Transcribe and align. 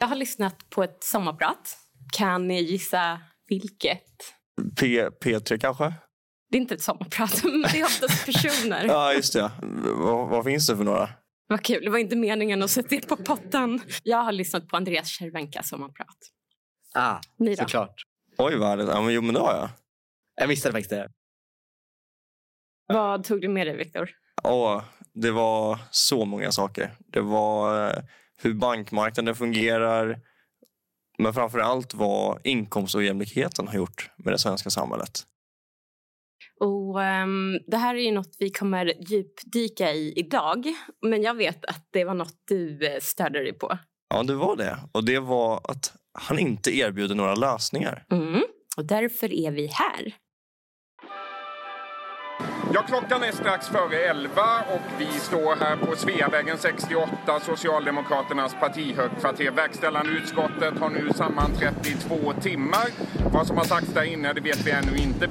Jag 0.00 0.06
har 0.06 0.16
lyssnat 0.16 0.70
på 0.70 0.82
ett 0.82 1.04
sommarprat. 1.04 1.78
Kan 2.12 2.48
ni 2.48 2.60
gissa 2.62 3.20
vilket? 3.48 4.04
P, 4.80 5.08
P3 5.08 5.58
kanske? 5.58 5.94
Det 6.50 6.56
är 6.56 6.60
inte 6.60 6.74
ett 6.74 6.82
sommarprat, 6.82 7.44
men 7.44 7.62
det 7.62 7.80
är 7.80 7.84
oftast 7.84 8.26
personer. 8.26 8.84
Ja, 8.84 9.12
just 9.12 9.32
det. 9.32 9.50
Vad, 9.82 10.28
vad 10.28 10.44
finns 10.44 10.66
det 10.66 10.76
för 10.76 10.84
några? 10.84 11.08
Vad 11.46 11.64
kul. 11.64 11.84
Det 11.84 11.90
var 11.90 11.98
inte 11.98 12.16
meningen 12.16 12.62
att 12.62 12.70
sätta 12.70 12.94
er 12.94 13.00
på 13.00 13.16
potten. 13.16 13.80
Jag 14.02 14.18
har 14.18 14.32
lyssnat 14.32 14.68
på 14.68 14.76
Andreas 14.76 15.08
Cervenka 15.08 15.62
sommarprat. 15.62 16.16
Ah, 16.94 17.18
Ni 17.38 17.54
då? 17.54 17.62
såklart. 17.62 18.02
Oj, 18.38 18.56
vad 18.56 18.68
härligt. 18.68 18.88
Ja, 18.88 19.00
men, 19.00 19.14
jo, 19.14 19.22
men 19.22 19.34
det 19.34 19.40
har 19.40 19.54
jag. 19.54 19.68
Jag 20.36 20.48
missade 20.48 20.72
faktiskt 20.72 20.90
det. 20.90 21.08
Vad 22.86 23.24
tog 23.24 23.40
du 23.40 23.48
med 23.48 23.66
dig, 23.66 23.76
Viktor? 23.76 24.10
Åh, 24.42 24.82
det 25.14 25.30
var 25.30 25.78
så 25.90 26.24
många 26.24 26.52
saker. 26.52 26.94
Det 26.98 27.20
var 27.20 27.86
eh, 27.88 28.02
hur 28.42 28.54
bankmarknaden 28.54 29.34
fungerar. 29.34 30.18
Men 31.18 31.34
framför 31.34 31.58
allt 31.58 31.94
vad 31.94 32.46
inkomstojämlikheten 32.46 33.68
har 33.68 33.74
gjort 33.74 34.10
med 34.16 34.34
det 34.34 34.38
svenska 34.38 34.70
samhället. 34.70 35.26
Och, 36.60 37.02
ehm, 37.02 37.58
det 37.66 37.76
här 37.76 37.94
är 37.94 37.98
ju 38.00 38.12
något 38.12 38.36
vi 38.38 38.50
kommer 38.50 39.12
djupdyka 39.12 39.92
i 39.92 40.12
idag. 40.16 40.66
Men 41.06 41.22
jag 41.22 41.34
vet 41.34 41.64
att 41.64 41.88
det 41.90 42.04
var 42.04 42.14
något 42.14 42.42
du 42.48 42.86
eh, 42.86 43.00
störde 43.00 43.42
dig 43.42 43.52
på. 43.52 43.78
Ja, 44.14 44.22
det 44.22 44.34
var 44.34 44.56
det. 44.56 44.78
Och 44.92 45.04
det 45.04 45.18
var 45.18 45.60
att 45.64 45.92
han 46.18 46.38
inte 46.38 46.76
erbjuder 46.76 47.14
några 47.14 47.34
lösningar. 47.34 48.04
Mm. 48.12 48.42
Och 48.76 48.86
därför 48.86 49.32
är 49.32 49.50
vi 49.50 49.66
här. 49.66 50.14
Ja, 52.74 52.82
klockan 52.82 53.22
är 53.22 53.32
strax 53.32 53.68
före 53.68 53.96
11 53.96 54.42
och 54.74 54.80
vi 54.98 55.06
står 55.06 55.56
här 55.56 55.76
på 55.76 55.96
Sveavägen 55.96 56.58
68, 56.58 57.40
Socialdemokraternas 57.46 58.54
partihögkvarter. 58.60 59.50
Verkställande 59.50 60.10
utskottet 60.10 60.78
har 60.78 60.90
nu 60.90 61.10
sammanträtt 61.14 61.86
i 61.86 61.94
två 61.94 62.32
timmar. 62.32 62.86
Vad 63.32 63.46
som 63.46 63.56
har 63.56 63.64
sagts 63.64 63.92
där 63.94 64.02
inne 64.02 64.32
det 64.32 64.40
vet 64.40 64.66
vi 64.66 64.70
ännu 64.70 64.96
inte. 64.96 65.28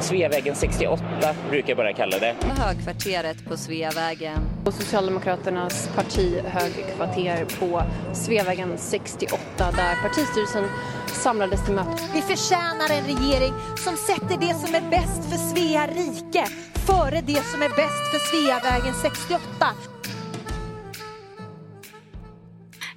Sveavägen 0.00 0.54
68 0.56 1.04
brukar 1.50 1.68
jag 1.68 1.76
bara 1.76 1.92
kalla 1.92 2.18
det. 2.18 2.36
Högkvarteret 2.40 3.48
på 3.48 3.56
Sveavägen. 3.56 4.38
Och 4.64 4.74
Socialdemokraternas 4.74 5.90
partihögkvarter 5.96 7.44
på 7.60 7.82
Sveavägen 8.14 8.78
68 8.78 9.38
där 9.56 10.02
partistyrelsen 10.02 10.64
samlades 11.14 11.64
till 11.64 11.74
möte. 11.74 12.02
Vi 12.14 12.20
förtjänar 12.20 12.90
en 12.90 13.04
regering 13.04 13.52
som 13.76 13.96
sätter 13.96 14.46
det 14.46 14.54
som 14.54 14.74
är 14.74 14.90
bäst 14.90 15.30
för 15.30 15.36
Svea 15.36 15.86
rike 15.86 16.46
före 16.86 17.20
det 17.20 17.42
som 17.44 17.62
är 17.62 17.68
bäst 17.68 18.10
för 18.12 18.18
Sveavägen 18.18 18.94
68. 18.94 19.42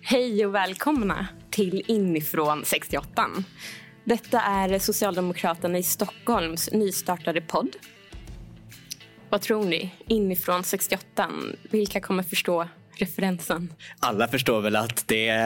Hej 0.02 0.46
och 0.46 0.56
välkomna 0.56 1.28
till 1.50 1.84
Inifrån 1.88 2.66
68. 2.66 3.28
Detta 4.04 4.42
är 4.42 4.80
Socialdemokraterna 4.80 5.78
i 5.78 5.84
Stockholms 5.84 6.72
nystartade 6.72 7.42
podd. 7.42 7.76
Vad 9.30 9.42
tror 9.42 9.64
ni? 9.64 9.92
Inifrån 10.08 10.64
68. 10.64 11.30
Vilka 11.72 12.02
kommer 12.02 12.24
förstå 12.24 12.68
referensen? 12.98 13.74
Alla 14.00 14.28
förstår 14.28 14.62
väl 14.62 14.76
att 14.76 15.08
det 15.08 15.38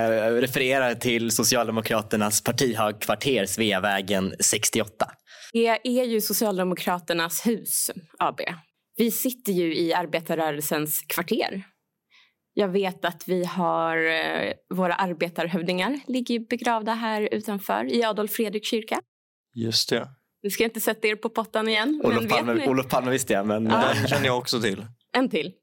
refererar 0.42 0.96
till 0.96 1.32
Socialdemokraternas 1.32 2.44
partihögkvarter 2.44 3.46
Sveavägen 3.46 4.34
68. 4.40 5.12
Det 5.54 5.68
är 5.84 6.04
ju 6.04 6.22
Socialdemokraternas 6.22 7.48
hus 7.48 7.92
AB. 8.20 8.40
Vi 8.98 9.12
sitter 9.12 9.52
ju 9.54 9.76
i 9.78 9.94
arbetarrörelsens 9.94 11.02
kvarter. 11.02 11.64
Jag 12.54 12.68
vet 12.68 13.06
att 13.06 13.24
vi 13.28 13.46
har 13.46 13.98
eh, 13.98 14.54
våra 14.76 14.94
arbetarhövdingar 14.94 16.00
ligger 16.08 16.40
begravda 16.40 16.94
här 16.94 17.30
utanför 17.32 17.94
i 17.94 18.04
Adolf 18.04 18.32
Fredrik 18.32 18.66
kyrka. 18.66 19.02
Just 19.56 19.90
det. 19.90 20.08
Nu 20.44 20.50
ska 20.50 20.64
jag 20.64 20.70
inte 20.70 20.80
sätta 20.80 21.08
er 21.08 21.16
på 21.16 21.30
pottan 21.30 21.68
igen. 21.68 22.02
Olof 22.04 22.28
Palme? 22.28 22.68
Olof 22.68 22.88
Palme 22.88 23.12
visste 23.12 23.34
jag, 23.34 23.48
men 23.48 23.66
Ja. 23.66 23.94
Den 23.94 24.08
känner 24.08 24.26
jag 24.26 24.38
också 24.38 24.62
till. 24.62 24.86
En 25.18 25.30
till. 25.30 25.54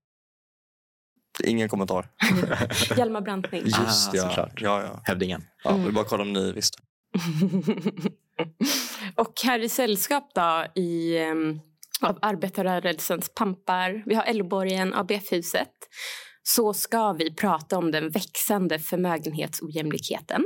Ingen 1.41 1.69
kommentar. 1.69 2.09
Hjalmar 2.97 3.21
Branting. 3.21 3.63
Just 3.65 3.79
Ah, 3.79 4.11
ja. 4.15 4.29
såklart. 4.29 4.61
ja, 4.61 4.83
ja. 4.83 5.01
hövdingen. 5.05 5.45
ja 5.65 5.77
vill 5.77 5.95
bara 5.95 6.05
kolla 6.05 6.23
om 6.23 6.33
ni 6.33 6.53
visste. 6.53 6.79
och 9.17 9.33
här 9.45 9.59
i 9.59 9.69
sällskap 9.69 10.31
då 10.35 10.67
i, 10.83 11.19
um, 11.31 11.61
av 12.01 12.19
arbetarrörelsens 12.23 13.35
pampar, 13.35 14.03
vi 14.07 14.15
har 14.15 14.25
Älvborgen, 14.25 14.95
ABF-huset, 14.95 15.71
så 16.43 16.75
ska 16.75 17.13
vi 17.13 17.35
prata 17.35 17.79
om 17.79 17.91
den 17.91 18.11
växande 18.11 18.79
förmögenhetsojämlikheten. 18.79 20.45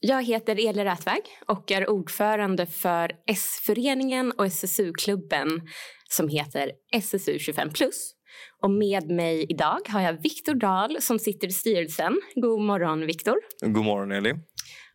Jag 0.00 0.22
heter 0.24 0.68
Eli 0.68 0.84
Rätväg 0.84 1.20
och 1.46 1.70
är 1.72 1.90
ordförande 1.90 2.66
för 2.66 3.12
S-föreningen 3.26 4.32
och 4.32 4.46
SSU-klubben 4.46 5.48
som 6.10 6.28
heter 6.28 6.72
SSU 6.92 7.36
25+. 7.38 7.90
Och 8.62 8.70
med 8.70 9.10
mig 9.10 9.46
idag 9.48 9.78
har 9.88 10.00
jag 10.00 10.12
Viktor 10.22 10.54
Dahl 10.54 10.96
som 11.00 11.18
sitter 11.18 11.48
i 11.48 11.52
styrelsen. 11.52 12.20
God 12.34 12.60
morgon, 12.60 13.06
Viktor. 13.06 13.34
God 13.60 13.84
morgon, 13.84 14.12
Eli. 14.12 14.34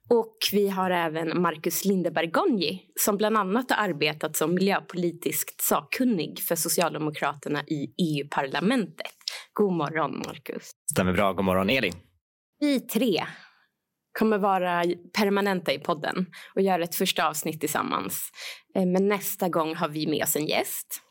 Och 0.09 0.37
vi 0.51 0.69
har 0.69 0.91
även 0.91 1.41
Marcus 1.41 1.85
Lindeberg 1.85 2.27
Gonji 2.27 2.81
som 2.99 3.17
bland 3.17 3.37
annat 3.37 3.71
har 3.71 3.77
arbetat 3.89 4.35
som 4.35 4.53
miljöpolitiskt 4.55 5.61
sakkunnig 5.61 6.39
för 6.39 6.55
Socialdemokraterna 6.55 7.61
i 7.61 7.87
EU-parlamentet. 7.97 9.11
God 9.53 9.73
morgon, 9.73 10.11
Marcus. 10.25 10.71
Stämmer 10.91 11.13
bra. 11.13 11.33
God 11.33 11.45
morgon, 11.45 11.69
Elin. 11.69 11.93
Vi 12.59 12.79
tre 12.79 13.23
kommer 14.19 14.37
vara 14.37 14.83
permanenta 15.17 15.73
i 15.73 15.79
podden 15.79 16.25
och 16.55 16.61
göra 16.61 16.83
ett 16.83 16.95
första 16.95 17.27
avsnitt 17.27 17.59
tillsammans. 17.59 18.31
Eh, 18.75 18.85
Men 18.85 19.07
nästa 19.07 19.49
gång 19.49 19.75
har 19.75 19.89
vi 19.89 20.07
med 20.07 20.23
oss 20.23 20.35
en 20.35 20.47
gäst. 20.47 21.01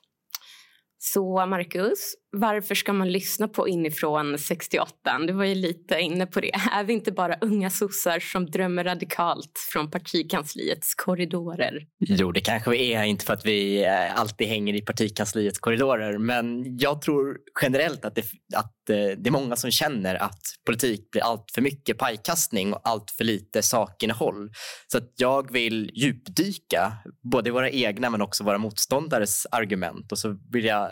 Så 1.06 1.46
Marcus, 1.46 2.16
varför 2.38 2.74
ska 2.74 2.92
man 2.92 3.12
lyssna 3.12 3.48
på 3.48 3.68
Inifrån 3.68 4.38
68? 4.38 5.18
Du 5.26 5.32
var 5.32 5.44
ju 5.44 5.54
lite 5.54 6.00
inne 6.00 6.26
på 6.26 6.40
det. 6.40 6.50
Är 6.72 6.84
vi 6.84 6.92
inte 6.92 7.12
bara 7.12 7.36
unga 7.40 7.70
sossar 7.70 8.20
som 8.20 8.46
drömmer 8.46 8.84
radikalt 8.84 9.66
från 9.72 9.90
partikansliets 9.90 10.94
korridorer? 10.94 11.82
Jo, 11.98 12.32
det 12.32 12.40
kanske 12.40 12.70
vi 12.70 12.94
är, 12.94 13.02
inte 13.02 13.24
för 13.24 13.32
att 13.32 13.46
vi 13.46 13.84
eh, 13.84 14.20
alltid 14.20 14.48
hänger 14.48 14.74
i 14.74 14.82
partikansliets 14.82 15.58
korridorer, 15.58 16.18
men 16.18 16.78
jag 16.78 17.02
tror 17.02 17.36
generellt 17.62 18.04
att 18.04 18.14
det, 18.14 18.24
att 18.56 18.90
eh, 18.90 18.96
det 18.96 19.28
är 19.28 19.30
många 19.30 19.56
som 19.56 19.70
känner 19.70 20.14
att 20.14 20.40
politik 20.66 21.10
blir 21.10 21.22
allt 21.22 21.44
för 21.54 21.62
mycket 21.62 21.98
pajkastning 21.98 22.72
och 22.72 22.80
allt 22.84 23.10
för 23.10 23.24
lite 23.24 23.62
sakinnehåll. 23.62 24.50
Så 24.92 24.98
att 24.98 25.12
jag 25.16 25.52
vill 25.52 25.90
djupdyka 25.94 26.92
både 27.30 27.50
våra 27.50 27.70
egna 27.70 28.10
men 28.10 28.22
också 28.22 28.44
våra 28.44 28.58
motståndares 28.58 29.46
argument 29.50 30.12
och 30.12 30.18
så 30.18 30.38
vill 30.52 30.64
jag 30.64 30.90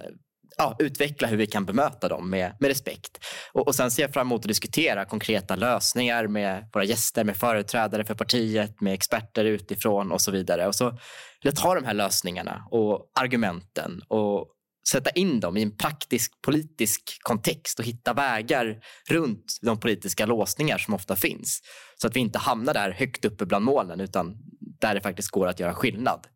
ja, 0.57 0.77
utveckla 0.79 1.29
hur 1.29 1.37
vi 1.37 1.47
kan 1.47 1.65
bemöta 1.65 2.09
dem 2.09 2.31
med, 2.31 2.57
med 2.61 2.69
respekt. 2.69 3.19
Och, 3.53 3.67
och 3.67 3.75
Sen 3.75 3.91
ser 3.91 4.03
jag 4.03 4.13
fram 4.13 4.27
emot 4.27 4.41
att 4.41 4.49
diskutera 4.49 5.05
konkreta 5.05 5.57
lösningar 5.57 6.27
med 6.27 6.69
våra 6.73 6.85
gäster, 6.85 7.25
med 7.25 7.37
företrädare 7.37 8.05
för 8.05 8.15
partiet, 8.15 8.81
med 8.81 8.95
experter 8.95 9.45
utifrån 9.45 10.13
och 10.13 10.21
så 10.21 10.31
vidare. 10.31 10.67
Och 10.67 10.75
så 10.75 10.91
vill 10.91 10.99
jag 11.41 11.57
ta 11.57 11.75
de 11.75 11.85
här 11.85 11.95
lösningarna 11.95 12.67
och 12.71 13.11
argumenten 13.21 14.03
och 14.09 14.47
sätta 14.89 15.11
in 15.11 15.41
dem 15.41 15.57
i 15.57 15.63
en 15.63 15.77
praktisk 15.77 16.33
politisk 16.43 17.19
kontext 17.23 17.79
och 17.79 17.85
hitta 17.85 18.13
vägar 18.13 18.79
runt 19.11 19.59
de 19.63 19.81
politiska 19.81 20.27
låsningar 20.27 20.79
som 20.79 20.95
ofta 20.95 21.17
finns. 21.17 21.61
Så 22.01 22.07
att 22.07 22.17
vi 22.17 22.21
inte 22.21 22.39
hamnar 22.39 22.75
där 22.75 22.91
högt 22.91 23.25
uppe 23.25 23.47
bland 23.47 23.65
molnen 23.65 24.01
utan 24.01 24.37
där 24.81 24.95
det 24.95 25.01
faktiskt 25.01 25.31
går 25.31 25.47
att 25.47 25.61
göra 25.61 25.75
skillnad. 25.75 26.27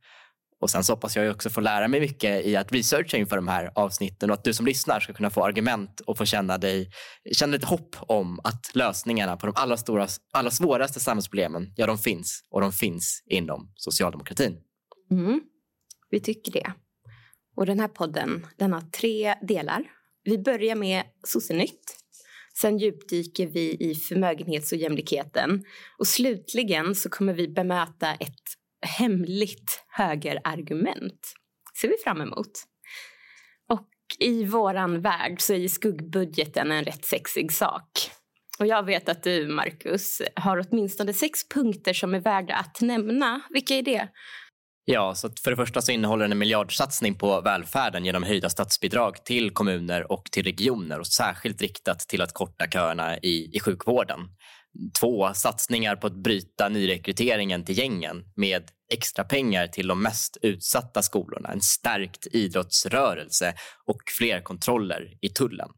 Och 0.60 0.70
sen 0.70 0.84
så 0.84 0.92
hoppas 0.92 1.16
jag 1.16 1.30
också 1.30 1.50
få 1.50 1.60
lära 1.60 1.88
mig 1.88 2.00
mycket 2.00 2.46
i 2.46 2.56
att 2.56 2.72
researcha 2.72 3.16
inför 3.16 3.36
de 3.36 3.48
här 3.48 3.70
avsnitten 3.74 4.30
och 4.30 4.34
att 4.34 4.44
du 4.44 4.54
som 4.54 4.66
lyssnar 4.66 5.00
ska 5.00 5.12
kunna 5.12 5.30
få 5.30 5.44
argument 5.44 6.00
och 6.00 6.18
få 6.18 6.24
känna, 6.24 6.58
dig, 6.58 6.90
känna 7.32 7.52
lite 7.52 7.66
hopp 7.66 7.96
om 8.00 8.40
att 8.44 8.70
lösningarna 8.74 9.36
på 9.36 9.46
de 9.46 9.52
allra, 9.56 9.76
stora, 9.76 10.06
allra 10.32 10.50
svåraste 10.50 11.00
samhällsproblemen, 11.00 11.72
ja 11.76 11.86
de 11.86 11.98
finns 11.98 12.42
och 12.50 12.60
de 12.60 12.72
finns 12.72 13.22
inom 13.26 13.72
socialdemokratin. 13.74 14.56
Mm, 15.10 15.40
vi 16.10 16.20
tycker 16.20 16.52
det. 16.52 16.72
Och 17.56 17.66
den 17.66 17.80
här 17.80 17.88
podden 17.88 18.46
den 18.56 18.72
har 18.72 18.80
tre 18.80 19.34
delar. 19.42 19.84
Vi 20.24 20.38
börjar 20.38 20.74
med 20.74 21.02
Sossenytt. 21.26 21.96
Sen 22.60 22.78
djupdyker 22.78 23.46
vi 23.46 23.76
i 23.90 23.94
förmögenhetsojämlikheten. 23.94 25.64
Och 25.98 26.06
slutligen 26.06 26.94
så 26.94 27.08
kommer 27.08 27.34
vi 27.34 27.48
bemöta 27.48 28.14
ett 28.14 28.57
hemligt 28.86 29.84
högerargument. 29.88 31.32
ser 31.80 31.88
vi 31.88 31.96
fram 32.04 32.20
emot. 32.20 32.50
Och 33.68 33.88
i 34.18 34.44
våran 34.44 35.00
värld 35.00 35.40
så 35.40 35.54
är 35.54 35.68
skuggbudgeten 35.68 36.72
en 36.72 36.84
rätt 36.84 37.04
sexig 37.04 37.52
sak. 37.52 37.90
Och 38.58 38.66
jag 38.66 38.82
vet 38.82 39.08
att 39.08 39.22
du, 39.22 39.48
Marcus, 39.48 40.22
har 40.34 40.66
åtminstone 40.68 41.12
sex 41.12 41.48
punkter 41.48 41.92
som 41.92 42.14
är 42.14 42.20
värda 42.20 42.54
att 42.54 42.80
nämna. 42.80 43.40
Vilka 43.50 43.74
är 43.74 43.82
det? 43.82 44.08
Ja, 44.84 45.14
så 45.14 45.30
för 45.44 45.50
det 45.50 45.56
första 45.56 45.82
så 45.82 45.92
innehåller 45.92 46.24
den 46.24 46.32
en 46.32 46.38
miljardsatsning 46.38 47.14
på 47.14 47.40
välfärden 47.40 48.04
genom 48.04 48.22
höjda 48.22 48.50
statsbidrag 48.50 49.24
till 49.24 49.50
kommuner 49.50 50.12
och 50.12 50.24
till 50.24 50.44
regioner 50.44 50.98
och 50.98 51.06
särskilt 51.06 51.62
riktat 51.62 51.98
till 51.98 52.22
att 52.22 52.32
korta 52.32 52.66
köerna 52.66 53.18
i, 53.18 53.50
i 53.56 53.60
sjukvården. 53.60 54.20
Två, 55.00 55.34
satsningar 55.34 55.96
på 55.96 56.06
att 56.06 56.16
bryta 56.16 56.68
nyrekryteringen 56.68 57.64
till 57.64 57.78
gängen 57.78 58.24
med 58.36 58.70
extra 58.92 59.24
pengar 59.24 59.66
till 59.66 59.88
de 59.88 60.02
mest 60.02 60.36
utsatta 60.42 61.02
skolorna, 61.02 61.52
en 61.52 61.60
stärkt 61.60 62.26
idrottsrörelse 62.26 63.54
och 63.86 64.02
fler 64.18 64.40
kontroller 64.40 65.18
i 65.20 65.28
tullen. 65.28 65.68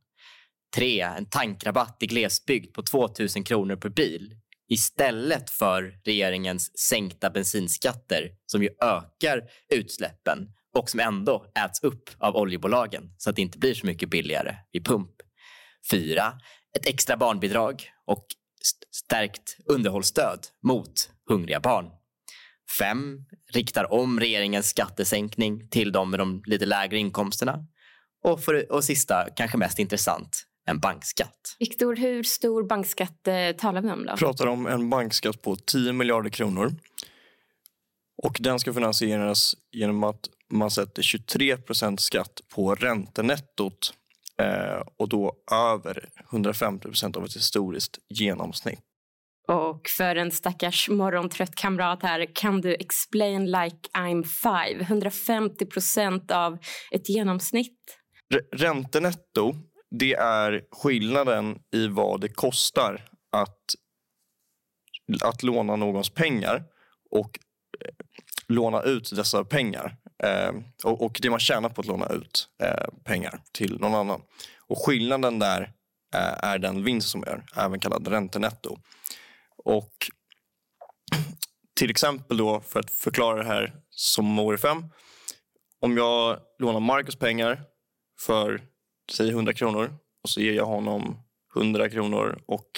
Tre, 0.77 1.01
en 1.01 1.27
tankrabatt 1.27 1.97
i 2.01 2.07
glesbygd 2.07 2.75
på 2.75 2.83
2 2.83 3.09
000 3.37 3.45
kronor 3.45 3.77
per 3.77 3.89
bil 3.89 4.35
istället 4.69 5.51
för 5.51 6.01
regeringens 6.05 6.79
sänkta 6.79 7.31
bensinskatter 7.31 8.31
som 8.47 8.63
ju 8.63 8.69
ökar 8.83 9.43
utsläppen 9.75 10.49
och 10.79 10.91
som 10.91 11.01
ändå 11.01 11.53
äts 11.65 11.83
upp 11.83 12.11
av 12.19 12.37
oljebolagen 12.37 13.15
så 13.19 13.31
att 13.31 13.37
det 13.37 13.43
inte 13.43 13.59
blir 13.59 13.75
så 13.75 13.87
mycket 13.87 14.11
billigare 14.11 14.57
vid 14.73 14.85
pump. 14.85 15.11
Fyra, 15.91 16.33
ett 16.79 16.87
extra 16.87 17.17
barnbidrag 17.17 17.91
och 18.07 18.27
stärkt 18.91 19.57
underhållsstöd 19.65 20.47
mot 20.63 21.11
hungriga 21.29 21.61
barn. 21.61 21.91
Fem, 22.79 23.25
riktar 23.53 23.93
om 23.93 24.21
regeringens 24.21 24.69
skattesänkning 24.69 25.69
till 25.69 25.93
de 25.93 26.11
med 26.11 26.21
de 26.21 26.43
lite 26.47 26.67
lägre 26.67 26.99
inkomsterna. 26.99 27.67
Och, 28.25 28.45
för, 28.45 28.73
och 28.73 28.85
sista, 28.85 29.29
kanske 29.37 29.59
mest 29.59 29.79
intressant, 29.79 30.47
en 30.67 30.79
bankskatt. 30.81 31.57
Viktor, 31.59 31.97
hur 31.97 32.23
stor 32.23 32.63
bankskatt 32.63 33.29
eh, 33.29 33.51
talar 33.59 33.83
vi 33.83 33.91
om? 33.91 34.07
då? 34.07 34.13
Vi 34.13 34.19
pratar 34.19 34.47
om 34.47 34.67
en 34.67 34.91
bankskatt 34.91 35.43
på 35.43 35.57
10 35.57 35.93
miljarder 35.93 36.31
kronor. 36.31 36.75
Och 38.23 38.37
Den 38.41 38.59
ska 38.59 38.73
finansieras 38.73 39.57
genom 39.73 40.05
att 40.05 40.29
man 40.51 40.71
sätter 40.71 41.03
23 41.03 41.57
procent 41.57 42.01
skatt 42.01 42.41
på 42.55 42.75
räntenettot 42.75 43.95
och 44.97 45.09
då 45.09 45.33
över 45.53 46.09
150 46.33 46.83
procent 46.89 47.17
av 47.17 47.25
ett 47.25 47.37
historiskt 47.37 47.99
genomsnitt. 48.09 48.81
Och 49.49 49.89
för 49.89 50.17
en 50.17 50.31
stackars 50.31 50.89
morgontrött 50.89 51.55
kamrat 51.55 52.03
här, 52.03 52.35
kan 52.35 52.61
du 52.61 52.75
explain 52.75 53.47
like 53.47 53.89
I'm 53.99 54.25
five? 54.25 54.83
150 54.85 55.67
procent 55.67 56.31
av 56.31 56.59
ett 56.91 57.09
genomsnitt? 57.09 57.79
R 58.35 58.41
räntenetto 58.53 59.55
det 59.91 60.15
är 60.15 60.65
skillnaden 60.71 61.59
i 61.73 61.87
vad 61.87 62.21
det 62.21 62.29
kostar 62.29 63.05
att, 63.33 63.59
att 65.23 65.43
låna 65.43 65.77
någons 65.77 66.11
pengar 66.11 66.65
och 67.11 67.39
eh, 67.85 67.95
låna 68.49 68.83
ut 68.83 69.11
dessa 69.17 69.45
pengar. 69.45 69.97
Eh, 70.23 70.53
och, 70.85 71.03
och, 71.03 71.19
det 71.23 71.31
man 71.31 71.41
tjänar 71.41 71.69
på 71.69 71.81
att 71.81 71.87
låna 71.87 72.09
ut 72.09 72.49
eh, 72.63 72.89
pengar 73.05 73.41
till 73.53 73.81
någon 73.81 73.95
annan. 73.95 74.23
Och 74.67 74.87
skillnaden 74.87 75.39
där 75.39 75.73
eh, 76.15 76.45
är 76.45 76.59
den 76.59 76.85
vinst 76.85 77.09
som 77.09 77.21
gör, 77.27 77.45
även 77.57 77.81
kallad 77.81 78.09
räntenetto. 78.09 78.79
Och 79.65 79.93
till 81.75 81.91
exempel 81.91 82.37
då, 82.37 82.61
för 82.61 82.81
att 82.81 82.91
förklara 82.91 83.37
det 83.37 83.49
här 83.49 83.75
som 83.91 84.39
år 84.39 84.57
5. 84.57 84.85
Om 85.81 85.97
jag 85.97 86.39
lånar 86.59 86.81
Marcus 86.81 87.17
pengar 87.17 87.63
för 88.21 88.61
säg 89.13 89.31
100 89.31 89.53
kronor 89.53 89.95
och 90.23 90.31
så 90.31 90.41
ger 90.41 90.53
jag 90.53 90.67
honom 90.67 91.23
100 91.57 91.89
kronor 91.91 92.43
och 92.47 92.71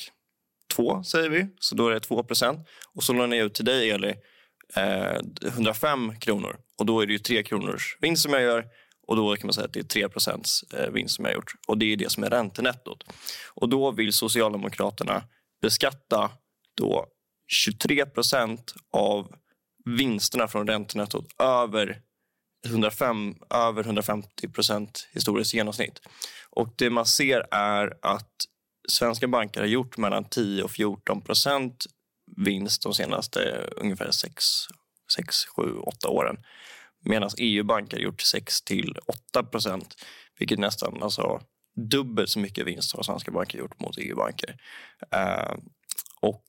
2, 0.74 1.02
säger 1.04 1.28
vi, 1.28 1.46
så 1.58 1.74
då 1.74 1.88
är 1.88 1.94
det 1.94 2.00
2 2.00 2.24
procent. 2.24 2.68
Och 2.94 3.04
så 3.04 3.12
lånar 3.12 3.36
jag 3.36 3.46
ut 3.46 3.54
till 3.54 3.64
dig 3.64 3.90
Eli 3.90 4.14
eh, 4.76 5.20
105 5.46 6.20
kronor 6.20 6.56
och 6.82 6.87
då 6.87 7.00
är 7.00 7.06
det 7.06 7.12
ju 7.12 7.19
3 7.19 7.43
kronors 7.43 7.96
vinst 8.00 8.23
som 8.23 8.32
jag 8.32 8.43
gör 8.43 8.67
och 9.06 9.17
då 9.17 9.37
kan 9.37 9.46
man 9.46 9.55
säga 9.55 9.64
att 9.64 9.73
det 9.73 9.81
är 9.81 9.84
3 9.84 10.08
procents 10.08 10.62
eh, 10.62 10.90
vinst 10.90 11.14
som 11.14 11.25
jag 11.25 11.32
har 11.32 11.34
gjort. 11.34 11.52
Och 11.69 11.79
det 11.79 11.93
är 11.93 11.96
det 11.96 12.11
som 12.12 12.25
är 12.25 12.31
räntenettot. 12.31 13.05
Och 13.55 13.69
då 13.69 13.90
vill 13.90 14.12
Socialdemokraterna 14.12 15.25
beskatta 15.62 16.31
då 16.76 17.06
23 17.49 18.06
procent 18.06 18.75
av 18.93 19.34
vinsterna 19.84 20.49
från 20.49 20.67
räntenettot 20.67 21.26
över 21.38 22.00
105, 22.67 23.35
över 23.50 23.85
150 23.85 24.49
procent 24.49 25.08
historiskt 25.12 25.55
genomsnitt. 25.55 26.00
Och 26.50 26.75
det 26.76 26.90
man 26.90 27.06
ser 27.06 27.46
är 27.50 27.94
att 28.02 28.32
svenska 28.88 29.28
banker 29.28 29.61
har 29.61 29.69
gjort 29.69 29.96
mellan 29.96 30.25
10 30.25 30.62
och 30.62 30.70
14 30.70 31.23
procent 31.23 31.85
vinst 32.37 32.82
de 32.82 32.94
senaste 32.94 33.69
ungefär 33.76 34.11
6, 34.11 34.44
6 35.14 35.44
7, 35.56 35.79
8 35.79 36.09
åren. 36.09 36.37
Medan 37.05 37.31
EU-banker 37.38 37.97
har 37.97 38.05
gjort 38.05 38.20
6 38.20 38.62
till 38.62 38.99
8 39.06 39.43
procent, 39.43 39.94
vilket 40.38 40.59
nästan 40.59 41.03
alltså, 41.03 41.41
dubbelt 41.91 42.31
så 42.31 42.38
mycket 42.38 42.67
vinst 42.67 42.97
har 42.97 43.03
svenska 43.03 43.31
banker 43.31 43.59
gjort 43.59 43.81
mot 43.81 43.99
EU-banker. 43.99 44.56
Eh, 45.11 45.55
och 46.20 46.44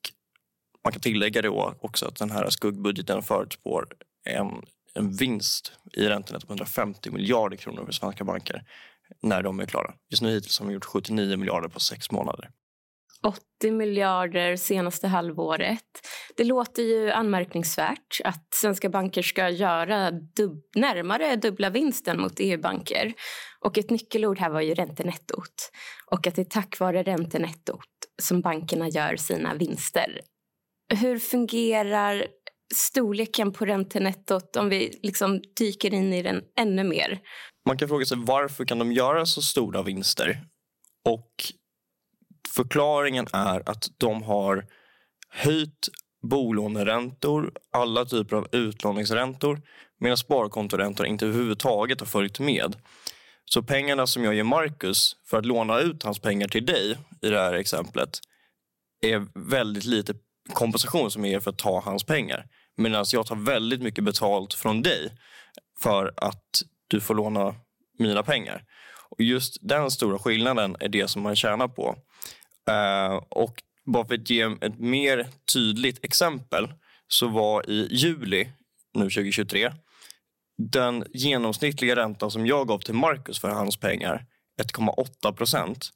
man 0.83 0.93
kan 0.93 1.01
tillägga 1.01 1.41
då 1.41 1.75
också 1.81 2.05
att 2.07 2.15
den 2.15 2.31
här 2.31 2.49
skuggbudgeten 2.49 3.23
förutspår 3.23 3.87
en 4.25 4.61
en 4.93 5.11
vinst 5.11 5.71
i 5.93 6.07
räntenetto 6.07 6.47
på 6.47 6.53
150 6.53 7.11
miljarder 7.11 7.57
kronor 7.57 7.85
för 7.85 7.91
svenska 7.91 8.23
banker 8.23 8.63
när 9.21 9.43
de 9.43 9.59
är 9.59 9.65
klara. 9.65 9.93
Just 10.09 10.21
nu 10.21 10.29
hittills 10.29 10.59
har 10.59 10.65
de 10.65 10.73
gjort 10.73 10.85
79 10.85 11.37
miljarder 11.37 11.67
på 11.67 11.79
sex 11.79 12.11
månader. 12.11 12.49
80 13.27 13.71
miljarder 13.71 14.55
senaste 14.55 15.07
halvåret. 15.07 15.83
Det 16.37 16.43
låter 16.43 16.83
ju 16.83 17.11
anmärkningsvärt 17.11 18.21
att 18.23 18.47
svenska 18.53 18.89
banker 18.89 19.21
ska 19.21 19.49
göra 19.49 20.11
dub 20.11 20.63
närmare 20.75 21.35
dubbla 21.35 21.69
vinsten 21.69 22.21
mot 22.21 22.33
EU-banker. 22.37 23.13
Och 23.59 23.77
ett 23.77 23.89
nyckelord 23.89 24.39
här 24.39 24.49
var 24.49 24.61
ju 24.61 24.73
räntenettot. 24.73 25.71
Och 26.11 26.27
att 26.27 26.35
det 26.35 26.41
är 26.41 26.45
tack 26.45 26.79
vare 26.79 27.03
räntenettot 27.03 27.79
som 28.21 28.41
bankerna 28.41 28.89
gör 28.89 29.15
sina 29.15 29.53
vinster. 29.53 30.21
Hur 30.93 31.19
fungerar 31.19 32.27
storleken 32.75 33.51
på 33.51 33.65
räntenettot 33.65 34.55
om 34.55 34.69
vi 34.69 34.99
liksom 35.03 35.41
dyker 35.57 35.93
in 35.93 36.13
i 36.13 36.21
den 36.21 36.41
ännu 36.59 36.83
mer. 36.83 37.19
Man 37.67 37.77
kan 37.77 37.87
fråga 37.87 38.05
sig 38.05 38.17
varför 38.17 38.65
kan 38.65 38.79
de 38.79 38.91
göra 38.91 39.25
så 39.25 39.41
stora 39.41 39.83
vinster? 39.83 40.41
Och 41.09 41.31
förklaringen 42.55 43.27
är 43.33 43.69
att 43.69 43.89
de 43.97 44.23
har 44.23 44.65
höjt 45.29 45.89
bolåneräntor, 46.21 47.51
alla 47.71 48.05
typer 48.05 48.35
av 48.35 48.47
utlåningsräntor 48.51 49.61
medan 49.99 50.17
sparkontoräntor 50.17 51.05
inte 51.05 51.25
överhuvudtaget 51.25 51.99
har 51.99 52.07
följt 52.07 52.39
med. 52.39 52.75
Så 53.45 53.63
pengarna 53.63 54.07
som 54.07 54.23
jag 54.23 54.35
ger 54.35 54.43
Marcus 54.43 55.15
för 55.25 55.37
att 55.37 55.45
låna 55.45 55.79
ut 55.79 56.03
hans 56.03 56.19
pengar 56.19 56.47
till 56.47 56.65
dig 56.65 56.97
i 57.21 57.29
det 57.29 57.39
här 57.39 57.53
exemplet 57.53 58.19
är 59.01 59.27
väldigt 59.49 59.85
lite 59.85 60.13
kompensation 60.53 61.11
som 61.11 61.25
jag 61.25 61.31
ger 61.31 61.39
för 61.39 61.51
att 61.51 61.57
ta 61.57 61.81
hans 61.81 62.03
pengar. 62.03 62.45
Medan 62.77 63.05
jag 63.13 63.25
tar 63.25 63.35
väldigt 63.35 63.81
mycket 63.81 64.03
betalt 64.03 64.53
från 64.53 64.81
dig 64.81 65.11
för 65.79 66.13
att 66.17 66.61
du 66.87 67.01
får 67.01 67.15
låna 67.15 67.55
mina 67.99 68.23
pengar. 68.23 68.63
Och 69.09 69.21
Just 69.21 69.57
den 69.61 69.91
stora 69.91 70.19
skillnaden 70.19 70.75
är 70.79 70.89
det 70.89 71.07
som 71.07 71.21
man 71.21 71.35
tjänar 71.35 71.67
på. 71.67 71.95
Eh, 72.69 73.15
och 73.29 73.63
bara 73.85 74.05
för 74.05 74.13
att 74.15 74.29
ge 74.29 74.41
ett 74.41 74.79
mer 74.79 75.27
tydligt 75.53 76.05
exempel 76.05 76.73
så 77.07 77.27
var 77.27 77.69
i 77.69 77.87
juli 77.91 78.49
nu 78.93 79.03
2023 79.03 79.71
den 80.57 81.03
genomsnittliga 81.13 81.95
räntan 81.95 82.31
som 82.31 82.47
jag 82.47 82.67
gav 82.67 82.79
till 82.79 82.93
Marcus 82.93 83.39
för 83.39 83.49
hans 83.49 83.77
pengar 83.77 84.25
1,8 84.61 85.31
procent. 85.31 85.89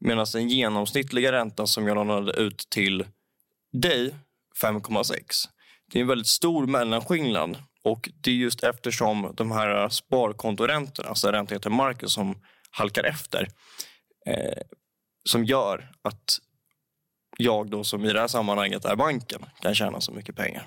Medan 0.00 0.26
den 0.32 0.48
genomsnittliga 0.48 1.32
räntan 1.32 1.66
som 1.66 1.86
jag 1.86 1.94
lånade 1.94 2.32
ut 2.32 2.66
till 2.70 3.04
dig 3.72 4.14
5,6. 4.62 5.48
Det 5.92 5.98
är 5.98 6.02
en 6.02 6.08
väldigt 6.08 6.26
stor 6.26 6.66
mellanskillnad 6.66 7.56
och 7.84 8.10
det 8.20 8.30
är 8.30 8.34
just 8.34 8.62
eftersom 8.62 9.32
de 9.36 9.50
här 9.50 9.88
sparkontoräntorna, 9.88 11.08
alltså 11.08 11.32
räntan 11.32 11.60
till 11.60 11.70
Marcus 11.70 12.12
som 12.12 12.38
halkar 12.70 13.04
efter, 13.04 13.48
eh, 14.26 14.62
som 15.28 15.44
gör 15.44 15.90
att 16.02 16.38
jag 17.38 17.70
då 17.70 17.84
som 17.84 18.04
i 18.04 18.12
det 18.12 18.20
här 18.20 18.28
sammanhanget 18.28 18.84
är 18.84 18.96
banken 18.96 19.44
kan 19.60 19.74
tjäna 19.74 20.00
så 20.00 20.12
mycket 20.12 20.36
pengar. 20.36 20.66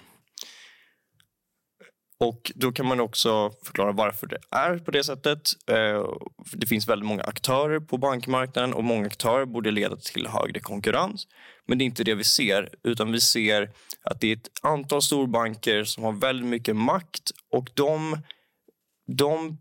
Och 2.20 2.52
Då 2.56 2.72
kan 2.72 2.86
man 2.86 3.00
också 3.00 3.52
förklara 3.66 3.92
varför 3.92 4.28
det 4.28 4.38
är 4.52 4.78
på 4.78 4.92
det 4.92 5.04
sättet. 5.04 5.40
Eh, 5.68 6.06
det 6.54 6.68
finns 6.68 6.88
väldigt 6.88 7.08
många 7.08 7.24
aktörer 7.24 7.80
på 7.80 7.98
bankmarknaden 7.98 8.74
och 8.74 8.84
många 8.84 9.06
aktörer 9.06 9.46
borde 9.46 9.72
leda 9.72 9.96
till 9.96 10.28
högre 10.28 10.60
konkurrens. 10.60 11.28
Men 11.68 11.78
det 11.78 11.84
är 11.84 11.86
inte 11.86 12.04
det 12.04 12.16
vi 12.16 12.24
ser, 12.24 12.70
utan 12.84 13.12
vi 13.12 13.20
ser 13.20 13.72
att 14.04 14.22
det 14.22 14.28
är 14.28 14.36
ett 14.36 14.50
antal 14.62 15.02
storbanker 15.02 15.84
som 15.84 16.04
har 16.04 16.12
väldigt 16.12 16.48
mycket 16.48 16.76
makt 16.76 17.32
och 17.52 17.70
de, 17.74 18.18
de 19.18 19.58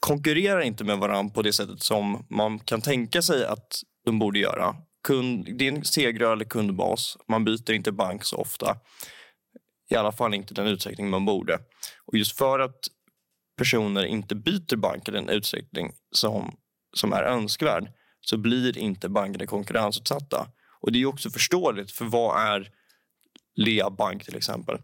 konkurrerar 0.00 0.60
inte 0.60 0.84
med 0.84 0.98
varandra 0.98 1.34
på 1.34 1.42
det 1.42 1.52
sättet 1.52 1.82
som 1.82 2.26
man 2.30 2.58
kan 2.58 2.80
tänka 2.80 3.22
sig 3.22 3.46
att 3.46 3.82
de 4.04 4.18
borde 4.18 4.38
göra. 4.38 4.76
Kund, 5.06 5.58
det 5.58 5.68
är 5.68 5.72
en 5.72 5.84
segrörlig 5.84 6.48
kundbas. 6.48 7.16
Man 7.28 7.44
byter 7.44 7.72
inte 7.72 7.92
bank 7.92 8.24
så 8.24 8.36
ofta. 8.36 8.76
I 9.90 9.96
alla 9.96 10.12
fall 10.12 10.34
inte 10.34 10.52
i 10.52 10.54
den 10.54 10.66
utsträckning 10.66 11.10
man 11.10 11.24
borde. 11.24 11.58
Och 12.06 12.18
just 12.18 12.38
för 12.38 12.58
att 12.58 12.78
personer 13.58 14.04
inte 14.04 14.34
byter 14.34 14.76
bank 14.76 15.08
i 15.08 15.12
den 15.12 15.28
utsträckning 15.28 15.92
som, 16.10 16.56
som 16.96 17.12
är 17.12 17.22
önskvärd 17.22 17.92
så 18.20 18.36
blir 18.36 18.78
inte 18.78 19.08
bankerna 19.08 19.46
konkurrensutsatta. 19.46 20.48
Och 20.80 20.92
Det 20.92 21.02
är 21.02 21.06
också 21.06 21.30
förståeligt, 21.30 21.90
för 21.92 22.04
vad 22.04 22.42
är 22.42 22.70
Lea 23.56 23.90
Bank 23.90 24.24
till 24.24 24.36
exempel? 24.36 24.78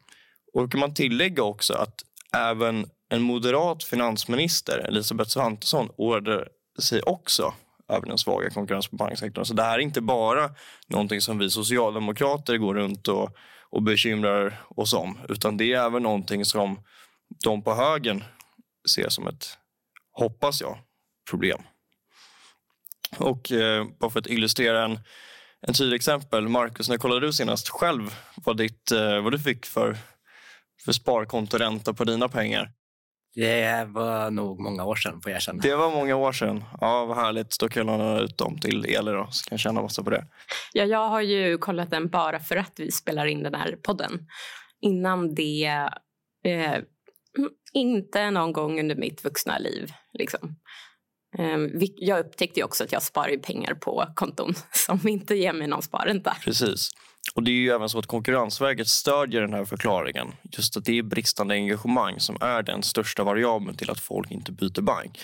Och 0.53 0.63
då 0.63 0.69
kan 0.69 0.81
man 0.81 0.95
tillägga 0.95 1.43
också 1.43 1.75
att 1.75 2.05
även 2.37 2.87
en 3.09 3.23
moderat 3.23 3.85
finansminister, 3.85 4.79
Elisabeth 4.79 5.31
Svantesson, 5.31 5.89
oroade 5.97 6.49
sig 6.79 7.03
också 7.03 7.55
över 7.89 8.07
den 8.07 8.19
svaga 8.19 8.51
konkurrensen 8.51 8.91
på 8.91 8.97
banksektorn. 8.97 9.45
Så 9.45 9.55
det 9.55 9.63
här 9.63 9.75
är 9.75 9.83
inte 9.83 10.01
bara 10.01 10.51
någonting 10.87 11.21
som 11.21 11.39
vi 11.39 11.51
socialdemokrater 11.51 12.57
går 12.57 12.75
runt 12.75 13.09
och, 13.09 13.37
och 13.71 13.83
bekymrar 13.83 14.61
oss 14.77 14.93
om, 14.93 15.19
utan 15.29 15.57
det 15.57 15.73
är 15.73 15.87
även 15.87 16.03
någonting 16.03 16.45
som 16.45 16.81
de 17.45 17.63
på 17.63 17.75
högen 17.75 18.25
ser 18.95 19.09
som 19.09 19.27
ett, 19.27 19.59
hoppas 20.13 20.61
jag, 20.61 20.79
problem. 21.31 21.63
Och 23.19 23.53
eh, 23.53 23.87
bara 24.01 24.11
för 24.11 24.21
att 24.21 24.27
illustrera 24.27 24.85
en, 24.85 24.99
en 25.67 25.75
tydlig 25.75 25.97
exempel. 25.97 26.49
Marcus, 26.49 26.89
när 26.89 26.97
kollade 26.97 27.27
du 27.27 27.33
senast 27.33 27.69
själv 27.69 28.15
vad, 28.35 28.57
ditt, 28.57 28.93
eh, 28.93 29.23
vad 29.23 29.33
du 29.33 29.39
fick 29.39 29.67
för, 29.67 29.97
för 30.85 30.93
sparkontoränta 30.93 31.95
på 31.95 32.05
dina 32.05 32.29
pengar? 32.29 32.73
Det 33.35 33.85
var 33.89 34.31
nog 34.31 34.61
många 34.61 34.85
år 34.85 34.97
sedan, 34.97 35.21
får 35.23 35.31
jag 35.31 35.37
erkänna. 35.37 35.63
Det 35.63 35.75
var 35.75 35.91
många 35.91 36.17
år 36.17 36.33
sedan. 36.33 36.65
Ja, 36.81 37.05
vad 37.05 37.17
härligt. 37.17 37.61
Då 37.61 37.69
kan 37.69 37.87
jag 37.87 37.99
låna 37.99 38.21
ut 38.21 38.39
dem 38.39 38.59
till 38.59 38.85
Eli 38.85 39.13
då, 39.13 39.29
så 39.31 39.49
kan 39.49 39.57
jag 39.57 39.61
tjäna 39.61 39.83
massa 39.83 40.03
på 40.03 40.11
det. 40.11 40.27
Ja, 40.73 40.85
jag 40.85 41.09
har 41.09 41.21
ju 41.21 41.59
kollat 41.59 41.91
den 41.91 42.09
bara 42.09 42.41
för 42.41 42.57
att 42.57 42.73
vi 42.77 42.93
spelar 42.93 43.27
in 43.27 43.43
den 43.43 43.55
här 43.55 43.79
podden. 43.83 44.27
Innan 44.81 45.35
det, 45.35 45.89
eh, 46.45 46.77
inte 47.73 48.31
någon 48.31 48.53
gång 48.53 48.81
under 48.81 48.97
mitt 48.97 49.25
vuxna 49.25 49.59
liv. 49.59 49.93
Liksom. 50.13 50.57
Eh, 51.39 51.89
jag 51.97 52.21
upptäckte 52.21 52.63
också 52.63 52.85
att 52.85 52.93
jag 52.93 53.03
sparar 53.03 53.37
pengar 53.37 53.75
på 53.75 54.07
konton 54.15 54.55
som 54.73 55.09
inte 55.09 55.35
ger 55.35 55.53
mig 55.53 55.67
någon 55.67 55.83
sparränta. 55.83 56.37
Precis. 56.45 56.91
Och 57.35 57.43
Det 57.43 57.51
är 57.51 57.55
ju 57.55 57.71
även 57.71 57.89
så 57.89 57.99
att 57.99 58.07
Konkurrensverket 58.07 58.89
stödjer 58.89 59.41
den 59.41 59.55
här 59.55 59.65
förklaringen. 59.65 60.33
Just 60.43 60.77
att 60.77 60.85
det 60.85 60.99
är 60.99 61.03
bristande 61.03 61.55
engagemang 61.55 62.21
som 62.21 62.37
är 62.41 62.63
den 62.63 62.83
största 62.83 63.25
variabeln 63.25 63.77
till 63.77 63.91
att 63.91 64.01
folk 64.01 64.31
inte 64.31 64.53
byter 64.53 64.81
bank. 64.81 65.19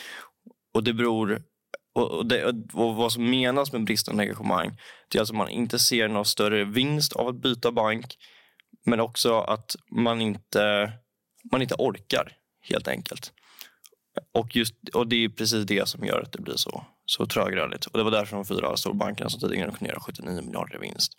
Och 0.75 0.85
det 0.85 0.93
beror 0.93 1.43
och, 1.95 2.27
det, 2.27 2.45
och 2.73 2.95
vad 2.95 3.13
som 3.13 3.31
menas 3.31 3.73
med 3.73 3.85
bristande 3.85 4.23
engagemang 4.23 4.77
det 5.09 5.19
är 5.19 5.21
alltså 5.21 5.35
att 5.35 5.39
man 5.39 5.49
inte 5.49 5.79
ser 5.79 6.09
någon 6.09 6.25
större 6.25 6.65
vinst 6.65 7.13
av 7.13 7.29
att 7.29 7.43
byta 7.43 7.73
bank 7.73 8.17
men 8.85 9.01
också 9.01 9.41
att 9.41 9.77
man 9.91 10.21
inte, 10.21 10.93
man 11.53 11.63
inte 11.63 11.75
orkar, 11.79 12.33
helt 12.61 12.89
enkelt. 12.89 13.33
Och, 14.33 14.57
just, 14.57 14.75
och 14.95 15.07
Det 15.07 15.25
är 15.25 15.29
precis 15.29 15.65
det 15.65 15.89
som 15.89 16.05
gör 16.05 16.21
att 16.21 16.33
det 16.33 16.43
blir 16.43 16.57
så, 16.57 16.85
så 17.07 17.27
trögrörligt. 17.27 17.87
Och 17.87 17.99
det 17.99 18.05
var 18.05 18.11
därför 18.11 18.37
de 18.37 18.45
fyra 18.45 18.77
storbankerna 18.77 19.31
som 19.31 19.41
tidigare 19.41 19.71
kunde 19.71 19.89
göra 19.89 20.01
79 20.01 20.43
miljarder 20.43 20.77
i 20.77 20.79
vinst. 20.79 21.13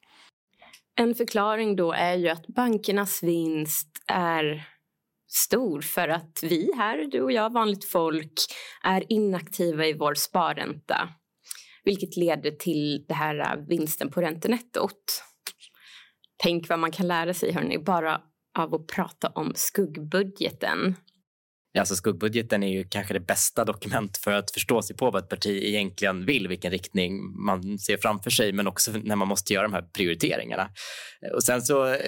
En 0.99 1.15
förklaring 1.15 1.75
då 1.75 1.91
är 1.91 2.15
ju 2.15 2.29
att 2.29 2.47
bankernas 2.47 3.23
vinst 3.23 3.87
är 4.07 4.67
stor 5.27 5.81
för 5.81 6.07
att 6.07 6.39
vi 6.43 6.71
här, 6.77 7.05
du 7.11 7.21
och 7.21 7.31
jag, 7.31 7.53
vanligt 7.53 7.85
folk, 7.85 8.33
är 8.83 9.11
inaktiva 9.11 9.85
i 9.85 9.93
vår 9.93 10.13
sparränta. 10.13 11.09
Vilket 11.83 12.17
leder 12.17 12.51
till 12.51 13.05
det 13.07 13.13
här 13.13 13.39
äh, 13.39 13.65
vinsten 13.67 14.11
på 14.11 14.21
räntenettot. 14.21 15.23
Tänk 16.43 16.69
vad 16.69 16.79
man 16.79 16.91
kan 16.91 17.07
lära 17.07 17.33
sig 17.33 17.51
hörni, 17.51 17.79
bara 17.79 18.21
av 18.57 18.75
att 18.75 18.87
prata 18.87 19.27
om 19.27 19.51
skuggbudgeten. 19.55 20.95
Alltså 21.77 21.95
skuggbudgeten 21.95 22.63
är 22.63 22.71
ju 22.71 22.83
kanske 22.83 23.13
det 23.13 23.19
bästa 23.19 23.65
dokument 23.65 24.17
för 24.17 24.31
att 24.31 24.51
förstå 24.51 24.81
sig 24.81 24.95
på 24.95 25.11
vad 25.11 25.23
ett 25.23 25.29
parti 25.29 25.63
egentligen 25.63 26.25
vill, 26.25 26.47
vilken 26.47 26.71
riktning 26.71 27.43
man 27.45 27.79
ser 27.79 27.97
framför 27.97 28.29
sig, 28.29 28.53
men 28.53 28.67
också 28.67 28.91
när 28.91 29.15
man 29.15 29.27
måste 29.27 29.53
göra 29.53 29.63
de 29.63 29.73
här 29.73 29.81
prioriteringarna. 29.81 30.69
Och 31.33 31.43
sen 31.43 31.61
så 31.61 31.85
eh, 31.85 31.99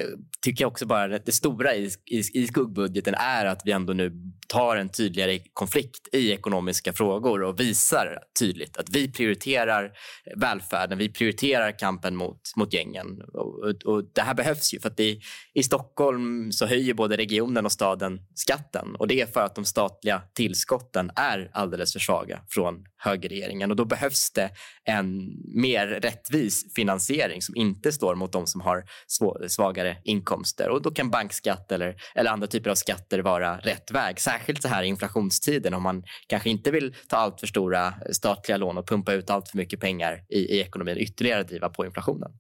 tycker 0.42 0.64
jag 0.64 0.72
också 0.72 0.86
bara 0.86 1.16
att 1.16 1.26
det 1.26 1.32
stora 1.32 1.76
i, 1.76 1.90
i, 2.12 2.20
i 2.34 2.48
skuggbudgeten 2.48 3.14
är 3.14 3.46
att 3.46 3.62
vi 3.66 3.72
ändå 3.72 3.94
nu 3.94 4.12
tar 4.48 4.76
en 4.76 4.90
tydligare 4.90 5.40
konflikt 5.54 6.10
i 6.12 6.32
ekonomiska 6.32 6.94
frågor 6.94 7.44
och 7.44 7.60
visar 7.60 8.20
tydligt 8.40 8.78
att 8.78 8.90
vi 8.90 9.12
prioriterar 9.12 9.92
välfärden, 10.36 10.98
vi 10.98 11.10
prioriterar 11.10 11.80
kampen 11.80 12.16
mot, 12.16 12.42
mot 12.56 12.74
gängen. 12.74 13.22
Och, 13.34 13.64
och, 13.64 13.94
och 13.94 14.04
det 14.16 14.22
här 14.22 14.34
behövs 14.34 14.74
ju 14.74 14.80
för 14.80 14.90
att 14.90 15.00
i, 15.00 15.22
i 15.54 15.64
Stockholm 15.64 16.52
så 16.52 16.66
höjer 16.66 16.94
både 16.94 17.18
regionen 17.18 17.66
och 17.66 17.72
staden 17.72 18.20
skatten 18.36 18.96
och 18.96 19.08
det 19.08 19.22
är 19.22 19.26
för 19.26 19.42
att 19.42 19.58
de 19.60 19.66
statliga 19.66 20.22
tillskotten 20.34 21.12
är 21.16 21.50
alldeles 21.54 21.94
för 21.94 22.00
svaga 22.00 22.42
från 22.50 22.86
högerregeringen 22.98 23.72
och 23.72 23.78
då 23.78 23.86
behövs 23.86 24.32
det 24.32 24.50
en 24.84 25.18
mer 25.62 25.88
rättvis 25.88 26.74
finansiering 26.76 27.42
som 27.42 27.56
inte 27.56 27.92
står 27.92 28.16
mot 28.16 28.32
de 28.32 28.48
som 28.48 28.62
har 28.62 28.84
svagare 29.48 29.98
inkomster 30.04 30.70
och 30.70 30.82
då 30.82 30.92
kan 30.92 31.10
bankskatt 31.10 31.72
eller, 31.72 31.96
eller 32.16 32.32
andra 32.32 32.48
typer 32.48 32.70
av 32.70 32.76
skatter 32.76 33.20
vara 33.20 33.58
rätt 33.58 33.92
väg 33.92 34.20
särskilt 34.20 34.62
så 34.62 34.68
här 34.68 34.84
i 34.84 34.88
inflationstiden 34.88 35.74
om 35.74 35.84
man 35.84 36.04
kanske 36.28 36.50
inte 36.50 36.72
vill 36.72 36.96
ta 37.08 37.18
allt 37.18 37.40
för 37.40 37.48
stora 37.48 37.94
statliga 38.12 38.58
lån 38.58 38.78
och 38.78 38.88
pumpa 38.88 39.14
ut 39.14 39.30
allt 39.30 39.50
för 39.50 39.58
mycket 39.58 39.80
pengar 39.80 40.26
i, 40.30 40.40
i 40.40 40.60
ekonomin 40.60 40.98
ytterligare 40.98 41.44
driva 41.44 41.70
på 41.70 41.86
inflationen. 41.86 42.32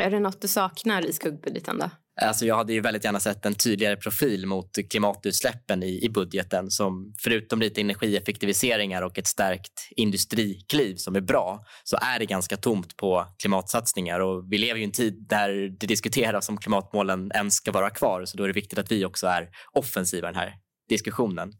Är 0.00 0.10
det 0.10 0.20
något 0.20 0.42
du 0.42 0.48
saknar 0.48 1.06
i 1.06 1.12
skuggbudgeten? 1.12 1.78
Då? 1.78 1.90
Alltså 2.22 2.46
jag 2.46 2.56
hade 2.56 2.72
ju 2.72 2.80
väldigt 2.80 3.04
gärna 3.04 3.20
sett 3.20 3.46
en 3.46 3.54
tydligare 3.54 3.96
profil 3.96 4.46
mot 4.46 4.70
klimatutsläppen 4.90 5.82
i, 5.82 6.04
i 6.04 6.08
budgeten 6.08 6.70
som 6.70 7.14
förutom 7.18 7.60
lite 7.60 7.80
energieffektiviseringar 7.80 9.02
och 9.02 9.18
ett 9.18 9.26
stärkt 9.26 9.88
industrikliv 9.90 10.96
som 10.96 11.16
är 11.16 11.20
bra 11.20 11.64
så 11.84 11.96
är 11.96 12.18
det 12.18 12.26
ganska 12.26 12.56
tomt 12.56 12.96
på 12.96 13.26
klimatsatsningar 13.38 14.20
och 14.20 14.52
vi 14.52 14.58
lever 14.58 14.80
i 14.80 14.84
en 14.84 14.92
tid 14.92 15.26
där 15.28 15.76
det 15.80 15.86
diskuteras 15.86 16.48
om 16.48 16.56
klimatmålen 16.56 17.30
ens 17.34 17.54
ska 17.54 17.72
vara 17.72 17.90
kvar 17.90 18.24
så 18.24 18.36
då 18.36 18.44
är 18.44 18.48
det 18.48 18.54
viktigt 18.54 18.78
att 18.78 18.92
vi 18.92 19.04
också 19.04 19.26
är 19.26 19.48
offensiva 19.72 20.28
i 20.28 20.32
den 20.32 20.40
här 20.40 20.54
diskussionen. 20.88 21.52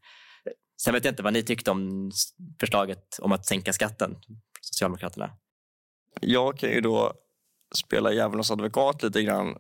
Sen 0.83 0.95
vet 0.95 1.05
jag 1.05 1.13
inte 1.13 1.23
vad 1.23 1.33
ni 1.33 1.43
tyckte 1.43 1.71
om 1.71 2.11
förslaget 2.61 3.19
om 3.21 3.33
att 3.33 3.47
sänka 3.47 3.73
skatten, 3.73 4.17
Socialdemokraterna. 4.61 5.31
Jag 6.21 6.59
kan 6.59 6.71
ju 6.71 6.81
då 6.81 7.13
spela 7.75 8.13
djävulens 8.13 8.51
advokat 8.51 9.03
lite 9.03 9.23
grann 9.23 9.57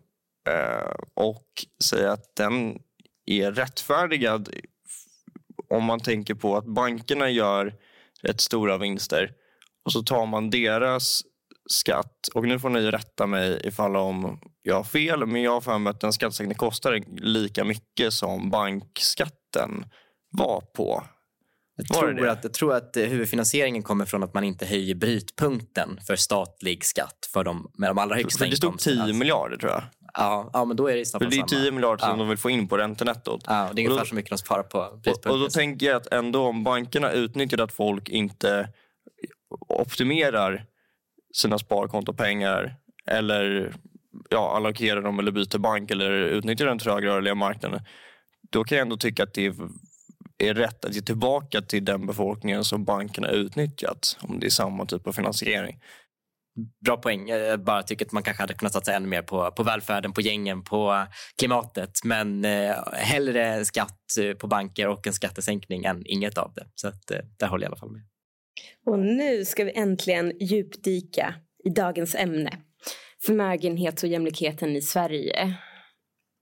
och 1.15 1.47
säga 1.85 2.13
att 2.13 2.37
den 2.37 2.79
är 3.27 3.53
rättfärdigad 3.53 4.49
om 5.69 5.85
man 5.85 6.01
tänker 6.01 6.35
på 6.35 6.57
att 6.57 6.67
bankerna 6.67 7.31
gör 7.31 7.75
rätt 8.23 8.41
stora 8.41 8.79
vinster 8.79 9.33
och 9.85 9.93
så 9.93 10.03
tar 10.03 10.27
man 10.27 10.51
deras 10.51 11.23
skatt. 11.71 12.29
Och 12.35 12.49
nu 12.49 12.59
får 12.59 12.71
ni 12.71 12.91
rätta 12.91 13.27
mig 13.27 13.61
ifall 13.65 13.97
om 13.97 14.41
jag 14.63 14.75
har 14.75 14.85
fel, 14.85 15.27
men 15.27 15.43
jag 15.43 15.53
har 15.53 15.61
för 15.61 15.79
mig 15.79 15.91
att 15.91 16.01
den 16.01 16.13
skattesänkningen 16.13 16.59
kostar 16.59 17.21
lika 17.21 17.65
mycket 17.65 18.13
som 18.13 18.51
bankskatten 18.51 19.85
var 20.31 20.61
på. 20.61 21.05
Jag 21.77 21.87
tror, 21.87 22.29
att, 22.29 22.45
jag 22.45 22.53
tror 22.55 22.75
att 22.75 22.97
huvudfinansieringen 22.97 23.83
kommer 23.83 24.05
från 24.05 24.23
att 24.23 24.35
man 24.35 24.45
inte 24.45 24.67
höjer 24.67 24.95
brytpunkten 24.95 25.99
för 26.07 26.17
statlig 26.17 26.85
skatt 26.85 27.29
för 27.33 27.45
de 27.45 27.71
med 27.79 27.91
de 27.91 27.99
allra 27.99 28.17
högsta 28.17 28.47
inkomsterna. 28.47 28.73
Det 28.73 28.81
stod 28.81 29.07
10 29.07 29.15
miljarder 29.15 29.57
tror 29.57 29.73
jag. 29.73 29.83
Ja, 30.14 30.50
ja 30.52 30.64
men 30.64 30.76
då 30.76 30.90
är 30.90 30.95
det 30.95 31.00
i 31.00 31.29
Det 31.29 31.37
är 31.37 31.43
10 31.43 31.71
miljarder 31.71 32.07
som 32.07 32.19
de 32.19 32.29
vill 32.29 32.38
få 32.38 32.50
in 32.50 32.69
på 32.69 32.76
räntenettot. 32.76 33.45
Ja, 33.47 33.71
det 33.75 33.83
är 33.83 33.87
ungefär 33.87 34.05
så 34.05 34.14
mycket 34.14 34.31
de 34.31 34.38
sparar 34.38 34.62
på 34.62 34.79
brytpunkten. 34.93 35.31
Och, 35.31 35.37
och 35.37 35.43
då 35.43 35.49
tänker 35.49 35.87
jag 35.87 35.97
att 35.97 36.12
ändå 36.12 36.47
om 36.47 36.64
bankerna 36.64 37.12
utnyttjar 37.12 37.59
att 37.59 37.73
folk 37.73 38.09
inte 38.09 38.69
optimerar 39.69 40.67
sina 41.35 41.59
sparkontopengar 41.59 42.76
eller 43.07 43.75
ja, 44.31 44.57
allokerar 44.57 45.02
dem 45.02 45.19
eller 45.19 45.33
byter 45.33 45.59
bank 45.59 45.90
eller 45.90 46.11
utnyttjar 46.11 46.67
den 46.67 46.79
trögrörliga 46.79 47.35
marknaden. 47.35 47.81
Då 48.50 48.64
kan 48.64 48.79
jag 48.79 48.83
ändå 48.83 48.97
tycka 48.97 49.23
att 49.23 49.35
det 49.35 49.55
är 50.38 50.55
rätt 50.55 50.85
att 50.85 50.95
ge 50.95 51.00
tillbaka 51.00 51.62
till 51.62 51.85
den 51.85 52.07
befolkningen 52.07 52.64
som 52.64 52.85
bankerna 52.85 53.29
utnyttjat 53.29 54.19
om 54.21 54.40
det 54.40 54.47
är 54.47 54.50
samma 54.50 54.87
typ 54.87 55.07
av 55.07 55.12
finansiering. 55.12 55.79
Bra 56.85 56.97
poäng. 56.97 57.29
Jag 57.29 57.64
bara 57.64 57.83
tycker 57.83 58.07
att 58.07 58.12
man 58.12 58.23
kanske 58.23 58.43
hade 58.43 58.55
kunnat 58.55 58.73
satsa 58.73 58.93
ännu 58.93 59.09
mer 59.09 59.23
på, 59.23 59.50
på 59.50 59.62
välfärden, 59.62 60.12
på 60.12 60.21
gängen, 60.21 60.64
på 60.64 61.07
klimatet. 61.38 61.90
Men 62.05 62.45
eh, 62.45 62.75
hellre 62.93 63.64
skatt 63.64 63.99
eh, 64.21 64.37
på 64.37 64.47
banker 64.47 64.88
och 64.88 65.07
en 65.07 65.12
skattesänkning 65.12 65.85
än 65.85 66.02
inget 66.07 66.38
av 66.38 66.52
det. 66.55 66.67
Så 66.75 66.88
att, 66.88 67.11
eh, 67.11 67.19
där 67.38 67.47
håller 67.47 67.64
jag 67.64 67.71
i 67.71 67.73
alla 67.73 67.81
fall 67.81 67.93
med. 67.93 68.02
Och 68.87 68.99
nu 68.99 69.45
ska 69.45 69.64
vi 69.64 69.73
äntligen 69.73 70.33
djupdyka 70.40 71.35
i 71.64 71.71
dagens 71.71 72.14
ämne. 72.14 72.59
Förmögenhets 73.26 74.02
och 74.02 74.09
jämlikheten 74.09 74.76
i 74.76 74.83
Sverige. 74.83 75.55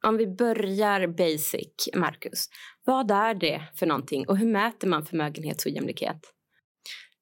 Om 0.06 0.16
vi 0.16 0.26
börjar 0.26 1.06
basic, 1.06 1.88
Marcus. 1.94 2.48
Vad 2.84 3.10
är 3.10 3.34
det 3.34 3.62
för 3.74 3.86
någonting 3.86 4.28
och 4.28 4.38
hur 4.38 4.46
mäter 4.46 4.88
man 4.88 5.06
förmögenhets 5.06 5.66
och 5.66 5.72
jämlikhet? 5.72 6.20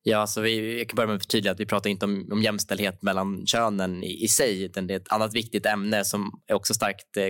Ja, 0.09 0.19
alltså 0.19 0.41
vi, 0.41 0.79
jag 0.79 0.89
kan 0.89 0.97
börja 0.97 1.07
med 1.07 1.17
att 1.17 1.23
förtydliga 1.23 1.53
att 1.53 1.61
vi 1.61 1.67
pratar 1.67 1.91
inte 1.91 2.05
om, 2.05 2.29
om 2.33 2.43
jämställdhet 2.43 3.03
mellan 3.03 3.47
könen 3.47 4.05
i, 4.05 4.25
i 4.25 4.29
sig, 4.29 4.63
utan 4.63 4.87
det 4.87 4.95
är 4.95 4.99
ett 4.99 5.13
annat 5.13 5.35
viktigt 5.35 5.67
ämne 5.67 6.05
som 6.05 6.31
är 6.47 6.55
också 6.55 6.75
starkt 6.75 7.17
eh, 7.17 7.25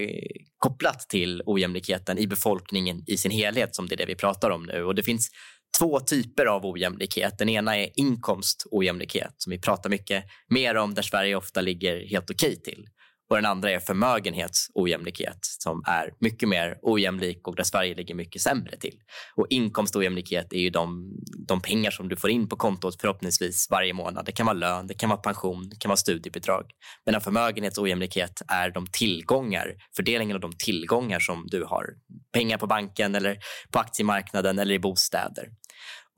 kopplat 0.59 1.00
till 1.00 1.42
ojämlikheten 1.47 2.18
i 2.18 2.26
befolkningen 2.26 3.02
i 3.06 3.16
sin 3.16 3.30
helhet, 3.30 3.75
som 3.75 3.88
det 3.88 3.95
är 3.95 3.97
det 3.97 4.06
vi 4.06 4.14
pratar 4.14 4.50
om 4.50 4.62
nu. 4.62 4.85
Och 4.85 4.95
det 4.95 5.02
finns 5.02 5.30
två 5.78 6.00
typer 6.00 6.47
av 6.47 6.66
ojämlikhet. 6.66 7.38
Den 7.38 7.49
ena 7.49 7.76
är 7.76 7.90
inkomstojämlikhet, 7.95 9.35
som 9.37 9.50
vi 9.50 9.59
pratar 9.59 9.90
mycket 9.90 10.25
mer 10.49 10.75
om, 10.76 10.95
där 10.95 11.02
Sverige 11.02 11.37
ofta 11.37 11.61
ligger 11.61 12.09
helt 12.09 12.30
okej 12.30 12.62
till. 12.62 12.87
Och 13.30 13.37
den 13.37 13.47
andra 13.47 13.71
är 13.71 13.78
förmögenhetsojämlikhet 13.78 15.38
som 15.42 15.83
är 15.87 16.11
mycket 16.21 16.49
mer 16.49 16.78
ojämlik 16.83 17.49
och 17.49 17.56
där 17.56 17.64
Sverige 17.64 17.95
ligger 17.95 18.14
mycket 18.14 18.42
sämre 18.42 18.76
till. 18.76 18.95
Och 19.37 19.47
inkomstojämlikhet 19.50 20.52
är 20.52 20.59
ju 20.59 20.71
de, 20.71 21.12
de 21.49 21.61
pengar 21.61 21.90
som 21.90 22.09
du 22.09 22.16
får 22.16 22.30
in 22.30 22.49
på 22.49 22.56
kontot 22.56 23.00
förhoppningsvis 23.00 23.66
varje 23.71 23.92
månad. 23.92 24.26
Det 24.26 24.33
kan 24.33 24.47
vara 24.47 24.56
lön, 24.56 24.87
det 24.87 24.95
kan 24.95 25.09
vara 25.09 25.21
pension, 25.21 25.68
det 25.68 25.76
kan 25.78 25.88
vara 25.88 25.97
studiebidrag. 25.97 26.64
Medan 27.06 27.21
förmögenhetsojämlikhet 27.21 28.42
är 28.49 28.71
de 28.71 28.87
tillgångar, 28.87 29.75
fördelningen 29.97 30.35
av 30.35 30.40
de 30.40 30.52
tillgångar 30.52 31.21
som 31.21 31.47
du 31.47 31.64
har. 31.64 31.85
Pengar 32.33 32.59
på 32.59 32.66
banken 32.66 33.14
eller 33.14 33.38
på 33.73 33.78
aktiemarknaden 33.78 34.59
eller 34.59 34.75
i 34.75 34.78
bostäder. 34.78 35.49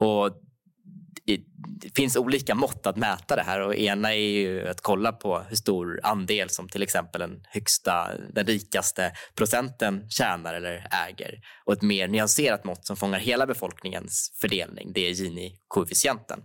Och 0.01 0.48
det 1.81 1.97
finns 1.97 2.17
olika 2.17 2.55
mått 2.55 2.87
att 2.87 2.97
mäta 2.97 3.37
det 3.37 3.43
här. 3.43 3.61
Och 3.61 3.75
ena 3.75 4.15
är 4.15 4.19
ju 4.19 4.69
att 4.69 4.81
kolla 4.81 5.13
på 5.13 5.39
hur 5.49 5.57
stor 5.57 6.01
andel 6.03 6.51
som 6.51 6.69
till 6.69 6.83
exempel 6.83 7.21
den 7.21 7.41
högsta, 7.49 8.11
den 8.33 8.47
rikaste 8.47 9.13
procenten 9.35 10.11
tjänar 10.11 10.55
eller 10.55 10.87
äger. 11.09 11.41
Och 11.65 11.73
ett 11.73 11.83
mer 11.83 12.09
nyanserat 12.09 12.65
mått 12.65 12.87
som 12.87 12.97
fångar 12.97 13.19
hela 13.19 13.47
befolkningens 13.47 14.37
fördelning, 14.41 14.93
det 14.93 15.09
är 15.09 15.11
Gini-koefficienten. 15.11 16.41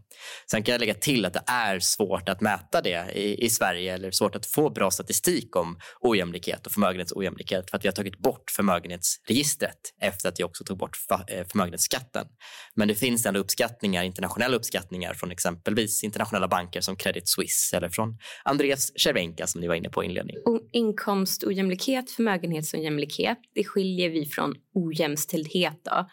Sen 0.52 0.64
kan 0.64 0.72
jag 0.72 0.80
lägga 0.80 0.94
till 0.94 1.26
att 1.26 1.34
det 1.34 1.44
är 1.48 1.80
svårt 1.80 2.30
att 2.30 2.42
mäta 2.42 2.82
det 2.82 3.12
i, 3.16 3.46
i 3.46 3.50
Sverige 3.50 3.94
eller 3.94 4.12
svårt 4.12 4.36
att 4.36 4.46
få 4.46 4.70
bra 4.70 4.92
statistik 4.92 5.56
om 5.56 5.80
ojämlikhet 6.02 6.66
och 6.66 6.72
förmögenhetsojämlikhet 6.72 7.70
för 7.70 7.78
att 7.78 7.84
vi 7.84 7.88
har 7.88 7.94
tagit 7.94 8.20
bort 8.20 8.52
förmögenhetsregistret 8.52 9.80
efter 10.02 10.30
att 10.30 10.40
vi 10.40 10.44
också 10.44 10.64
tog 10.64 10.78
bort 10.78 10.98
eh, 11.28 11.48
förmögenhetsskatten. 11.48 12.28
Men 12.76 12.88
det 12.88 12.96
finns 12.96 13.26
ändå 13.26 13.40
uppskattningar, 13.40 14.04
internationella 14.04 14.56
uppskattningar 14.56 14.73
från 15.14 15.32
exempelvis 15.32 16.04
internationella 16.04 16.48
banker 16.48 16.82
som 16.82 16.96
Credit 16.96 17.30
Suisse 17.30 17.78
eller 17.78 17.90
från 17.90 18.18
Andreas 18.44 19.00
Cervenka 19.04 19.48
som 19.48 19.62
ni 19.62 19.68
var 19.68 19.76
inne 19.76 19.90
på 19.90 20.04
i 20.04 20.08
inledningen. 20.08 20.42
Inkomstojämlikhet, 20.72 22.12
förmögenhetsojämlikhet, 22.12 23.38
det 23.56 23.64
skiljer 23.64 24.10
vi 24.10 24.26
från 24.26 24.56
ojämställdhet. 24.74 25.82
Då. 25.84 26.08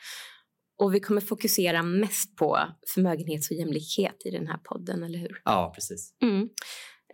Och 0.79 0.95
vi 0.95 1.01
kommer 1.01 1.21
fokusera 1.21 1.83
mest 1.83 2.37
på 2.37 2.59
förmögenhetsojämlikhet 2.95 4.17
i 4.25 4.31
den 4.31 4.47
här 4.47 4.59
podden, 4.59 5.03
eller 5.03 5.19
hur? 5.19 5.43
Ja, 5.45 5.73
precis. 5.75 6.15
Mm. 6.23 6.49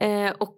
Eh, 0.00 0.34
och 0.38 0.56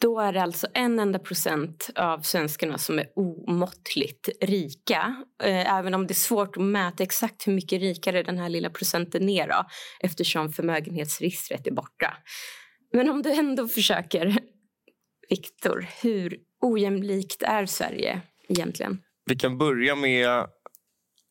då 0.00 0.20
är 0.20 0.32
det 0.32 0.42
alltså 0.42 0.66
en 0.74 0.98
enda 0.98 1.18
procent 1.18 1.90
av 1.96 2.20
svenskarna 2.20 2.78
som 2.78 2.98
är 2.98 3.06
omåttligt 3.16 4.28
rika. 4.40 5.24
Eh, 5.42 5.74
även 5.74 5.94
om 5.94 6.06
det 6.06 6.12
är 6.12 6.14
svårt 6.14 6.56
att 6.56 6.62
mäta 6.62 7.02
exakt 7.02 7.46
hur 7.46 7.52
mycket 7.52 7.80
rikare 7.80 8.22
den 8.22 8.38
här 8.38 8.48
lilla 8.48 8.70
procenten 8.70 9.28
är 9.28 9.48
då, 9.48 9.66
eftersom 10.00 10.52
förmögenhetsregistret 10.52 11.66
är 11.66 11.70
borta. 11.70 12.16
Men 12.92 13.10
om 13.10 13.22
du 13.22 13.32
ändå 13.32 13.68
försöker, 13.68 14.38
Viktor, 15.28 15.86
hur 16.02 16.38
ojämlikt 16.62 17.42
är 17.42 17.66
Sverige 17.66 18.20
egentligen? 18.48 18.98
Vi 19.26 19.36
kan 19.36 19.58
börja 19.58 19.96
med 19.96 20.46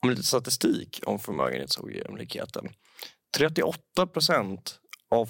lite 0.07 0.23
statistik 0.23 0.99
om 1.05 1.19
förmögenhetsojämlikheten. 1.19 2.69
38 3.37 4.07
procent 4.07 4.79
av 5.11 5.25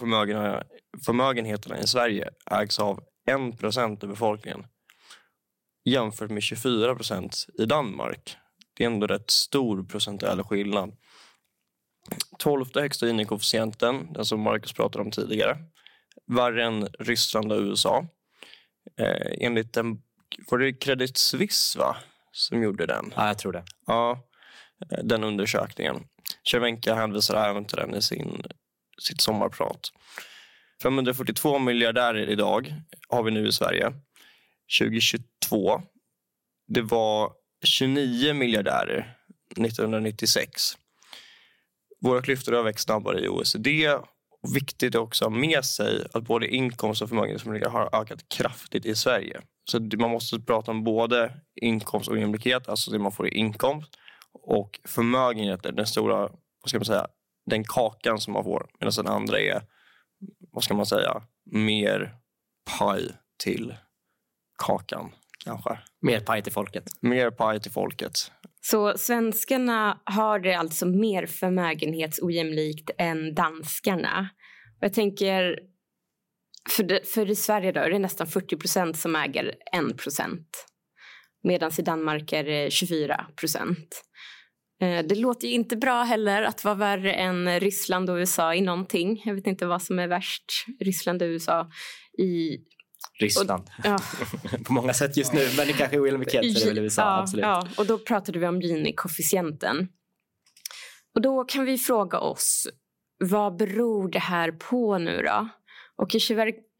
förmögenheterna 1.06 1.80
i 1.80 1.88
Sverige 1.88 2.30
ägs 2.52 2.80
av 2.80 3.00
1 3.26 3.60
procent 3.60 4.04
av 4.04 4.10
befolkningen 4.10 4.66
jämfört 5.86 6.32
med 6.32 6.44
24 6.44 6.96
procent 6.96 7.46
i 7.60 7.66
Danmark. 7.66 8.38
Det 8.74 8.84
är 8.84 8.88
ändå 8.88 9.08
rätt 9.08 9.32
stor 9.32 9.84
procentuell 9.84 10.44
skillnad. 10.44 10.96
Tolfte 12.40 12.82
högsta 12.82 13.06
Gini-koefficienten, 13.06 14.14
den 14.14 14.26
som 14.26 14.42
Marcus 14.42 14.74
pratade 14.74 15.04
om 15.04 15.12
tidigare. 15.12 15.58
Värre 16.28 16.66
än 16.66 16.88
Ryssland 17.00 17.52
och 17.52 17.62
USA. 17.62 18.08
Eh, 18.98 19.34
enligt 19.40 19.74
den, 19.74 20.02
var 20.50 20.58
det 20.58 20.74
Credit 20.74 21.18
Suisse 21.18 21.80
va? 21.80 21.96
som 22.32 22.64
gjorde 22.64 22.86
den? 22.86 23.14
Ja, 23.16 23.28
jag 23.28 23.38
tror 23.38 23.52
det. 23.52 23.64
Ja, 23.86 24.24
eh, 24.92 25.04
den 25.04 25.24
undersökningen. 25.24 26.08
Cervenka 26.52 26.96
hänvisar 26.96 27.50
även 27.50 27.66
till 27.66 27.78
den 27.78 27.96
i 27.96 28.02
sin, 28.02 28.44
sitt 29.00 29.22
sommarprat. 29.22 29.92
542 30.84 31.60
miljardärer 31.60 32.30
idag 32.30 32.74
har 33.10 33.24
vi 33.24 33.32
nu 33.32 33.48
i 33.48 33.52
Sverige. 33.52 33.94
2022. 34.80 35.82
Det 36.68 36.82
var 36.82 37.32
29 37.66 38.34
miljardärer 38.34 39.18
1996. 39.52 40.62
Våra 42.02 42.22
klyftor 42.22 42.54
har 42.54 42.64
växt 42.64 42.86
snabbare 42.86 43.20
i 43.20 43.28
OECD. 43.28 43.90
Och 44.44 44.56
viktigt 44.56 44.96
är 44.96 45.00
också 45.00 45.26
att 45.26 45.32
ha 45.32 45.40
med 45.40 45.66
sig 45.66 46.08
att 46.14 46.24
både 46.24 46.48
inkomst 46.48 47.02
och 47.02 47.10
förmögenhetsförmögenhet 47.10 47.72
har 47.72 48.02
ökat 48.02 48.30
kraftigt 48.30 48.86
i 48.86 48.96
Sverige. 48.96 49.42
Så 49.72 49.80
man 49.80 50.10
måste 50.10 50.40
prata 50.40 50.72
om 50.72 50.84
både 50.84 51.34
inkomst 51.62 52.10
och 52.10 52.20
jämlikhet, 52.20 52.70
alltså 52.70 52.92
det 52.92 53.00
man 53.00 53.12
får 53.12 53.28
i 53.28 53.38
inkomst, 53.38 53.98
och 54.34 54.80
förmögenheter, 54.86 55.72
den 55.72 55.88
stora, 55.88 56.20
vad 56.20 56.70
ska 56.70 56.78
man 56.78 56.86
säga, 56.86 57.08
den 57.46 57.64
kakan 57.64 58.20
som 58.20 58.34
man 58.34 58.44
får. 58.44 58.68
Medan 58.80 58.94
den 58.96 59.08
andra 59.08 59.40
är 59.40 59.62
vad 60.54 60.64
ska 60.64 60.74
man 60.74 60.86
säga, 60.86 61.24
mer 61.52 62.16
paj 62.80 63.12
till 63.44 63.76
kakan 64.58 65.12
kanske. 65.44 65.80
Mer 66.02 66.20
paj 66.20 66.44
till 66.44 66.54
folket. 66.54 66.84
Mer 67.02 67.32
paj 67.32 67.60
till 67.60 67.72
folket. 67.72 68.14
Så 68.62 68.98
svenskarna 68.98 70.00
har 70.04 70.40
det 70.40 70.54
alltså 70.54 70.86
mer 70.86 71.26
förmögenhetsojämlikt 71.26 72.90
än 72.98 73.36
danskarna. 73.36 74.30
Och 74.78 74.84
jag 74.84 74.94
tänker, 74.94 75.60
för, 76.70 76.84
det, 76.84 77.08
för 77.08 77.30
i 77.30 77.36
Sverige 77.36 77.72
då 77.72 77.80
är 77.80 77.90
det 77.90 78.00
nästan 78.00 78.28
40 78.28 78.58
procent 78.58 78.98
som 78.98 79.16
äger 79.16 79.56
1 79.92 79.98
procent. 79.98 80.66
Medan 81.44 81.72
i 81.78 81.82
Danmark 81.82 82.34
är 82.34 82.44
det 82.44 82.72
24 82.72 83.26
procent. 83.36 84.04
Eh, 84.84 85.06
det 85.06 85.16
låter 85.16 85.48
ju 85.48 85.54
inte 85.54 85.76
bra 85.76 86.04
heller 86.04 86.44
att 86.44 86.64
vara 86.64 86.76
värre 86.76 87.14
än 87.14 87.60
Ryssland 87.60 88.10
och 88.10 88.16
USA 88.16 88.54
i 88.54 88.62
någonting. 88.62 89.22
Jag 89.26 89.36
vet 89.36 89.48
inte 89.48 89.66
vad 89.66 89.82
som 89.82 90.00
är 90.00 90.08
värst, 90.08 90.66
Ryssland 90.80 91.22
och 91.22 91.26
USA 91.26 91.70
i... 92.18 92.58
Ryssland. 93.20 93.70
Och, 93.80 93.86
ja. 93.86 94.00
På 94.66 94.74
många 94.74 94.94
sätt 94.94 95.18
just 95.18 95.34
nu, 95.34 95.50
men 95.58 95.68
det 95.68 95.74
kanske 95.74 95.96
är 95.96 96.04
ojämlikhet 96.04 96.60
så 96.60 96.70
det 96.70 96.80
är 96.80 96.84
USA. 96.84 97.02
Ja, 97.02 97.20
absolut. 97.22 97.44
ja, 97.44 97.68
och 97.78 97.86
då 97.86 97.98
pratade 97.98 98.40
vi 98.40 98.48
om 98.48 98.62
Gini-koefficienten. 98.62 99.88
Och 101.16 101.22
då 101.22 101.44
kan 101.44 101.66
vi 101.66 101.78
fråga 101.78 102.20
oss, 102.20 102.68
vad 103.18 103.58
beror 103.58 104.12
det 104.12 104.20
här 104.20 104.52
på 104.52 104.98
nu 104.98 105.22
då? 105.22 105.50
Och 105.96 106.16
i 106.16 106.20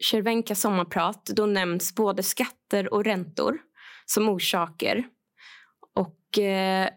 Cervenkas 0.04 0.62
sommarprat 0.62 1.26
då 1.26 1.46
nämns 1.46 1.96
både 1.96 2.24
skatter 2.24 2.94
och 2.94 3.04
räntor 3.04 3.58
som 4.06 4.30
orsaker. 4.30 5.04
Och 5.96 6.40
eh, 6.40 6.90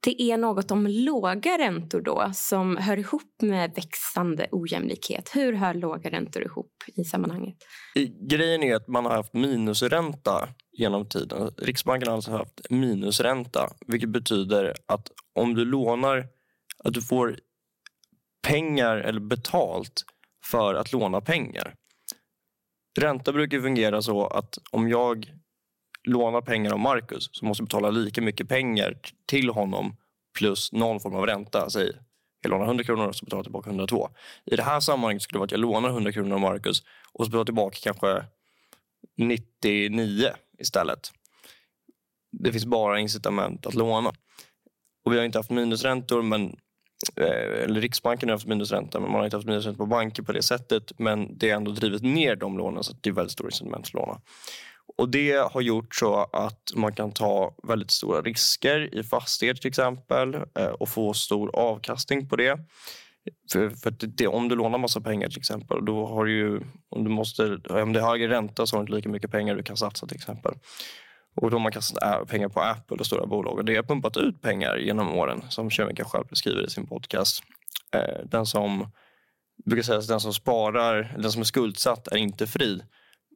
det 0.00 0.22
är 0.22 0.36
något 0.36 0.70
om 0.70 0.86
låga 0.86 1.58
räntor 1.58 2.00
då 2.00 2.30
som 2.34 2.76
hör 2.76 2.96
ihop 2.96 3.42
med 3.42 3.74
växande 3.74 4.48
ojämlikhet. 4.52 5.30
Hur 5.34 5.52
hör 5.52 5.74
låga 5.74 6.10
räntor 6.10 6.42
ihop 6.42 6.72
i 6.96 7.04
sammanhanget? 7.04 7.56
Grejen 8.30 8.62
är 8.62 8.74
att 8.74 8.88
man 8.88 9.04
har 9.04 9.12
haft 9.12 9.34
minusränta 9.34 10.48
genom 10.72 11.08
tiden. 11.08 11.50
Riksbanken 11.58 12.08
har 12.08 12.14
alltså 12.14 12.30
haft 12.30 12.70
minusränta 12.70 13.70
vilket 13.86 14.08
betyder 14.08 14.74
att 14.86 15.10
om 15.34 15.54
du 15.54 15.64
lånar, 15.64 16.26
att 16.84 16.94
du 16.94 17.02
får 17.02 17.38
pengar 18.46 18.96
eller 18.96 19.20
betalt 19.20 20.04
för 20.44 20.74
att 20.74 20.92
låna 20.92 21.20
pengar. 21.20 21.74
Ränta 23.00 23.32
brukar 23.32 23.60
fungera 23.60 24.02
så 24.02 24.26
att 24.26 24.58
om 24.70 24.88
jag 24.88 25.32
lånar 26.08 26.40
pengar 26.40 26.72
av 26.72 26.78
Marcus 26.78 27.30
så 27.32 27.44
måste 27.44 27.60
jag 27.60 27.68
betala 27.68 27.90
lika 27.90 28.22
mycket 28.22 28.48
pengar 28.48 28.98
till 29.26 29.50
honom 29.50 29.96
plus 30.38 30.72
någon 30.72 31.00
form 31.00 31.14
av 31.14 31.26
ränta. 31.26 31.70
Säg, 31.70 31.92
jag 32.42 32.50
lånar 32.50 32.66
100 32.66 32.84
kronor 32.84 33.06
och 33.06 33.16
så 33.16 33.24
betalar 33.24 33.38
jag 33.38 33.44
tillbaka 33.44 33.70
102. 33.70 34.08
I 34.44 34.56
det 34.56 34.62
här 34.62 34.80
sammanhanget 34.80 35.22
skulle 35.22 35.36
det 35.36 35.38
vara 35.38 35.44
att 35.44 35.50
jag 35.50 35.60
lånar 35.60 35.88
100 35.88 36.12
kronor 36.12 36.34
av 36.34 36.40
Marcus 36.40 36.82
och 37.12 37.24
så 37.24 37.30
betalar 37.30 37.40
jag 37.40 37.46
tillbaka 37.46 37.78
kanske 37.82 38.24
99 39.16 40.30
istället. 40.58 41.12
Det 42.32 42.52
finns 42.52 42.66
bara 42.66 43.00
incitament 43.00 43.66
att 43.66 43.74
låna. 43.74 44.12
Och 45.04 45.12
vi 45.12 45.18
har 45.18 45.24
inte 45.24 45.38
haft 45.38 45.50
minusräntor, 45.50 46.22
men, 46.22 46.56
eh, 47.16 47.64
eller 47.64 47.80
Riksbanken 47.80 48.28
har 48.28 48.36
haft 48.36 48.46
minusränta, 48.46 49.00
men 49.00 49.10
man 49.10 49.18
har 49.18 49.24
inte 49.24 49.36
haft 49.36 49.46
minusränta 49.46 49.78
på 49.78 49.86
banker 49.86 50.22
på 50.22 50.32
det 50.32 50.42
sättet. 50.42 50.98
Men 50.98 51.38
det 51.38 51.50
har 51.50 51.56
ändå 51.56 51.70
drivit 51.70 52.02
ner 52.02 52.36
de 52.36 52.58
lånen 52.58 52.84
så 52.84 52.92
det 53.00 53.10
är 53.10 53.14
väldigt 53.14 53.32
stora 53.32 53.46
incitament 53.46 53.86
att 53.86 53.94
låna. 53.94 54.20
Och 54.98 55.08
Det 55.08 55.52
har 55.52 55.60
gjort 55.60 55.94
så 55.94 56.28
att 56.32 56.72
man 56.74 56.92
kan 56.92 57.12
ta 57.12 57.54
väldigt 57.62 57.90
stora 57.90 58.22
risker 58.22 58.94
i 58.94 59.02
fastigheter 59.02 59.60
till 59.60 59.68
exempel 59.68 60.34
eh, 60.34 60.66
och 60.66 60.88
få 60.88 61.14
stor 61.14 61.56
avkastning 61.56 62.28
på 62.28 62.36
det. 62.36 62.58
För, 63.52 63.70
för 63.70 63.90
det, 63.90 64.26
om 64.26 64.48
du 64.48 64.56
lånar 64.56 64.78
massa 64.78 65.00
pengar 65.00 65.28
till 65.28 65.38
exempel, 65.38 65.84
då 65.84 66.06
har 66.06 66.24
du 66.24 66.32
ju, 66.32 66.60
om, 66.88 67.04
du 67.04 67.10
måste, 67.10 67.42
om 67.68 67.92
det 67.92 68.00
är 68.00 68.06
högre 68.06 68.28
ränta 68.28 68.66
så 68.66 68.76
har 68.76 68.80
du 68.80 68.82
inte 68.82 68.96
lika 68.96 69.08
mycket 69.08 69.30
pengar 69.30 69.54
du 69.54 69.62
kan 69.62 69.76
satsa 69.76 70.06
till 70.06 70.16
exempel. 70.16 70.54
Och 71.36 71.50
då 71.50 71.56
har 71.56 71.62
man 71.62 71.72
kastat 71.72 72.02
eh, 72.02 72.24
pengar 72.24 72.48
på 72.48 72.60
Apple 72.60 72.96
och 72.96 73.06
stora 73.06 73.26
bolag 73.26 73.58
och 73.58 73.64
det 73.64 73.76
har 73.76 73.82
pumpat 73.82 74.16
ut 74.16 74.42
pengar 74.42 74.76
genom 74.76 75.14
åren 75.14 75.42
som 75.48 75.70
Kemika 75.70 76.04
själv 76.04 76.26
beskriver 76.30 76.66
i 76.66 76.70
sin 76.70 76.86
podcast. 76.86 77.42
Eh, 77.94 78.24
den 78.24 78.46
som 78.46 78.90
brukar 79.64 79.82
säga 79.82 79.98
att 79.98 80.08
den 80.08 80.20
som 80.20 80.34
sparar, 80.34 81.16
den 81.18 81.32
som 81.32 81.40
är 81.40 81.44
skuldsatt 81.44 82.08
är 82.08 82.16
inte 82.16 82.46
fri. 82.46 82.82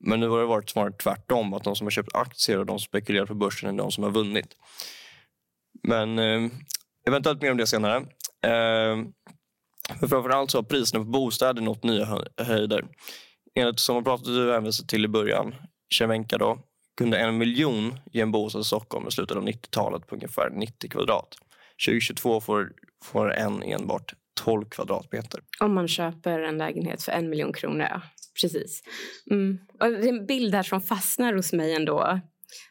Men 0.02 0.20
nu 0.20 0.28
har 0.28 0.38
det 0.38 0.46
varit 0.46 0.70
snarare 0.70 0.92
tvärtom, 0.92 1.54
att 1.54 1.64
de 1.64 1.76
som 1.76 1.86
har 1.86 1.90
köpt 1.90 2.14
aktier 2.14 2.58
och 2.58 2.66
de 2.66 2.78
som 2.78 2.86
spekulerar 2.86 3.26
på 3.26 3.34
börsen 3.34 3.74
är 3.74 3.78
de 3.78 3.90
som 3.92 4.04
har 4.04 4.10
vunnit. 4.10 4.56
Men 5.82 6.18
eh, 6.18 6.50
eventuellt 7.08 7.42
mer 7.42 7.50
om 7.50 7.56
det 7.56 7.66
senare. 7.66 7.96
Eh, 8.46 8.96
men 10.00 10.08
framförallt 10.08 10.50
så 10.50 10.58
har 10.58 10.62
priserna 10.62 11.04
på 11.04 11.10
bostäder 11.10 11.62
nått 11.62 11.84
nya 11.84 12.18
höjder. 12.36 12.84
Enligt 13.54 13.80
som 13.80 14.18
du 14.24 14.52
hänvisade 14.52 14.88
till 14.88 15.04
i 15.04 15.08
början, 15.08 15.54
Cervenka 15.98 16.38
då, 16.38 16.58
kunde 16.96 17.18
en 17.18 17.38
miljon 17.38 17.98
ge 18.12 18.20
en 18.20 18.32
bostad 18.32 18.60
i 18.60 18.64
Stockholm 18.64 19.08
i 19.08 19.10
slutet 19.10 19.36
av 19.36 19.46
90-talet 19.46 20.06
på 20.06 20.14
ungefär 20.14 20.50
90 20.50 20.90
kvadrat. 20.90 21.36
2022 21.86 22.40
får, 22.40 22.72
får 23.04 23.34
en 23.34 23.62
enbart 23.62 24.14
12 24.40 24.64
kvadratmeter. 24.64 25.40
Om 25.60 25.74
man 25.74 25.88
köper 25.88 26.40
en 26.40 26.58
lägenhet 26.58 27.02
för 27.02 27.12
en 27.12 27.30
miljon 27.30 27.52
kronor, 27.52 27.86
ja. 27.90 28.02
Precis. 28.40 28.82
Mm. 29.30 29.58
Och 29.80 29.90
det 29.90 30.08
är 30.08 30.08
en 30.08 30.26
bild 30.26 30.54
här 30.54 30.62
som 30.62 30.80
fastnar 30.80 31.34
hos 31.34 31.52
mig 31.52 31.74
ändå. 31.74 32.20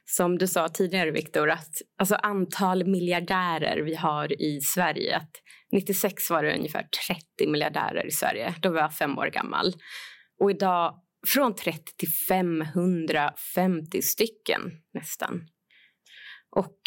Som 0.05 0.37
du 0.37 0.47
sa 0.47 0.69
tidigare, 0.69 1.11
Viktor, 1.11 1.49
att 1.49 1.73
alltså 1.97 2.15
antal 2.15 2.85
miljardärer 2.85 3.81
vi 3.81 3.95
har 3.95 4.41
i 4.41 4.61
Sverige. 4.61 5.17
Att 5.17 5.31
96 5.71 6.29
var 6.29 6.43
det 6.43 6.55
ungefär 6.55 6.87
30 7.37 7.51
miljardärer 7.51 8.07
i 8.07 8.11
Sverige. 8.11 8.55
Då 8.61 8.69
var 8.69 8.79
jag 8.79 8.93
fem 8.93 9.17
år 9.17 9.27
gammal. 9.27 9.73
Och 10.39 10.51
idag 10.51 10.95
från 11.27 11.55
30 11.55 11.83
till 11.97 12.09
550 12.29 14.01
stycken 14.01 14.61
nästan. 14.93 15.41
Och 16.55 16.79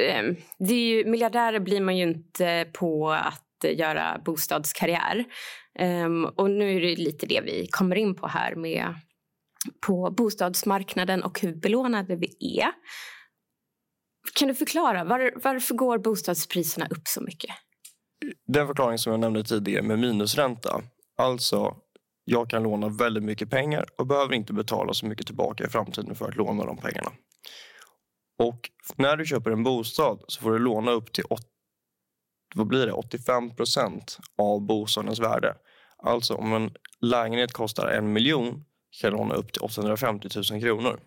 eh, 0.00 0.24
det 0.58 0.74
är 0.74 0.96
ju, 0.96 1.04
miljardärer 1.10 1.60
blir 1.60 1.80
man 1.80 1.96
ju 1.96 2.02
inte 2.02 2.66
på 2.72 3.10
att 3.10 3.45
att 3.64 3.78
göra 3.78 4.22
bostadskarriär. 4.24 5.24
Um, 5.78 6.24
och 6.24 6.50
nu 6.50 6.76
är 6.76 6.80
det 6.80 6.96
lite 6.96 7.26
det 7.26 7.40
vi 7.40 7.66
kommer 7.70 7.96
in 7.96 8.14
på 8.14 8.26
här 8.26 8.54
med 8.54 8.94
på 9.86 10.10
bostadsmarknaden 10.16 11.22
och 11.22 11.40
hur 11.40 11.54
belånade 11.54 12.16
vi 12.16 12.58
är. 12.60 12.72
Kan 14.34 14.48
du 14.48 14.54
förklara 14.54 15.04
var, 15.04 15.32
varför 15.44 15.74
går 15.74 15.98
bostadspriserna 15.98 16.86
upp 16.86 17.08
så 17.08 17.20
mycket? 17.20 17.50
Den 18.46 18.66
förklaring 18.66 18.98
som 18.98 19.12
jag 19.12 19.20
nämnde 19.20 19.44
tidigare 19.44 19.82
med 19.82 19.98
minusränta. 19.98 20.82
Alltså, 21.18 21.76
jag 22.24 22.50
kan 22.50 22.62
låna 22.62 22.88
väldigt 22.88 23.22
mycket 23.22 23.50
pengar 23.50 23.86
och 23.98 24.06
behöver 24.06 24.34
inte 24.34 24.52
betala 24.52 24.94
så 24.94 25.06
mycket 25.06 25.26
tillbaka 25.26 25.64
i 25.64 25.68
framtiden 25.68 26.14
för 26.14 26.28
att 26.28 26.36
låna 26.36 26.64
de 26.64 26.76
pengarna. 26.76 27.12
Och 28.38 28.70
när 28.96 29.16
du 29.16 29.26
köper 29.26 29.50
en 29.50 29.62
bostad 29.62 30.24
så 30.28 30.42
får 30.42 30.52
du 30.52 30.58
låna 30.58 30.90
upp 30.90 31.12
till 31.12 31.24
8, 31.24 31.42
vad 32.54 32.66
blir 32.66 32.86
det, 32.86 32.92
85 32.92 33.56
procent 33.56 34.18
av 34.38 34.60
bostadens 34.60 35.20
värde. 35.20 35.54
Alltså 35.98 36.34
om 36.34 36.52
en 36.52 36.70
lägenhet 37.00 37.52
kostar 37.52 37.86
en 37.86 38.12
miljon 38.12 38.64
kan 39.00 39.10
jag 39.10 39.12
låna 39.12 39.34
upp 39.34 39.52
till 39.52 39.62
850 39.62 40.28
000 40.52 40.60
kronor. 40.60 41.00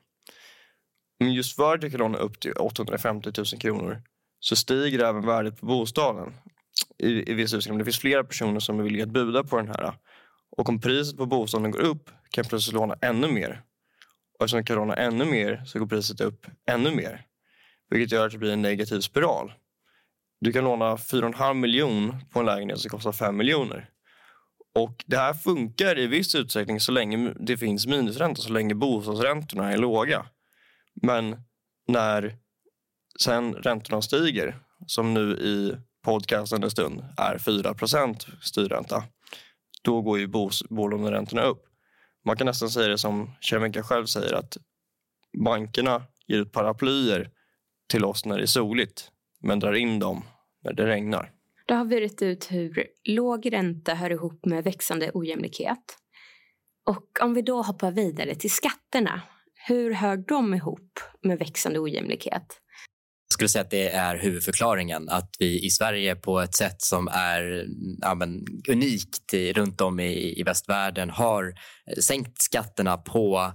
Men 1.20 1.34
just 1.34 1.56
för 1.56 1.76
att 1.76 1.84
jag 1.84 1.92
kan 1.92 2.00
låna 2.00 2.18
upp 2.18 2.40
till 2.40 2.52
850 2.52 3.32
000 3.38 3.46
kronor 3.46 4.02
så 4.40 4.56
stiger 4.56 5.00
även 5.00 5.26
värdet 5.26 5.60
på 5.60 5.66
bostaden 5.66 6.34
i, 6.98 7.32
i 7.32 7.34
viss 7.34 7.54
utsträckning. 7.54 7.78
Det 7.78 7.86
finns 7.86 8.00
flera 8.00 8.24
personer 8.24 8.60
som 8.60 8.80
är 8.80 8.84
villiga 8.84 9.04
att 9.04 9.10
buda 9.10 9.44
på 9.44 9.58
den 9.58 9.68
här. 9.68 9.94
Och 10.52 10.70
om 10.70 10.82
priset 10.82 11.18
på 11.18 11.26
bostaden 11.26 11.72
går 11.72 11.80
upp 11.80 12.06
kan 12.06 12.42
jag 12.42 12.50
plötsligt 12.50 12.76
låna 12.76 12.96
ännu 13.02 13.28
mer. 13.32 13.64
Och 14.40 14.46
eftersom 14.46 14.58
jag 14.58 14.68
kan 14.68 14.76
låna 14.76 14.96
ännu 14.96 15.26
mer 15.26 15.64
så 15.66 15.80
går 15.80 15.86
priset 15.86 16.22
upp 16.22 16.46
ännu 16.70 16.96
mer. 16.96 17.26
Vilket 17.90 18.12
gör 18.12 18.26
att 18.26 18.32
det 18.32 18.38
blir 18.38 18.54
en 18.54 18.62
negativ 18.62 19.00
spiral. 19.00 19.54
Du 20.42 20.54
kan 20.54 20.64
låna 20.64 20.96
4,5 20.96 21.54
miljoner 21.54 22.20
på 22.32 22.40
en 22.40 22.46
lägenhet 22.46 22.80
som 22.80 22.90
kostar 22.90 23.12
5 23.12 23.38
miljoner. 23.38 23.90
Och 24.76 25.04
Det 25.08 25.18
här 25.18 25.34
funkar 25.34 26.00
i 26.00 26.08
viss 26.08 26.36
utsträckning 26.36 26.80
så 26.80 26.92
länge 26.92 27.34
det 27.40 27.58
finns 27.58 27.88
minusränta, 27.88 28.42
så 28.42 28.54
länge 28.54 28.76
bostadsräntorna 28.76 29.72
är 29.72 29.78
låga. 29.78 30.26
Men 31.02 31.42
när 31.88 32.38
sen 33.22 33.54
räntorna 33.54 34.02
stiger, 34.02 34.60
som 34.88 35.14
nu 35.14 35.32
i 35.32 35.78
podcasten 36.04 36.64
en 36.64 36.72
stund 36.72 37.04
är 37.18 37.38
4% 37.38 38.26
styrränta, 38.42 39.04
då 39.84 40.02
går 40.02 40.20
ju 40.20 40.28
bolåneräntorna 40.70 41.42
upp. 41.42 41.66
Man 42.26 42.38
kan 42.38 42.46
nästan 42.46 42.70
säga 42.70 42.88
det 42.88 42.98
som 42.98 43.32
Kemika 43.42 43.84
själv 43.84 44.06
säger 44.06 44.34
att 44.34 44.58
bankerna 45.44 46.04
ger 46.28 46.38
ut 46.38 46.52
paraplyer 46.52 47.30
till 47.90 48.06
oss 48.06 48.26
när 48.26 48.38
det 48.38 48.44
är 48.44 48.48
soligt 48.48 49.12
men 49.44 49.60
drar 49.60 49.74
in 49.74 50.00
dem 50.00 50.24
när 50.64 50.74
det 50.74 50.86
regnar. 50.86 51.32
Då 51.66 51.76
har 51.76 51.86
vi 51.86 52.02
rätt 52.02 52.22
ut 52.22 52.52
hur 52.52 52.88
låg 53.04 53.54
ränta 53.54 53.94
hör 53.94 54.10
ihop 54.10 54.46
med 54.46 54.64
växande 54.64 55.12
ojämlikhet. 55.14 55.98
Och 56.86 57.22
om 57.22 57.34
vi 57.34 57.42
då 57.42 57.62
hoppar 57.62 57.92
vidare 57.92 58.36
till 58.36 58.52
skatterna, 58.52 59.22
hur 59.68 59.94
hör 59.94 60.18
de 60.18 60.54
ihop 60.54 61.00
med 61.22 61.40
växande 61.40 61.80
ojämlikhet? 61.80 62.62
Jag 63.28 63.34
skulle 63.34 63.50
säga 63.50 63.62
att 63.62 63.72
det 63.72 63.90
är 63.90 64.18
huvudförklaringen. 64.18 65.10
Att 65.10 65.30
vi 65.40 65.66
i 65.66 65.70
Sverige 65.70 66.16
på 66.16 66.40
ett 66.40 66.56
sätt 66.56 66.82
som 66.82 67.08
är 67.08 67.66
ja, 68.02 68.16
men, 68.16 68.46
unikt 68.70 69.34
runt 69.34 69.82
om 69.82 70.00
i, 70.00 70.40
i 70.40 70.44
västvärlden 70.44 71.10
har 71.10 71.54
sänkt 72.02 72.42
skatterna 72.42 72.98
på 72.98 73.52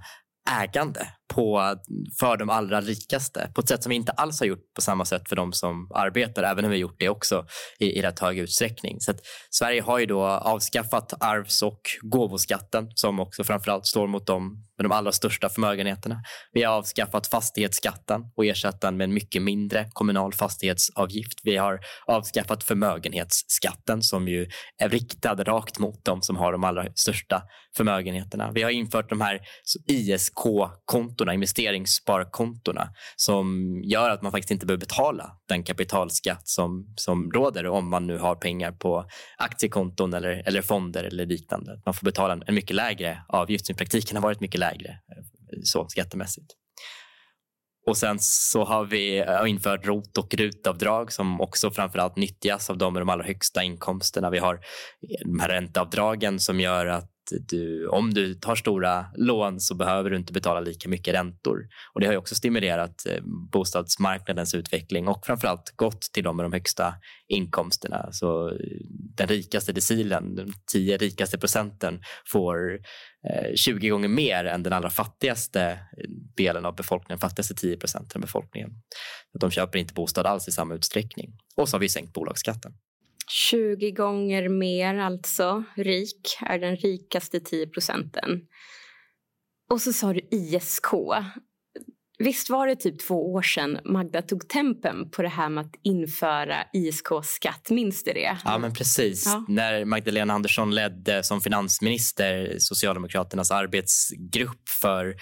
ägande 0.61 1.07
på, 1.33 1.75
för 2.19 2.37
de 2.37 2.49
allra 2.49 2.81
rikaste 2.81 3.51
på 3.55 3.61
ett 3.61 3.67
sätt 3.67 3.83
som 3.83 3.89
vi 3.89 3.95
inte 3.95 4.11
alls 4.11 4.39
har 4.39 4.47
gjort 4.47 4.73
på 4.75 4.81
samma 4.81 5.05
sätt 5.05 5.29
för 5.29 5.35
de 5.35 5.53
som 5.53 5.91
arbetar, 5.95 6.43
även 6.43 6.65
om 6.65 6.71
vi 6.71 6.77
har 6.77 6.81
gjort 6.81 6.99
det 6.99 7.09
också 7.09 7.45
i, 7.79 7.85
i 7.85 8.01
rätt 8.01 8.19
hög 8.19 8.39
utsträckning. 8.39 8.99
Så 8.99 9.13
Sverige 9.49 9.81
har 9.81 9.99
ju 9.99 10.05
då 10.05 10.23
avskaffat 10.23 11.13
arvs 11.19 11.61
och 11.61 11.81
gåvoskatten 12.01 12.87
som 12.95 13.19
också 13.19 13.43
framförallt 13.43 13.87
slår 13.87 14.07
mot 14.07 14.27
de, 14.27 14.49
med 14.77 14.85
de 14.85 14.91
allra 14.91 15.11
största 15.11 15.49
förmögenheterna. 15.49 16.21
Vi 16.53 16.63
har 16.63 16.73
avskaffat 16.73 17.27
fastighetsskatten 17.27 18.21
och 18.35 18.45
ersatt 18.45 18.81
den 18.81 18.97
med 18.97 19.05
en 19.05 19.13
mycket 19.13 19.41
mindre 19.41 19.89
kommunal 19.93 20.33
fastighetsavgift. 20.33 21.39
Vi 21.43 21.57
har 21.57 21.79
avskaffat 22.07 22.63
förmögenhetsskatten 22.63 24.01
som 24.01 24.27
ju 24.27 24.47
är 24.77 24.89
riktad 24.89 25.35
rakt 25.35 25.79
mot 25.79 26.05
de 26.05 26.21
som 26.21 26.35
har 26.35 26.51
de 26.51 26.63
allra 26.63 26.85
största 26.95 27.41
förmögenheterna. 27.77 28.51
Vi 28.51 28.63
har 28.63 28.69
infört 28.69 29.09
de 29.09 29.21
här 29.21 29.39
ISK-kontona, 29.87 31.14
investeringssparkontona 31.23 32.89
som 33.15 33.75
gör 33.83 34.09
att 34.09 34.21
man 34.21 34.31
faktiskt 34.31 34.51
inte 34.51 34.65
behöver 34.65 34.79
betala 34.79 35.31
den 35.47 35.63
kapitalskatt 35.63 36.47
som, 36.47 36.93
som 36.95 37.31
råder 37.31 37.67
om 37.67 37.89
man 37.89 38.07
nu 38.07 38.17
har 38.17 38.35
pengar 38.35 38.71
på 38.71 39.05
aktiekonton 39.37 40.13
eller, 40.13 40.43
eller 40.47 40.61
fonder 40.61 41.03
eller 41.03 41.25
liknande. 41.25 41.81
Man 41.85 41.93
får 41.93 42.05
betala 42.05 42.39
en 42.47 42.55
mycket 42.55 42.75
lägre 42.75 43.21
avgift 43.27 43.65
som 43.65 43.73
i 43.73 43.77
praktiken 43.77 44.17
har 44.17 44.23
varit 44.23 44.39
mycket 44.39 44.59
lägre 44.59 44.89
eh, 44.89 45.23
så 45.63 45.87
skattemässigt. 45.87 46.53
Och 47.87 47.97
sen 47.97 48.17
så 48.19 48.63
har 48.63 48.85
vi 48.85 49.17
eh, 49.17 49.49
infört 49.49 49.85
ROT 49.85 50.17
och 50.17 50.33
RUT-avdrag 50.33 51.11
som 51.11 51.41
också 51.41 51.71
framförallt 51.71 52.15
nyttjas 52.15 52.69
av 52.69 52.77
de 52.77 52.93
med 52.93 53.01
de 53.01 53.09
allra 53.09 53.23
högsta 53.23 53.63
inkomsterna. 53.63 54.29
Vi 54.29 54.37
har 54.37 54.53
eh, 54.53 54.59
de 55.25 55.39
här 55.39 55.49
ränteavdragen 55.49 56.39
som 56.39 56.59
gör 56.59 56.85
att 56.85 57.11
du, 57.49 57.87
om 57.87 58.13
du 58.13 58.33
tar 58.33 58.55
stora 58.55 59.05
lån 59.15 59.59
så 59.59 59.75
behöver 59.75 60.09
du 60.09 60.17
inte 60.17 60.33
betala 60.33 60.59
lika 60.59 60.89
mycket 60.89 61.13
räntor. 61.13 61.67
Och 61.93 62.01
Det 62.01 62.07
har 62.07 62.17
också 62.17 62.35
stimulerat 62.35 63.05
eh, 63.05 63.21
bostadsmarknadens 63.51 64.53
utveckling 64.55 65.07
och 65.07 65.25
framförallt 65.25 65.73
gått 65.75 66.01
till 66.01 66.23
de 66.23 66.37
med 66.37 66.45
de 66.45 66.53
högsta 66.53 66.95
inkomsterna. 67.27 68.09
Så 68.11 68.49
eh, 68.49 68.55
den 69.15 69.27
rikaste 69.27 69.71
decilen, 69.71 70.35
de 70.35 70.53
tio 70.71 70.97
rikaste 70.97 71.37
procenten 71.37 72.01
får 72.31 72.79
eh, 73.29 73.53
20 73.55 73.89
gånger 73.89 74.07
mer 74.07 74.45
än 74.45 74.63
den 74.63 74.73
allra 74.73 74.89
fattigaste 74.89 75.79
delen 76.37 76.65
av 76.65 76.75
befolkningen, 76.75 77.19
fattigaste 77.19 77.55
10 77.55 77.77
procenten 77.77 78.19
av 78.19 78.21
befolkningen. 78.21 78.69
De 79.39 79.51
köper 79.51 79.79
inte 79.79 79.93
bostad 79.93 80.25
alls 80.25 80.47
i 80.47 80.51
samma 80.51 80.75
utsträckning. 80.75 81.37
Och 81.55 81.69
så 81.69 81.75
har 81.75 81.79
vi 81.81 81.89
sänkt 81.89 82.13
bolagsskatten. 82.13 82.71
20 83.27 83.91
gånger 83.91 84.49
mer 84.49 84.95
alltså 84.95 85.63
rik 85.75 86.37
är 86.41 86.59
den 86.59 86.75
rikaste 86.75 87.39
10 87.39 87.67
procenten. 87.67 88.41
Och 89.69 89.81
så 89.81 89.93
sa 89.93 90.13
du 90.13 90.19
ISK. 90.31 90.87
Visst 92.19 92.49
var 92.49 92.67
det 92.67 92.75
typ 92.75 93.07
två 93.07 93.33
år 93.33 93.41
sedan 93.41 93.79
Magda 93.85 94.21
tog 94.21 94.49
tempen 94.49 95.09
på 95.09 95.21
det 95.21 95.27
här 95.27 95.49
med 95.49 95.61
att 95.61 95.73
införa 95.83 96.55
ISK-skatt? 96.73 97.69
Minns 97.69 98.03
du 98.03 98.13
det? 98.13 98.37
Ja, 98.45 98.57
men 98.57 98.73
precis. 98.73 99.25
Ja. 99.25 99.45
När 99.47 99.85
Magdalena 99.85 100.33
Andersson 100.33 100.75
ledde 100.75 101.23
som 101.23 101.41
finansminister 101.41 102.55
Socialdemokraternas 102.59 103.51
arbetsgrupp 103.51 104.69
för, 104.81 105.15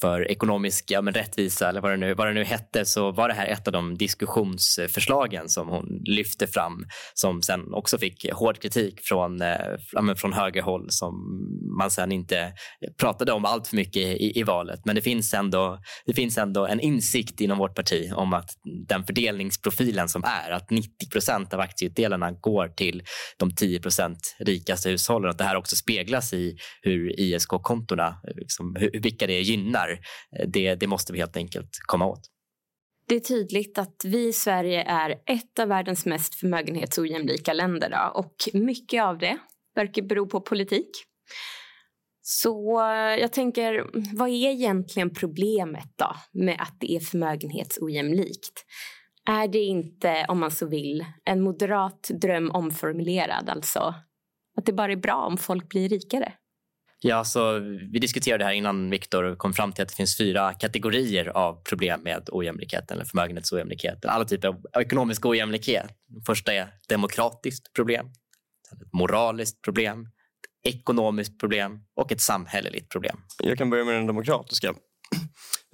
för 0.00 0.30
ekonomisk 0.30 0.90
ja, 0.90 1.02
men 1.02 1.14
rättvisa 1.14 1.68
eller 1.68 1.80
vad 1.80 1.90
det, 1.90 1.96
nu, 1.96 2.14
vad 2.14 2.26
det 2.26 2.32
nu 2.32 2.44
hette 2.44 2.84
så 2.84 3.12
var 3.12 3.28
det 3.28 3.34
här 3.34 3.46
ett 3.46 3.66
av 3.66 3.72
de 3.72 3.98
diskussionsförslagen 3.98 5.48
som 5.48 5.68
hon 5.68 6.02
lyfte 6.04 6.46
fram 6.46 6.84
som 7.14 7.42
sen 7.42 7.74
också 7.74 7.98
fick 7.98 8.32
hård 8.32 8.58
kritik 8.58 9.00
från, 9.02 9.38
ja, 9.92 10.14
från 10.16 10.32
högerhåll 10.32 10.86
som 10.88 11.14
man 11.78 11.90
sen 11.90 12.12
inte 12.12 12.52
pratade 13.00 13.32
om 13.32 13.44
allt 13.44 13.68
för 13.68 13.76
mycket 13.76 14.02
i, 14.02 14.38
i 14.38 14.42
valet. 14.42 14.80
Men 14.84 14.94
det 14.94 15.02
finns 15.02 15.34
ändå, 15.34 15.78
det 16.06 16.14
finns 16.14 16.33
finns 16.34 16.38
ändå 16.38 16.66
en 16.66 16.80
insikt 16.80 17.40
inom 17.40 17.58
vårt 17.58 17.74
parti 17.74 18.12
om 18.14 18.32
att 18.32 18.50
den 18.88 19.04
fördelningsprofilen 19.04 20.08
som 20.08 20.24
är, 20.24 20.50
att 20.50 20.70
90% 20.70 21.54
av 21.54 21.60
aktieutdelarna 21.60 22.32
går 22.32 22.68
till 22.68 23.02
de 23.38 23.50
10% 23.50 24.16
rikaste 24.38 24.90
hushållen. 24.90 25.30
Att 25.30 25.38
det 25.38 25.44
här 25.44 25.56
också 25.56 25.76
speglas 25.76 26.32
i 26.32 26.56
hur 26.82 27.20
ISK-kontona, 27.20 28.16
liksom, 28.36 28.76
vilka 28.92 29.26
det 29.26 29.40
gynnar. 29.40 29.98
Det, 30.46 30.74
det 30.74 30.86
måste 30.86 31.12
vi 31.12 31.18
helt 31.18 31.36
enkelt 31.36 31.70
komma 31.86 32.06
åt. 32.06 32.20
Det 33.08 33.14
är 33.14 33.20
tydligt 33.20 33.78
att 33.78 33.96
vi 34.04 34.28
i 34.28 34.32
Sverige 34.32 34.82
är 34.82 35.10
ett 35.10 35.58
av 35.58 35.68
världens 35.68 36.06
mest 36.06 36.34
förmögenhetsojämlika 36.34 37.52
länder. 37.52 37.90
Då, 37.90 38.20
och 38.20 38.34
mycket 38.52 39.02
av 39.02 39.18
det 39.18 39.38
verkar 39.74 40.02
bero 40.02 40.26
på 40.26 40.40
politik. 40.40 40.90
Så 42.26 42.80
eh, 42.80 43.20
jag 43.20 43.32
tänker, 43.32 43.86
vad 44.16 44.28
är 44.28 44.50
egentligen 44.50 45.14
problemet 45.14 45.92
då 45.96 46.16
med 46.32 46.56
att 46.60 46.76
det 46.80 46.92
är 46.96 47.00
förmögenhetsojämlikt? 47.00 48.64
Är 49.30 49.48
det 49.48 49.58
inte, 49.58 50.26
om 50.28 50.40
man 50.40 50.50
så 50.50 50.66
vill, 50.66 51.04
en 51.24 51.40
moderat 51.40 52.10
dröm 52.20 52.50
omformulerad? 52.50 53.48
Alltså 53.48 53.94
att 54.56 54.66
det 54.66 54.72
bara 54.72 54.92
är 54.92 54.96
bra 54.96 55.14
om 55.14 55.38
folk 55.38 55.68
blir 55.68 55.88
rikare? 55.88 56.32
Ja, 57.00 57.24
så 57.24 57.58
vi 57.92 57.98
diskuterade 57.98 58.44
det 58.44 58.46
här 58.46 58.54
innan 58.54 58.90
Viktor 58.90 59.36
kom 59.36 59.52
fram 59.52 59.72
till 59.72 59.82
att 59.82 59.88
det 59.88 59.94
finns 59.94 60.18
fyra 60.18 60.52
kategorier 60.52 61.28
av 61.28 61.62
problem 61.62 62.00
med 62.00 62.28
ojämlikhet 62.32 62.90
eller 62.90 63.04
förmögenhetsojämlikhet. 63.04 64.04
Alla 64.04 64.24
typer 64.24 64.48
av 64.48 64.56
ekonomisk 64.80 65.26
ojämlikhet. 65.26 65.86
första 66.26 66.52
är 66.52 66.68
demokratiskt 66.88 67.72
problem, 67.72 68.06
ett 68.72 68.92
moraliskt 68.92 69.62
problem, 69.62 70.08
ekonomiskt 70.64 71.40
problem 71.40 71.80
och 71.96 72.12
ett 72.12 72.20
samhälleligt 72.20 72.88
problem. 72.88 73.16
Jag 73.38 73.58
kan 73.58 73.70
börja 73.70 73.84
med 73.84 73.94
den 73.94 74.06
demokratiska. 74.06 74.74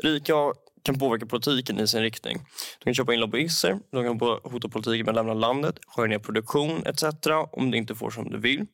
Rika 0.02 0.34
kan 0.82 0.98
påverka 0.98 1.26
politiken 1.26 1.80
i 1.80 1.88
sin 1.88 2.02
riktning. 2.02 2.38
De 2.78 2.84
kan 2.84 2.94
köpa 2.94 3.14
in 3.14 3.20
lobbyister, 3.20 3.78
de 3.92 4.04
kan 4.04 4.30
hota 4.42 4.68
politiken 4.68 5.06
med 5.06 5.08
att 5.08 5.16
lämna 5.16 5.34
landet, 5.34 5.74
skära 5.86 6.06
ner 6.06 6.18
produktion 6.18 6.86
etc. 6.86 7.04
om 7.52 7.70
de 7.70 7.78
inte 7.78 7.94
får 7.94 8.10
som 8.10 8.30
de 8.30 8.40
vill. 8.40 8.66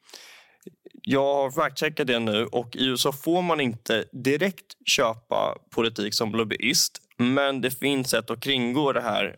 Jag 1.03 1.35
har 1.35 1.51
fact 1.51 2.07
det 2.07 2.19
nu 2.19 2.47
och 2.47 2.77
i 2.77 2.87
USA 2.87 3.13
får 3.13 3.43
man 3.43 3.61
inte 3.61 4.05
direkt 4.13 4.89
köpa 4.89 5.59
politik 5.75 6.15
som 6.15 6.33
lobbyist 6.33 7.03
men 7.19 7.61
det 7.61 7.71
finns 7.71 8.11
sätt 8.11 8.31
att 8.31 8.41
kringgå 8.41 8.93
det 8.93 9.01
här 9.01 9.37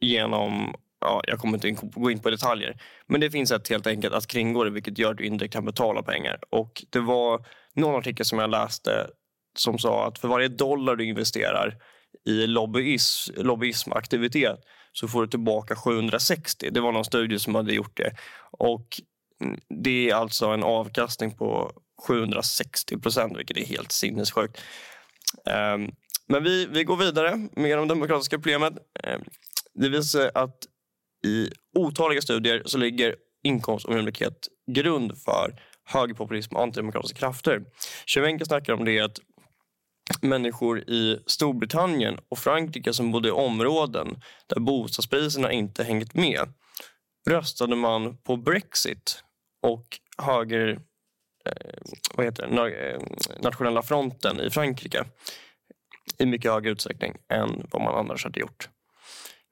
genom 0.00 0.74
ja, 1.00 1.22
jag 1.26 1.38
kommer 1.38 1.66
inte 1.66 1.86
gå 1.86 2.10
in 2.10 2.18
på 2.18 2.30
detaljer. 2.30 2.82
Men 3.06 3.20
det 3.20 3.30
finns 3.30 3.50
ett 3.50 3.68
helt 3.68 3.86
enkelt 3.86 4.14
att 4.14 4.26
kringgå 4.26 4.64
det 4.64 4.70
vilket 4.70 4.98
gör 4.98 5.10
att 5.10 5.18
du 5.18 5.26
indirekt 5.26 5.54
kan 5.54 5.64
betala 5.64 6.02
pengar. 6.02 6.38
Och 6.50 6.84
det 6.90 7.00
var 7.00 7.46
någon 7.74 7.94
artikel 7.94 8.26
som 8.26 8.38
jag 8.38 8.50
läste 8.50 9.06
som 9.56 9.78
sa 9.78 10.06
att 10.06 10.18
för 10.18 10.28
varje 10.28 10.48
dollar 10.48 10.96
du 10.96 11.04
investerar 11.04 11.76
i 12.26 12.46
lobbyism, 12.46 13.32
lobbyismaktivitet 13.36 14.58
så 14.92 15.08
får 15.08 15.22
du 15.22 15.28
tillbaka 15.28 15.76
760. 15.76 16.68
Det 16.70 16.80
var 16.80 16.92
någon 16.92 17.04
studie 17.04 17.38
som 17.38 17.54
hade 17.54 17.74
gjort 17.74 17.96
det. 17.96 18.12
Och 18.50 19.00
det 19.84 20.10
är 20.10 20.14
alltså 20.14 20.46
en 20.46 20.62
avkastning 20.62 21.36
på 21.36 21.72
760 22.06 22.98
procent, 22.98 23.38
vilket 23.38 23.56
är 23.56 23.64
helt 23.64 23.92
sinnessjukt. 23.92 24.60
Ehm, 25.46 25.90
men 26.26 26.44
vi, 26.44 26.66
vi 26.66 26.84
går 26.84 26.96
vidare 26.96 27.48
med 27.52 27.78
de 27.78 27.88
demokratiska 27.88 28.36
problemen. 28.36 28.78
Ehm, 29.04 29.22
det 29.74 29.88
visar 29.88 30.30
att 30.34 30.56
i 31.26 31.50
otaliga 31.78 32.20
studier 32.20 32.62
så 32.66 32.78
ligger 32.78 33.16
inkomstojämlikhet 33.42 34.48
grund 34.72 35.18
för 35.18 35.60
högerpopulism 35.84 36.56
och 36.56 36.62
antidemokratiska 36.62 37.18
krafter. 37.18 37.64
Cervenka 38.14 38.44
snackar 38.44 38.72
om 38.72 38.84
det 38.84 39.00
att 39.00 39.18
människor 40.22 40.78
i 40.78 41.22
Storbritannien 41.26 42.18
och 42.28 42.38
Frankrike 42.38 42.92
som 42.92 43.12
bodde 43.12 43.28
i 43.28 43.32
områden 43.32 44.20
där 44.46 44.60
bostadspriserna 44.60 45.52
inte 45.52 45.84
hängt 45.84 46.14
med 46.14 46.52
röstade 47.30 47.76
man 47.76 48.16
på 48.16 48.36
Brexit 48.36 49.24
och 49.62 49.86
höger 50.18 50.68
eh, 51.44 51.78
vad 52.14 52.26
heter 52.26 52.46
det, 52.46 52.90
eh, 52.90 53.00
nationella 53.42 53.82
fronten 53.82 54.40
i 54.40 54.50
Frankrike 54.50 55.04
i 56.18 56.26
mycket 56.26 56.50
högre 56.50 56.70
utsträckning 56.70 57.16
än 57.28 57.66
vad 57.70 57.82
man 57.82 57.94
annars 57.94 58.24
hade 58.24 58.40
gjort. 58.40 58.68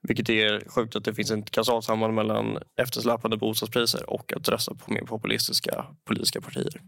Vilket 0.09 0.29
är 0.29 0.69
sjukt 0.69 0.97
att 0.97 1.05
det 1.05 1.15
finns 1.15 1.31
ett 1.31 1.51
kausalsamband 1.51 2.15
mellan 2.15 2.59
eftersläpande 2.81 3.37
bostadspriser 3.37 4.11
och 4.11 4.33
att 4.33 4.49
rösta 4.49 4.75
på 4.75 4.93
mer 4.93 5.01
populistiska 5.03 5.87
politiska 6.05 6.41
partier. 6.41 6.81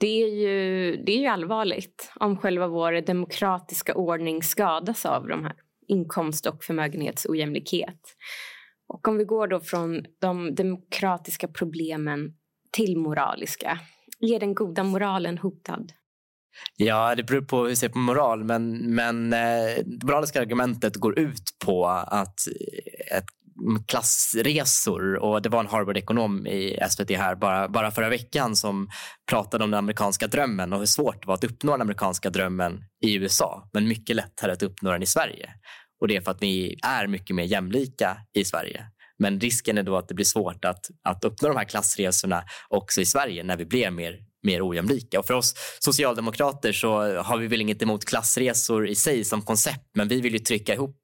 Det 0.00 0.22
är, 0.22 0.28
ju, 0.28 0.96
det 0.96 1.12
är 1.12 1.18
ju 1.18 1.26
allvarligt 1.26 2.12
om 2.20 2.36
själva 2.36 2.66
vår 2.68 3.06
demokratiska 3.06 3.94
ordning 3.94 4.42
skadas 4.42 5.06
av 5.06 5.28
de 5.28 5.44
här 5.44 5.54
inkomst 5.88 6.46
och 6.46 6.64
förmögenhetsojämlikhet. 6.64 8.00
Och 8.88 9.08
om 9.08 9.18
vi 9.18 9.24
går 9.24 9.46
då 9.48 9.60
från 9.60 10.04
de 10.20 10.54
demokratiska 10.54 11.48
problemen 11.48 12.34
till 12.72 12.96
moraliska, 12.96 13.78
är 14.20 14.40
den 14.40 14.54
goda 14.54 14.84
moralen 14.84 15.38
hotad? 15.38 15.92
Ja, 16.76 17.14
det 17.14 17.22
beror 17.22 17.40
på 17.40 17.56
hur 17.62 17.68
vi 17.68 17.76
ser 17.76 17.88
på 17.88 17.98
moral. 17.98 18.44
Men, 18.44 18.94
men 18.94 19.32
eh, 19.32 19.84
det 19.84 20.04
moraliska 20.04 20.40
argumentet 20.40 20.96
går 20.96 21.18
ut 21.18 21.42
på 21.64 21.86
att 21.86 22.46
eh, 22.46 23.16
ett 23.16 23.26
mm, 23.68 23.84
klassresor 23.84 25.16
och 25.16 25.42
det 25.42 25.48
var 25.48 25.60
en 25.60 25.66
Harvard-ekonom 25.66 26.46
i 26.46 26.78
SVT 26.90 27.10
här 27.10 27.34
bara, 27.34 27.68
bara 27.68 27.90
förra 27.90 28.08
veckan 28.08 28.56
som 28.56 28.88
pratade 29.30 29.64
om 29.64 29.70
den 29.70 29.78
amerikanska 29.78 30.26
drömmen 30.26 30.72
och 30.72 30.78
hur 30.78 30.86
svårt 30.86 31.22
det 31.22 31.26
var 31.26 31.34
att 31.34 31.44
uppnå 31.44 31.72
den 31.72 31.80
amerikanska 31.80 32.30
drömmen 32.30 32.84
i 33.04 33.14
USA 33.14 33.68
men 33.72 33.88
mycket 33.88 34.16
lättare 34.16 34.52
att 34.52 34.62
uppnå 34.62 34.92
den 34.92 35.02
i 35.02 35.06
Sverige. 35.06 35.50
Och 36.00 36.08
det 36.08 36.16
är 36.16 36.20
för 36.20 36.30
att 36.30 36.42
vi 36.42 36.78
är 36.86 37.06
mycket 37.06 37.36
mer 37.36 37.44
jämlika 37.44 38.16
i 38.34 38.44
Sverige. 38.44 38.86
Men 39.18 39.40
risken 39.40 39.78
är 39.78 39.82
då 39.82 39.96
att 39.96 40.08
det 40.08 40.14
blir 40.14 40.24
svårt 40.24 40.64
att, 40.64 40.86
att 41.04 41.24
uppnå 41.24 41.48
de 41.48 41.56
här 41.56 41.64
klassresorna 41.64 42.44
också 42.68 43.00
i 43.00 43.06
Sverige 43.06 43.42
när 43.42 43.56
vi 43.56 43.64
blir 43.64 43.90
mer 43.90 44.27
mer 44.48 44.68
ojämlika. 44.68 45.18
Och 45.18 45.26
för 45.26 45.34
oss 45.34 45.54
socialdemokrater 45.78 46.72
så 46.72 47.22
har 47.22 47.38
vi 47.38 47.46
väl 47.46 47.60
inget 47.60 47.82
emot 47.82 48.04
klassresor 48.04 48.88
i 48.88 48.94
sig 48.94 49.24
som 49.24 49.42
koncept 49.42 49.84
men 49.94 50.08
vi 50.08 50.20
vill 50.20 50.32
ju 50.32 50.38
trycka 50.38 50.74
ihop 50.74 50.96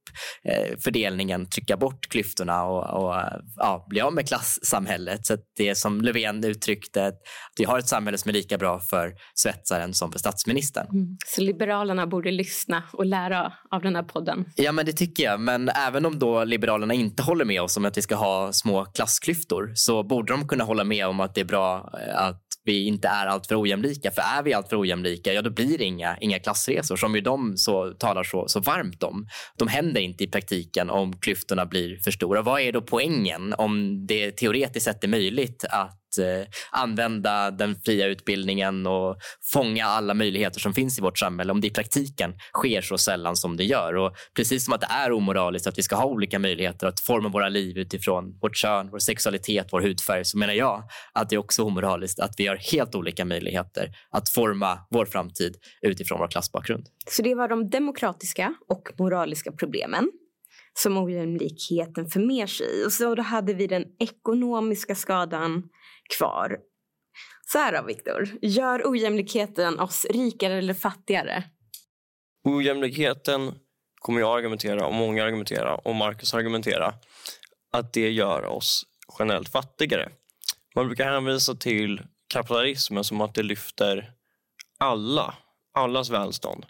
eh, 0.44 0.78
fördelningen, 0.84 1.48
trycka 1.48 1.76
bort 1.76 2.08
klyftorna 2.08 2.64
och, 2.64 3.02
och 3.02 3.14
ja, 3.56 3.86
bli 3.88 4.00
av 4.00 4.14
med 4.14 4.28
klassamhället. 4.28 5.26
Så 5.26 5.36
det 5.56 5.74
som 5.74 6.00
Löfven 6.00 6.44
uttryckte, 6.44 7.06
att 7.06 7.20
vi 7.58 7.64
har 7.64 7.78
ett 7.78 7.88
samhälle 7.88 8.18
som 8.18 8.28
är 8.28 8.32
lika 8.32 8.58
bra 8.58 8.80
för 8.80 9.12
svetsaren 9.34 9.94
som 9.94 10.12
för 10.12 10.18
statsministern. 10.18 10.86
Mm. 10.92 11.16
Så 11.26 11.40
Liberalerna 11.40 12.06
borde 12.06 12.30
lyssna 12.30 12.82
och 12.92 13.06
lära 13.06 13.52
av 13.70 13.82
den 13.82 13.96
här 13.96 14.02
podden? 14.02 14.44
Ja, 14.56 14.72
men 14.72 14.86
det 14.86 14.92
tycker 14.92 15.24
jag. 15.24 15.40
Men 15.40 15.68
även 15.68 16.06
om 16.06 16.18
då 16.18 16.44
Liberalerna 16.44 16.94
inte 16.94 17.22
håller 17.22 17.44
med 17.44 17.62
oss 17.62 17.76
om 17.76 17.84
att 17.84 17.96
vi 17.96 18.02
ska 18.02 18.14
ha 18.14 18.52
små 18.52 18.84
klassklyftor 18.84 19.72
så 19.74 20.02
borde 20.02 20.32
de 20.32 20.48
kunna 20.48 20.64
hålla 20.64 20.84
med 20.84 21.06
om 21.06 21.20
att 21.20 21.34
det 21.34 21.40
är 21.40 21.44
bra 21.44 21.92
eh, 22.00 22.20
att 22.22 22.40
vi 22.64 22.86
inte 22.86 23.08
är 23.08 23.26
alltför 23.34 23.62
ojämlika. 23.62 24.10
För 24.10 24.22
är 24.22 24.42
vi 24.42 24.54
alltför 24.54 24.80
ojämlika, 24.80 25.32
ja 25.32 25.42
då 25.42 25.50
blir 25.50 25.78
det 25.78 25.84
inga, 25.84 26.16
inga 26.20 26.38
klassresor 26.38 26.96
som 26.96 27.14
ju 27.14 27.20
de 27.20 27.56
så, 27.56 27.90
talar 27.90 28.24
så, 28.24 28.48
så 28.48 28.60
varmt 28.60 29.02
om. 29.02 29.26
De 29.58 29.68
händer 29.68 30.00
inte 30.00 30.24
i 30.24 30.26
praktiken 30.26 30.90
om 30.90 31.18
klyftorna 31.20 31.66
blir 31.66 31.96
för 32.04 32.10
stora. 32.10 32.42
Vad 32.42 32.60
är 32.60 32.72
då 32.72 32.80
poängen 32.82 33.54
om 33.58 34.06
det 34.06 34.30
teoretiskt 34.30 34.84
sett 34.84 35.04
är 35.04 35.08
möjligt 35.08 35.64
att 35.70 36.03
eh, 36.18 36.46
använda 36.70 37.50
den 37.50 37.76
fria 37.84 38.06
utbildningen 38.06 38.86
och 38.86 39.16
fånga 39.52 39.86
alla 39.86 40.14
möjligheter 40.14 40.60
som 40.60 40.74
finns 40.74 40.98
i 40.98 41.02
vårt 41.02 41.18
samhälle 41.18 41.52
om 41.52 41.60
det 41.60 41.66
i 41.66 41.70
praktiken 41.70 42.34
sker 42.52 42.80
så 42.80 42.98
sällan 42.98 43.36
som 43.36 43.56
det 43.56 43.64
gör. 43.64 43.96
Och 43.96 44.14
precis 44.36 44.64
som 44.64 44.74
att 44.74 44.80
det 44.80 44.88
är 44.90 45.12
omoraliskt 45.12 45.66
att 45.66 45.78
vi 45.78 45.82
ska 45.82 45.96
ha 45.96 46.04
olika 46.04 46.38
möjligheter 46.38 46.86
att 46.86 47.00
forma 47.00 47.28
våra 47.28 47.48
liv 47.48 47.78
utifrån 47.78 48.38
vårt 48.42 48.56
kön, 48.56 48.88
vår 48.90 48.98
sexualitet, 48.98 49.66
vår 49.72 49.80
hudfärg 49.80 50.24
så 50.24 50.38
menar 50.38 50.54
jag 50.54 50.82
att 51.12 51.30
det 51.30 51.36
är 51.36 51.38
också 51.38 51.62
omoraliskt 51.62 52.20
att 52.20 52.34
vi 52.36 52.46
har 52.46 52.56
helt 52.56 52.94
olika 52.94 53.24
möjligheter 53.24 53.90
att 54.10 54.28
forma 54.28 54.78
vår 54.90 55.06
framtid 55.06 55.56
utifrån 55.82 56.18
vår 56.18 56.28
klassbakgrund. 56.28 56.86
Så 57.10 57.22
det 57.22 57.34
var 57.34 57.48
de 57.48 57.70
demokratiska 57.70 58.54
och 58.68 58.88
moraliska 58.98 59.52
problemen 59.52 60.10
som 60.74 60.98
ojämlikheten 60.98 62.06
för 62.06 62.20
med 62.20 62.48
sig. 62.48 62.84
Och 62.84 62.92
så 62.92 63.14
då 63.14 63.22
hade 63.22 63.54
vi 63.54 63.66
den 63.66 63.84
ekonomiska 63.98 64.94
skadan 64.94 65.62
kvar. 66.18 66.58
Så 67.46 67.58
här 67.58 67.72
då, 67.72 67.82
Viktor. 67.86 68.28
Gör 68.42 68.82
ojämlikheten 68.84 69.80
oss 69.80 70.06
rikare 70.10 70.54
eller 70.54 70.74
fattigare? 70.74 71.44
Ojämlikheten 72.44 73.54
kommer 73.94 74.20
jag 74.20 74.38
argumentera 74.38 74.86
och 74.86 74.94
många 74.94 75.24
argumentera 75.24 75.74
och 75.74 75.94
Marcus 75.94 76.34
argumentera 76.34 76.94
att 77.72 77.92
det 77.92 78.10
gör 78.10 78.44
oss 78.44 78.86
generellt 79.18 79.48
fattigare. 79.48 80.08
Man 80.74 80.86
brukar 80.86 81.12
hänvisa 81.12 81.54
till 81.54 82.02
kapitalismen 82.28 83.04
som 83.04 83.20
att 83.20 83.34
det 83.34 83.42
lyfter 83.42 84.12
alla, 84.78 85.34
allas 85.74 86.10
välstånd. 86.10 86.66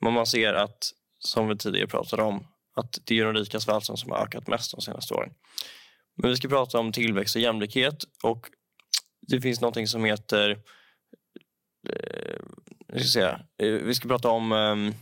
Men 0.00 0.12
man 0.12 0.26
ser 0.26 0.54
att, 0.54 0.90
som 1.18 1.48
vi 1.48 1.56
tidigare 1.56 1.86
pratade 1.86 2.22
om, 2.22 2.46
att 2.76 2.98
det 3.04 3.18
är 3.18 3.24
de 3.24 3.34
rikas 3.34 3.68
välstånd 3.68 3.98
som 3.98 4.10
har 4.10 4.18
ökat 4.18 4.48
mest 4.48 4.70
de 4.70 4.80
senaste 4.80 5.14
åren. 5.14 5.30
Men 6.16 6.30
vi 6.30 6.36
ska 6.36 6.48
prata 6.48 6.78
om 6.78 6.92
tillväxt 6.92 7.36
och 7.36 7.42
jämlikhet 7.42 8.04
och 8.22 8.46
det 9.28 9.40
finns 9.40 9.60
någonting 9.60 9.86
som 9.86 10.04
heter 10.04 10.58
eh, 11.88 12.36
ska 12.98 13.08
säga, 13.08 13.40
eh, 13.62 13.68
vi 13.68 13.94
ska 13.94 14.08
prata 14.08 14.28
om, 14.28 14.52
eh, 14.52 14.94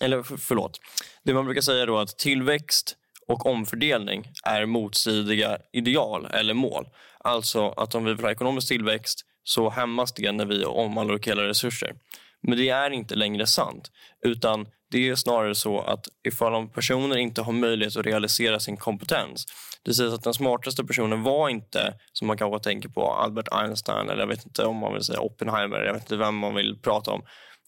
eller 0.00 0.22
förlåt, 0.22 0.80
det 1.24 1.34
man 1.34 1.44
brukar 1.44 1.60
säga 1.60 1.86
då 1.86 1.98
att 1.98 2.18
tillväxt 2.18 2.96
och 3.26 3.46
omfördelning 3.46 4.32
är 4.44 4.66
motsidiga 4.66 5.58
ideal 5.72 6.26
eller 6.26 6.54
mål. 6.54 6.88
Alltså 7.18 7.68
att 7.68 7.94
om 7.94 8.04
vi 8.04 8.14
vill 8.14 8.24
ha 8.24 8.30
ekonomisk 8.30 8.68
tillväxt 8.68 9.20
så 9.42 9.70
hämmas 9.70 10.12
det 10.12 10.32
när 10.32 10.46
vi 10.46 10.64
omallokerar 10.64 11.46
resurser. 11.46 11.94
Men 12.46 12.58
det 12.58 12.68
är 12.68 12.90
inte 12.90 13.14
längre 13.14 13.46
sant. 13.46 13.90
Utan 14.26 14.66
det 14.90 15.08
är 15.08 15.14
snarare 15.14 15.54
så 15.54 15.80
att 15.80 16.08
ifall 16.28 16.68
personer 16.68 17.16
inte 17.16 17.42
har 17.42 17.52
möjlighet 17.52 17.96
att 17.96 18.06
realisera 18.06 18.60
sin 18.60 18.76
kompetens. 18.76 19.46
Det 19.82 19.94
sägs 19.94 20.12
att 20.12 20.22
den 20.22 20.34
smartaste 20.34 20.84
personen 20.84 21.22
var 21.22 21.48
inte, 21.48 21.94
som 22.12 22.26
man 22.26 22.36
kanske 22.38 22.64
tänker 22.64 22.88
på, 22.88 23.12
Albert 23.12 23.48
Einstein 23.52 24.08
eller 24.08 24.20
jag 24.20 24.26
vet 24.26 24.46
inte 24.46 24.64
om 24.64 24.76
man 24.76 24.92
vill 24.92 25.02
säga 25.02 25.20
Oppenheimer, 25.20 25.78
jag 25.82 25.92
vet 25.92 26.02
inte 26.02 26.16
vem 26.16 26.36
man 26.36 26.54
vill 26.54 26.78
prata 26.82 27.10
om. 27.10 27.22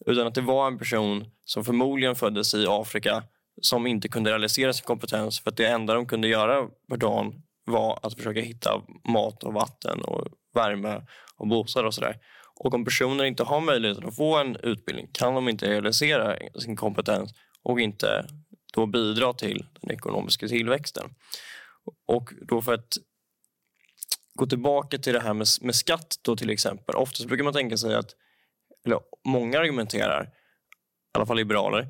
Utan 0.07 0.27
att 0.27 0.35
det 0.35 0.41
var 0.41 0.67
en 0.67 0.79
person 0.79 1.25
som 1.45 1.65
förmodligen 1.65 2.17
föddes 2.17 2.55
i 2.55 2.67
Afrika 2.69 3.23
som 3.63 3.87
inte 3.87 4.09
kunde 4.09 4.31
realisera 4.31 4.73
sin 4.73 4.85
kompetens 4.85 5.41
för 5.41 5.51
att 5.51 5.57
det 5.57 5.67
enda 5.67 5.95
de 5.95 6.07
kunde 6.07 6.29
göra 6.29 6.69
per 6.89 6.97
dag 6.97 7.35
var 7.65 7.99
att 8.03 8.15
försöka 8.15 8.41
hitta 8.41 8.83
mat 9.09 9.43
och 9.43 9.53
vatten 9.53 10.03
och 10.03 10.27
värme 10.55 11.03
och 11.37 11.49
bostad 11.49 11.87
och 11.87 11.95
sådär. 11.95 12.17
Och 12.59 12.75
om 12.75 12.85
personer 12.85 13.25
inte 13.25 13.43
har 13.43 13.61
möjlighet 13.61 14.05
att 14.05 14.17
få 14.17 14.37
en 14.37 14.57
utbildning 14.57 15.09
kan 15.13 15.35
de 15.35 15.49
inte 15.49 15.71
realisera 15.71 16.37
sin 16.61 16.77
kompetens 16.77 17.35
och 17.63 17.81
inte 17.81 18.27
då 18.75 18.87
bidra 18.87 19.33
till 19.33 19.67
den 19.81 19.91
ekonomiska 19.91 20.49
tillväxten. 20.49 21.15
Och 22.07 22.31
då 22.49 22.63
för 22.63 22.75
att 22.75 22.97
gå 24.35 24.47
tillbaka 24.47 24.99
till 24.99 25.13
det 25.13 25.21
här 25.21 25.35
med, 25.35 25.47
med 25.61 25.75
skatt 25.75 26.17
då 26.23 26.37
till 26.37 26.51
exempel. 26.51 26.95
Oftast 26.95 27.29
brukar 27.29 27.45
man 27.45 27.53
tänka 27.53 27.77
sig 27.77 27.95
att, 27.95 28.15
eller 28.87 29.01
många 29.25 29.59
argumenterar, 29.59 30.25
i 30.25 30.29
alla 31.19 31.27
fall 31.27 31.37
liberaler, 31.37 31.89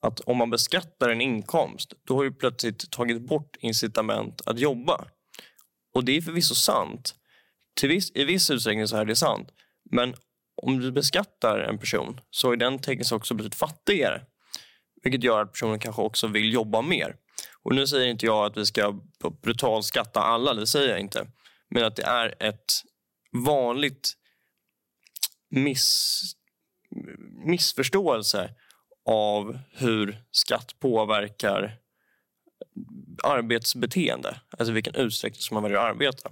att 0.00 0.20
om 0.20 0.36
man 0.36 0.50
beskattar 0.50 1.08
en 1.08 1.20
inkomst 1.20 1.92
då 2.04 2.16
har 2.16 2.24
du 2.24 2.32
plötsligt 2.32 2.90
tagit 2.90 3.22
bort 3.22 3.56
incitament 3.60 4.42
att 4.46 4.58
jobba. 4.58 5.04
Och 5.94 6.04
det 6.04 6.16
är 6.16 6.22
förvisso 6.22 6.54
sant. 6.54 7.14
Till 7.80 7.88
viss, 7.88 8.10
I 8.14 8.24
viss 8.24 8.50
utsträckning 8.50 8.88
så 8.88 8.96
är 8.96 9.04
det 9.04 9.16
sant. 9.16 9.48
Men 9.90 10.14
om 10.62 10.80
du 10.80 10.92
beskattar 10.92 11.58
en 11.58 11.78
person 11.78 12.20
så 12.30 12.52
är 12.52 12.56
den 12.56 12.78
tekniskt 12.78 13.12
också 13.12 13.34
blivit 13.34 13.54
fattigare. 13.54 14.22
Vilket 15.02 15.22
gör 15.22 15.42
att 15.42 15.52
personen 15.52 15.78
kanske 15.78 16.02
också 16.02 16.26
vill 16.26 16.52
jobba 16.52 16.82
mer. 16.82 17.16
Och 17.62 17.74
Nu 17.74 17.86
säger 17.86 18.06
inte 18.06 18.26
jag 18.26 18.46
att 18.46 18.56
vi 18.56 18.66
ska 18.66 19.00
brutalt 19.42 19.84
skatta 19.84 20.20
alla, 20.20 20.54
det 20.54 20.66
säger 20.66 20.90
jag 20.90 21.00
inte. 21.00 21.26
Men 21.70 21.84
att 21.84 21.96
det 21.96 22.02
är 22.02 22.34
ett 22.40 22.72
vanligt 23.32 24.12
miss, 25.50 26.22
missförståelse 27.46 28.54
av 29.08 29.58
hur 29.70 30.22
skatt 30.30 30.74
påverkar 30.80 31.78
arbetsbeteende. 33.22 34.40
Alltså 34.58 34.72
vilken 34.72 34.94
utsträckning 34.94 35.40
som 35.40 35.54
man 35.54 35.62
väljer 35.62 35.78
att 35.78 35.90
arbeta. 35.90 36.30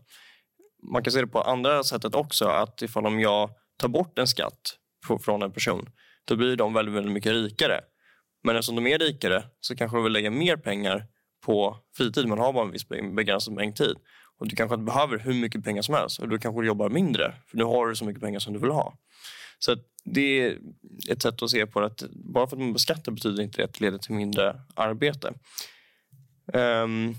Man 0.94 1.02
kan 1.02 1.12
se 1.12 1.20
det 1.20 1.26
på 1.26 1.40
andra 1.40 1.84
sättet 1.84 2.14
också. 2.14 2.44
Att 2.44 2.82
ifall 2.82 3.06
om 3.06 3.20
jag 3.20 3.50
tar 3.78 3.88
bort 3.88 4.18
en 4.18 4.26
skatt 4.26 4.78
från 5.24 5.42
en 5.42 5.52
person 5.52 5.88
då 6.24 6.36
blir 6.36 6.56
de 6.56 6.74
väldigt, 6.74 6.94
väldigt 6.94 7.12
mycket 7.12 7.32
rikare. 7.32 7.80
Men 8.44 8.56
eftersom 8.56 8.76
de 8.76 8.86
är 8.86 8.98
rikare 8.98 9.44
så 9.60 9.76
kanske 9.76 9.96
de 9.96 10.04
vill 10.04 10.12
lägga 10.12 10.30
mer 10.30 10.56
pengar 10.56 11.06
på 11.46 11.76
fritid. 11.96 12.28
Man 12.28 12.38
har 12.38 12.52
bara 12.52 12.64
en 12.64 12.70
viss 12.70 12.88
begränsad 12.88 13.54
mängd 13.54 13.76
tid. 13.76 13.96
Och 14.38 14.48
Du 14.48 14.56
kanske 14.56 14.74
inte 14.74 14.84
behöver 14.84 15.18
hur 15.18 15.34
mycket 15.34 15.64
pengar 15.64 15.82
som 15.82 15.94
helst 15.94 16.18
och 16.18 16.28
du 16.28 16.38
kanske 16.38 16.66
jobbar 16.66 16.88
mindre 16.88 17.34
för 17.46 17.56
nu 17.56 17.64
har 17.64 17.86
du 17.86 17.96
så 17.96 18.04
mycket 18.04 18.22
pengar 18.22 18.38
som 18.38 18.52
du 18.52 18.58
vill 18.58 18.70
ha. 18.70 18.98
Så 19.58 19.76
det 20.04 20.40
är 20.40 20.58
ett 21.10 21.22
sätt 21.22 21.42
att 21.42 21.50
se 21.50 21.66
på 21.66 21.80
det. 21.80 21.86
Att 21.86 22.02
bara 22.10 22.46
för 22.46 22.56
att 22.56 22.62
man 22.62 22.72
beskattar 22.72 23.12
betyder 23.12 23.42
inte 23.42 23.56
det 23.56 23.64
att 23.64 23.74
det 23.74 23.80
leder 23.80 23.98
till 23.98 24.14
mindre 24.14 24.60
arbete. 24.74 25.32
Um, 26.52 27.14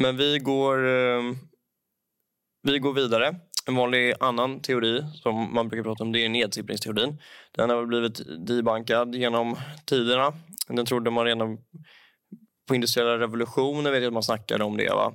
men 0.00 0.16
vi 0.16 0.38
går, 0.38 0.84
um, 0.84 1.38
vi 2.72 2.78
går 2.78 2.92
vidare. 2.92 3.34
En 3.66 3.74
vanlig 3.74 4.14
annan 4.20 4.60
teori 4.60 5.02
som 5.14 5.54
man 5.54 5.68
brukar 5.68 5.84
prata 5.84 6.04
om 6.04 6.12
det 6.12 6.24
är 6.24 6.28
nedsipprningsteorin. 6.28 7.20
Den 7.52 7.70
har 7.70 7.86
blivit 7.86 8.46
debankad 8.46 9.14
genom 9.14 9.56
tiderna. 9.84 10.32
Den 10.68 10.86
trodde 10.86 11.10
man 11.10 11.24
redan 11.24 11.58
på 12.68 12.74
industriella 12.74 13.18
revolutionen 13.18 13.92
vet 13.92 14.02
jag 14.02 14.06
att 14.06 14.12
man 14.12 14.22
snackade 14.22 14.64
om 14.64 14.76
det. 14.76 14.90
Va? 14.90 15.14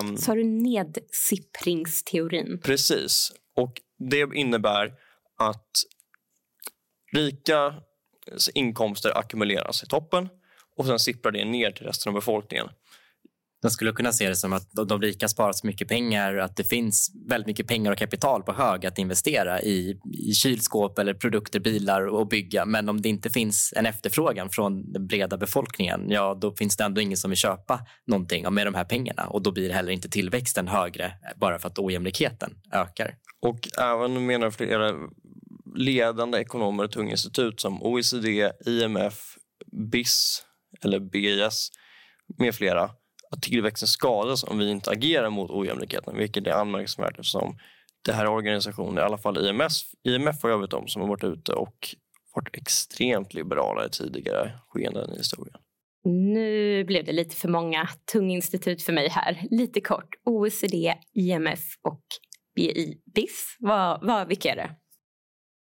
Um, 0.00 0.16
Sa 0.16 0.34
du 0.34 0.44
nedsipringsteorin? 0.44 2.60
Precis. 2.64 3.32
Och 3.56 3.80
det 4.10 4.28
innebär 4.34 4.92
att 5.38 5.70
rika 7.12 7.74
inkomster 8.54 9.18
ackumuleras 9.18 9.82
i 9.82 9.86
toppen 9.86 10.28
och 10.76 10.86
sen 10.86 10.98
sipprar 10.98 11.32
det 11.32 11.44
ner 11.44 11.70
till 11.70 11.86
resten 11.86 12.10
av 12.10 12.14
befolkningen. 12.14 12.68
Man 13.66 13.70
skulle 13.70 13.92
kunna 13.92 14.12
se 14.12 14.28
det 14.28 14.36
som 14.36 14.52
att 14.52 14.70
de 14.88 15.02
rika 15.02 15.28
sparar 15.28 15.52
så 15.52 15.66
mycket 15.66 15.88
pengar 15.88 16.36
att 16.36 16.56
det 16.56 16.64
finns 16.64 17.12
väldigt 17.28 17.46
mycket 17.46 17.66
pengar 17.66 17.92
och 17.92 17.98
kapital 17.98 18.42
på 18.42 18.52
hög 18.52 18.86
att 18.86 18.98
investera 18.98 19.62
i, 19.62 20.00
i 20.28 20.32
kylskåp 20.32 20.98
eller 20.98 21.14
produkter, 21.14 21.60
bilar 21.60 22.06
och 22.06 22.28
bygga. 22.28 22.64
Men 22.64 22.88
om 22.88 23.02
det 23.02 23.08
inte 23.08 23.30
finns 23.30 23.72
en 23.76 23.86
efterfrågan 23.86 24.50
från 24.50 24.92
den 24.92 25.06
breda 25.06 25.36
befolkningen, 25.36 26.10
ja 26.10 26.38
då 26.40 26.52
finns 26.52 26.76
det 26.76 26.84
ändå 26.84 27.00
ingen 27.00 27.16
som 27.16 27.30
vill 27.30 27.38
köpa 27.38 27.80
någonting 28.06 28.54
med 28.54 28.66
de 28.66 28.74
här 28.74 28.84
pengarna 28.84 29.26
och 29.26 29.42
då 29.42 29.52
blir 29.52 29.70
heller 29.70 29.92
inte 29.92 30.08
tillväxten 30.08 30.68
högre 30.68 31.12
bara 31.36 31.58
för 31.58 31.68
att 31.68 31.78
ojämlikheten 31.78 32.54
ökar. 32.72 33.14
Och 33.42 33.68
även 33.78 34.26
menar 34.26 34.50
flera 34.50 34.94
ledande 35.76 36.38
ekonomer 36.38 36.84
och 36.84 36.92
tunga 36.92 37.10
institut 37.10 37.60
som 37.60 37.82
OECD, 37.82 38.52
IMF, 38.66 39.36
BIS 39.90 40.42
eller 40.84 41.00
BIS 41.00 41.70
med 42.38 42.54
flera 42.54 42.90
att 43.30 43.42
tillväxten 43.42 43.88
skadas 43.88 44.44
om 44.44 44.58
vi 44.58 44.70
inte 44.70 44.90
agerar 44.90 45.30
mot 45.30 45.50
ojämlikheten, 45.50 46.16
vilket 46.16 46.46
är 46.46 46.52
anmärkningsvärt 46.52 47.18
eftersom 47.18 47.58
det 48.04 48.12
här 48.12 48.24
är 48.24 48.30
organisationer, 48.30 49.02
i 49.02 49.04
alla 49.04 49.18
fall 49.18 49.46
IMF, 49.46 49.72
IMF 50.08 50.42
har 50.42 50.50
jag 50.50 50.58
vet 50.58 50.72
om, 50.72 50.88
som 50.88 51.02
har 51.02 51.08
varit 51.08 51.24
ute 51.24 51.52
och 51.52 51.88
varit 52.34 52.56
extremt 52.56 53.34
liberala 53.34 53.86
i 53.86 53.90
tidigare 53.90 54.52
skeenden 54.68 55.14
i 55.14 55.16
historien. 55.16 55.56
Nu 56.04 56.84
blev 56.84 57.04
det 57.04 57.12
lite 57.12 57.36
för 57.36 57.48
många 57.48 57.88
tunga 58.12 58.34
institut 58.34 58.82
för 58.82 58.92
mig 58.92 59.08
här. 59.08 59.46
Lite 59.50 59.80
kort. 59.80 60.08
OECD, 60.24 60.94
IMF 61.14 61.60
och 61.82 62.02
BI-BIS. 62.56 63.56
Vad, 63.58 64.06
vad, 64.06 64.28
vilka 64.28 64.52
är 64.52 64.56
det? 64.56 64.70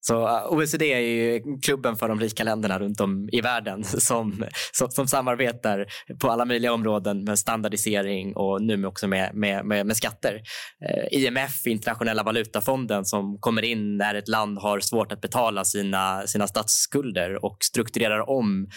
Så 0.01 0.27
eh, 0.27 0.53
OECD 0.53 0.93
är 0.93 0.99
ju 0.99 1.41
klubben 1.61 1.95
för 1.95 2.07
de 2.07 2.19
rika 2.19 2.43
länderna 2.43 2.79
runt 2.79 3.01
om 3.01 3.29
i 3.31 3.41
världen 3.41 3.83
som, 3.83 4.45
som, 4.71 4.91
som 4.91 5.07
samarbetar 5.07 5.85
på 6.21 6.29
alla 6.29 6.45
möjliga 6.45 6.73
områden 6.73 7.23
med 7.23 7.39
standardisering 7.39 8.35
och 8.35 8.61
nu 8.61 8.85
också 8.85 9.07
med, 9.07 9.35
med, 9.35 9.65
med, 9.65 9.85
med 9.85 9.97
skatter. 9.97 10.41
Eh, 10.85 11.19
IMF, 11.19 11.67
Internationella 11.67 12.23
valutafonden, 12.23 13.05
som 13.05 13.37
kommer 13.39 13.61
in 13.61 13.97
när 13.97 14.15
ett 14.15 14.27
land 14.27 14.57
har 14.57 14.79
svårt 14.79 15.11
att 15.11 15.21
betala 15.21 15.65
sina, 15.65 16.27
sina 16.27 16.47
statsskulder 16.47 17.45
och 17.45 17.57
strukturerar 17.61 18.29
om 18.29 18.67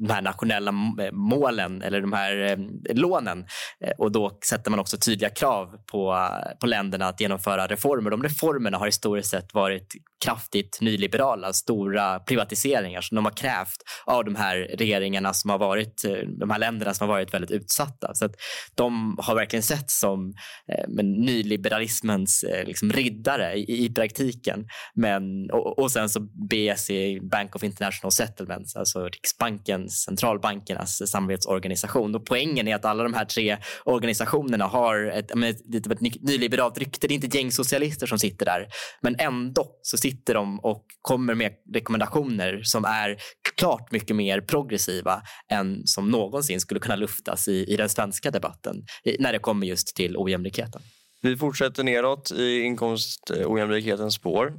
de 0.00 0.12
här 0.12 0.22
nationella 0.22 0.70
eh, 1.00 1.12
målen 1.12 1.82
eller 1.82 2.00
de 2.00 2.12
här 2.12 2.36
eh, 2.50 2.94
lånen. 2.94 3.44
Eh, 3.84 3.92
och 3.98 4.12
då 4.12 4.38
sätter 4.44 4.70
man 4.70 4.80
också 4.80 4.96
tydliga 4.96 5.30
krav 5.30 5.76
på, 5.92 6.28
på 6.60 6.66
länderna 6.66 7.08
att 7.08 7.20
genomföra 7.20 7.66
reformer. 7.66 8.10
De 8.10 8.22
reformerna 8.22 8.78
har 8.78 8.86
historiskt 8.86 9.30
sett 9.30 9.54
varit 9.54 9.94
kraftigt 10.24 10.78
nyliberala, 10.80 11.52
stora 11.52 12.20
privatiseringar 12.20 13.00
som 13.00 13.16
de 13.16 13.24
har 13.24 13.32
krävt 13.32 13.82
av 14.06 14.24
de 14.24 14.36
här 14.36 14.56
regeringarna 14.56 15.32
som 15.32 15.50
har 15.50 15.58
varit, 15.58 16.04
de 16.38 16.50
här 16.50 16.58
länderna 16.58 16.94
som 16.94 17.08
har 17.08 17.14
varit 17.14 17.34
väldigt 17.34 17.50
utsatta. 17.50 18.14
Så 18.14 18.24
att 18.24 18.32
de 18.74 19.16
har 19.18 19.34
verkligen 19.34 19.62
sett 19.62 19.90
som 19.90 20.34
eh, 20.72 21.04
nyliberalismens 21.04 22.42
eh, 22.42 22.66
liksom, 22.66 22.92
riddare 22.92 23.54
i, 23.54 23.84
i 23.84 23.94
praktiken. 23.94 24.66
Men, 24.94 25.50
och, 25.50 25.78
och, 25.78 25.90
sen 25.90 26.08
så 26.08 26.20
BSE, 26.20 27.20
Bank 27.22 27.56
of 27.56 27.64
International 27.64 28.12
Settlements, 28.12 28.76
alltså 28.76 29.08
Riksbanken, 29.22 29.88
centralbankernas 29.88 31.10
samarbetsorganisation. 31.10 32.14
Och 32.14 32.26
poängen 32.26 32.68
är 32.68 32.74
att 32.74 32.84
alla 32.84 33.02
de 33.02 33.14
här 33.14 33.24
tre 33.24 33.58
organisationerna 33.84 34.64
har 34.64 35.04
ett, 35.04 35.30
ett, 35.30 35.86
ett 35.86 36.00
nyliberalt 36.00 36.78
rykte. 36.78 37.06
Det 37.08 37.14
är 37.14 37.24
inte 37.24 37.38
gängsocialister 37.38 38.06
som 38.06 38.18
sitter 38.18 38.46
där, 38.46 38.66
men 39.02 39.16
ändå 39.18 39.66
så 39.82 39.96
sitter 39.96 40.34
de 40.34 40.60
och 40.60 40.84
kommer 41.00 41.34
med 41.34 41.52
rekommendationer 41.74 42.60
som 42.62 42.84
är 42.84 43.16
klart 43.56 43.92
mycket 43.92 44.16
mer 44.16 44.40
progressiva 44.40 45.22
än 45.52 45.86
som 45.86 46.08
någonsin 46.08 46.60
skulle 46.60 46.80
kunna 46.80 46.96
luftas 46.96 47.48
i, 47.48 47.72
i 47.72 47.76
den 47.76 47.88
svenska 47.88 48.30
debatten 48.30 48.76
när 49.18 49.32
det 49.32 49.38
kommer 49.38 49.66
just 49.66 49.96
till 49.96 50.16
ojämlikheten. 50.16 50.82
Vi 51.22 51.36
fortsätter 51.36 51.84
neråt 51.84 52.32
i 52.32 52.60
inkomstojämlikhetens 52.60 54.14
spår. 54.14 54.52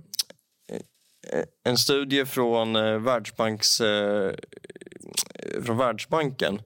Eh, 1.27 1.43
en 1.63 1.77
studie 1.77 2.25
från, 2.25 2.75
eh, 2.75 2.99
Världsbanks, 2.99 3.81
eh, 3.81 4.33
från 5.63 5.77
Världsbanken 5.77 6.61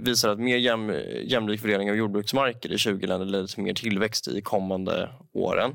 visar 0.00 0.28
att 0.28 0.38
mer 0.38 0.56
jäm, 0.56 0.92
jämlik 1.24 1.60
fördelning 1.60 1.90
av 1.90 1.96
jordbruksmarker 1.96 2.72
i 2.72 2.78
20 2.78 3.06
länder 3.06 3.26
leder 3.26 3.46
till 3.46 3.62
mer 3.62 3.74
tillväxt 3.74 4.28
i 4.28 4.42
kommande 4.42 5.10
åren. 5.32 5.72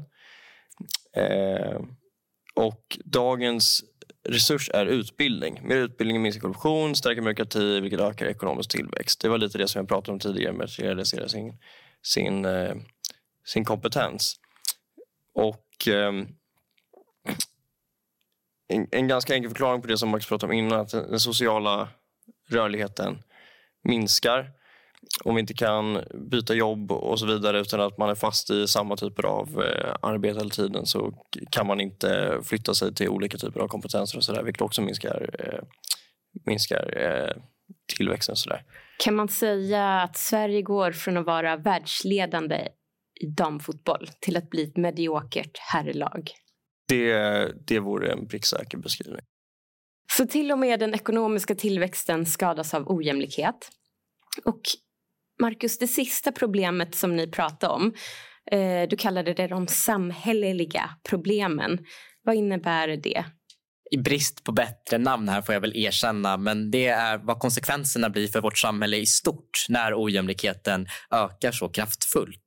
och 2.56 2.98
dagens 3.06 3.84
resurs 4.30 4.70
är 4.74 4.86
utbildning. 4.86 5.60
Mer 5.64 5.76
utbildning 5.76 6.22
minskar 6.22 6.42
korruption, 6.42 6.96
stärker 6.96 7.22
demokrati 7.22 7.80
vilket 7.80 8.00
ökar 8.00 8.26
ekonomisk 8.26 8.72
tillväxt. 8.72 9.22
Det 9.22 9.30
var 9.30 9.38
lite 9.38 9.58
det 9.58 9.68
som 9.68 9.80
jag 9.80 9.88
pratade 9.90 10.12
om 10.12 10.20
tidigare 10.20 10.54
med 10.54 10.66
att 10.66 10.80
realisera 10.80 11.28
sin, 11.28 11.58
sin, 12.02 12.46
eh, 12.46 12.76
sin 13.46 13.66
kompetens. 13.66 14.36
Och 15.36 15.88
eh, 15.88 16.12
en, 18.68 18.88
en, 18.92 19.08
ganska 19.08 19.34
enkel 19.34 19.50
förklaring 19.50 19.82
på 19.82 19.88
det 19.88 19.98
som 19.98 20.10
Max 20.10 20.26
pratade 20.26 20.54
om 20.54 20.60
innan, 20.60 20.80
att 20.80 20.90
den 20.90 21.20
sociala 21.20 21.90
rörligheten 22.50 23.24
minskar 23.84 24.52
om 25.24 25.36
vi 25.36 25.42
inte 25.42 25.54
kan 25.54 26.04
byta 26.32 26.54
jobb 26.54 26.92
och 26.92 27.20
så 27.20 27.26
vidare 27.26 27.60
utan 27.60 27.82
att 27.82 27.98
man 27.98 28.10
är 28.10 28.16
fast 28.16 28.50
i 28.50 28.68
samma 28.68 28.96
typer 28.96 29.26
av 29.26 29.64
eh, 29.64 29.96
arbete 30.02 30.40
hela 30.40 30.50
tiden 30.50 30.86
så 30.86 31.14
kan 31.52 31.68
man 31.68 31.82
inte 31.82 32.40
flytta 32.44 32.74
sig 32.74 32.94
till 32.94 33.10
olika 33.10 33.38
typer 33.38 33.60
av 33.60 33.68
kompetenser 33.68 34.18
och 34.18 34.24
så 34.24 34.34
där, 34.34 34.44
vilket 34.44 34.62
också 34.62 34.82
minskar, 34.82 35.30
eh, 35.40 35.60
minskar 36.46 36.98
eh, 36.98 37.42
tillväxten. 37.98 38.36
Så 38.36 38.50
där. 38.50 38.64
Kan 39.00 39.16
man 39.16 39.28
säga 39.28 40.02
att 40.02 40.18
Sverige 40.18 40.62
går 40.62 40.92
från 40.92 41.18
att 41.18 41.26
vara 41.26 41.56
världsledande 41.56 42.68
i 43.22 43.26
damfotboll 43.26 44.10
till 44.20 44.38
att 44.38 44.50
bli 44.50 44.64
ett 44.64 44.78
mediokert 44.78 45.58
herrlag? 45.58 46.32
Det, 46.88 47.68
det 47.68 47.80
vore 47.80 48.12
en 48.12 48.28
pricksäker 48.28 48.78
beskrivning. 48.78 49.22
Så 50.12 50.26
till 50.26 50.52
och 50.52 50.60
med 50.60 50.80
den 50.80 50.94
ekonomiska 50.94 51.56
tillväxten 51.56 52.26
skadas 52.26 52.74
av 52.74 52.92
ojämlikhet. 52.92 53.70
Och 54.46 54.62
Marcus, 55.42 55.78
det 55.78 55.88
sista 55.88 56.32
problemet 56.32 56.96
som 56.96 57.16
ni 57.16 57.28
pratade 57.28 57.74
om, 57.74 57.94
eh, 58.52 58.90
du 58.90 58.98
kallade 58.98 59.34
det 59.34 59.48
de 59.48 59.68
samhälleliga 59.68 60.90
problemen. 61.10 61.80
Vad 62.24 62.36
innebär 62.36 62.88
det? 62.88 63.26
I 63.92 63.98
brist 63.98 64.44
på 64.44 64.52
bättre 64.52 64.98
namn 64.98 65.30
här 65.30 65.42
får 65.42 65.54
jag 65.54 65.62
väl 65.62 65.76
erkänna, 65.76 66.38
men 66.38 66.72
det 66.72 66.88
är 66.88 67.18
vad 67.18 67.40
konsekvenserna 67.40 68.10
blir 68.10 68.28
för 68.28 68.42
vårt 68.42 68.58
samhälle 68.58 68.98
i 68.98 69.06
stort 69.06 69.66
när 69.70 70.04
ojämlikheten 70.04 70.88
ökar 71.12 71.52
så 71.52 71.70
kraftfullt. 71.70 72.47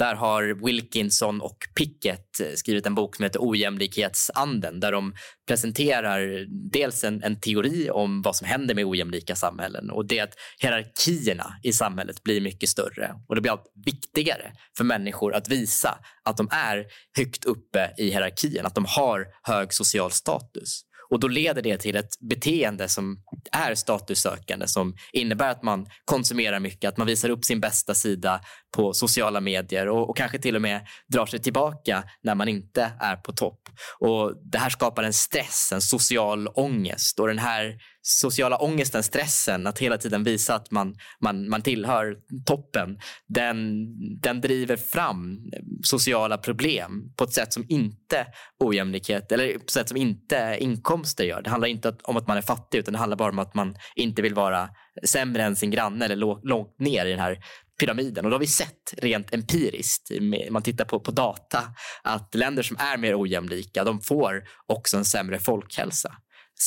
Där 0.00 0.14
har 0.14 0.66
Wilkinson 0.66 1.40
och 1.40 1.58
Pickett 1.74 2.40
eh, 2.40 2.46
skrivit 2.54 2.86
en 2.86 2.94
bok 2.94 3.16
som 3.16 3.22
heter 3.22 3.40
Ojämlikhetsanden 3.42 4.80
där 4.80 4.92
de 4.92 5.14
presenterar 5.48 6.46
dels 6.72 7.04
en, 7.04 7.22
en, 7.22 7.40
teori 7.40 7.90
om 7.90 8.22
vad 8.22 8.36
som 8.36 8.46
händer 8.46 8.74
med 8.74 8.84
ojämlika 8.84 9.36
samhällen 9.36 9.90
och 9.90 10.06
det 10.06 10.18
är 10.18 10.24
att 10.24 10.34
hierarkierna 10.58 11.54
i 11.62 11.72
samhället 11.72 12.22
blir 12.22 12.40
mycket 12.40 12.68
större 12.68 13.14
och 13.28 13.34
det 13.34 13.40
blir 13.40 13.52
allt 13.52 13.72
viktigare 13.86 14.52
för 14.76 14.84
människor 14.84 15.34
att 15.34 15.48
visa 15.48 15.98
att 16.24 16.36
de 16.36 16.48
är 16.52 16.86
högt 17.16 17.44
uppe 17.44 17.90
i 17.98 18.10
hierarkin, 18.10 18.66
att 18.66 18.74
de 18.74 18.84
har 18.88 19.26
hög 19.42 19.72
social 19.72 20.10
status. 20.10 20.82
Och 21.10 21.20
Då 21.20 21.28
leder 21.28 21.62
det 21.62 21.78
till 21.78 21.96
ett 21.96 22.20
beteende 22.20 22.88
som 22.88 23.18
är 23.52 23.74
statussökande 23.74 24.68
som 24.68 24.94
innebär 25.12 25.50
att 25.50 25.62
man 25.62 25.86
konsumerar 26.04 26.60
mycket, 26.60 26.88
att 26.88 26.96
man 26.96 27.06
visar 27.06 27.28
upp 27.28 27.44
sin 27.44 27.60
bästa 27.60 27.94
sida 27.94 28.40
på 28.76 28.92
sociala 28.92 29.40
medier 29.40 29.88
och, 29.88 30.10
och 30.10 30.16
kanske 30.16 30.38
till 30.38 30.56
och 30.56 30.62
med 30.62 30.86
drar 31.08 31.26
sig 31.26 31.42
tillbaka 31.42 32.04
när 32.22 32.34
man 32.34 32.48
inte 32.48 32.92
är 33.00 33.16
på 33.16 33.32
topp. 33.32 33.60
Och 33.98 34.32
Det 34.52 34.58
här 34.58 34.70
skapar 34.70 35.02
en 35.02 35.12
stress, 35.12 35.70
en 35.72 35.80
social 35.80 36.48
ångest 36.48 37.20
och 37.20 37.26
den 37.26 37.38
här 37.38 37.74
sociala 38.02 38.58
ångesten, 38.58 39.02
stressen, 39.02 39.66
att 39.66 39.78
hela 39.78 39.98
tiden 39.98 40.24
visa 40.24 40.54
att 40.54 40.70
man, 40.70 40.94
man, 41.20 41.48
man 41.48 41.62
tillhör 41.62 42.16
toppen, 42.46 42.98
den, 43.28 43.86
den 44.20 44.40
driver 44.40 44.76
fram 44.76 45.38
sociala 45.82 46.38
problem 46.38 47.12
på 47.16 47.24
ett 47.24 47.32
sätt 47.32 47.52
som 47.52 47.64
inte 47.68 48.26
ojämlikhet 48.64 49.32
eller 49.32 49.52
på 49.52 49.64
ett 49.64 49.70
sätt 49.70 49.88
som 49.88 49.96
inte 49.96 50.56
inkomster 50.60 51.24
gör. 51.24 51.42
Det 51.42 51.50
handlar 51.50 51.68
inte 51.68 51.94
om 52.02 52.16
att 52.16 52.28
man 52.28 52.36
är 52.36 52.42
fattig 52.42 52.78
utan 52.78 52.92
det 52.92 52.98
handlar 52.98 53.16
bara 53.16 53.32
om 53.32 53.38
att 53.38 53.54
man 53.54 53.74
inte 53.96 54.22
vill 54.22 54.34
vara 54.34 54.68
sämre 55.04 55.42
än 55.42 55.56
sin 55.56 55.70
granne 55.70 56.04
eller 56.04 56.46
långt 56.48 56.78
ner 56.78 57.06
i 57.06 57.10
den 57.10 57.20
här 57.20 57.38
pyramiden. 57.80 58.24
Och 58.24 58.30
det 58.30 58.34
har 58.34 58.40
vi 58.40 58.46
sett 58.46 58.94
rent 58.96 59.34
empiriskt, 59.34 60.10
man 60.50 60.62
tittar 60.62 60.84
på, 60.84 61.00
på 61.00 61.10
data, 61.10 61.62
att 62.02 62.34
länder 62.34 62.62
som 62.62 62.76
är 62.80 62.96
mer 62.96 63.20
ojämlika 63.20 63.84
de 63.84 64.00
får 64.00 64.42
också 64.66 64.96
en 64.96 65.04
sämre 65.04 65.38
folkhälsa 65.38 66.16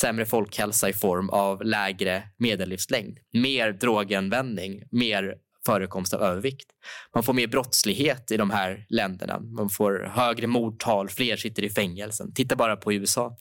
sämre 0.01 0.25
folkhälsa 0.25 0.89
i 0.89 0.93
form 0.93 1.29
av 1.29 1.63
lägre 1.63 2.23
medellivslängd, 2.37 3.19
mer 3.33 3.71
droganvändning, 3.71 4.83
mer 4.91 5.35
förekomst 5.65 6.13
av 6.13 6.21
övervikt. 6.21 6.67
Man 7.13 7.23
får 7.23 7.33
mer 7.33 7.47
brottslighet 7.47 8.31
i 8.31 8.37
de 8.37 8.49
här 8.49 8.85
länderna. 8.89 9.39
Man 9.39 9.69
får 9.69 10.11
högre 10.15 10.47
mordtal, 10.47 11.09
fler 11.09 11.37
sitter 11.37 11.63
i 11.63 11.69
fängelsen. 11.69 12.33
Titta 12.33 12.55
bara 12.55 12.75
på 12.75 12.93
USA. 12.93 13.37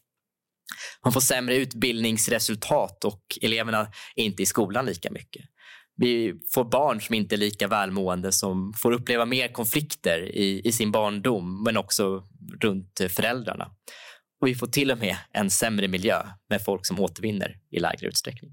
Man 1.04 1.12
får 1.12 1.20
sämre 1.20 1.56
utbildningsresultat 1.56 3.04
och 3.04 3.22
eleverna 3.42 3.80
är 4.16 4.24
inte 4.24 4.42
i 4.42 4.46
skolan 4.46 4.86
lika 4.86 5.10
mycket. 5.10 5.44
Vi 5.96 6.34
får 6.54 6.64
barn 6.64 7.00
som 7.00 7.14
inte 7.14 7.34
är 7.34 7.36
lika 7.36 7.68
välmående 7.68 8.32
som 8.32 8.72
får 8.72 8.92
uppleva 8.92 9.24
mer 9.24 9.48
konflikter 9.48 10.22
i, 10.22 10.62
i 10.64 10.72
sin 10.72 10.92
barndom 10.92 11.62
men 11.62 11.76
också 11.76 12.22
runt 12.60 13.00
föräldrarna. 13.08 13.70
Och 14.42 14.48
vi 14.48 14.54
får 14.54 14.66
till 14.66 14.90
och 14.90 14.98
med 14.98 15.16
en 15.32 15.50
sämre 15.50 15.88
miljö 15.88 16.22
med 16.48 16.64
folk 16.64 16.86
som 16.86 17.00
återvinner 17.00 17.56
i 17.70 17.80
lägre 17.80 18.08
utsträckning. 18.08 18.50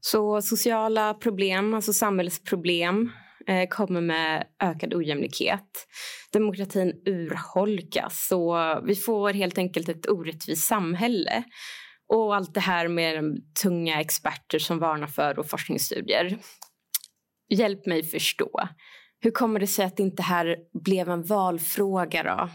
Så 0.00 0.42
sociala 0.42 1.14
problem, 1.14 1.74
alltså 1.74 1.92
samhällsproblem 1.92 3.10
eh, 3.46 3.68
kommer 3.68 4.00
med 4.00 4.46
ökad 4.62 4.94
ojämlikhet. 4.94 5.86
Demokratin 6.32 7.02
urholkas 7.06 8.32
och 8.32 8.88
vi 8.88 8.94
får 8.94 9.32
helt 9.32 9.58
enkelt 9.58 9.88
ett 9.88 10.10
orättvist 10.10 10.68
samhälle. 10.68 11.44
Och 12.08 12.36
allt 12.36 12.54
det 12.54 12.60
här 12.60 12.88
med 12.88 13.24
tunga 13.62 14.00
experter 14.00 14.58
som 14.58 14.78
varnar 14.78 15.06
för 15.06 15.38
och 15.38 15.50
forskningsstudier. 15.50 16.38
Hjälp 17.48 17.86
mig 17.86 18.02
förstå. 18.02 18.68
Hur 19.20 19.30
kommer 19.30 19.60
det 19.60 19.66
sig 19.66 19.84
att 19.84 19.98
inte 19.98 20.16
det 20.16 20.22
här 20.22 20.56
blev 20.84 21.08
en 21.08 21.22
valfråga 21.22 22.22
då? 22.22 22.50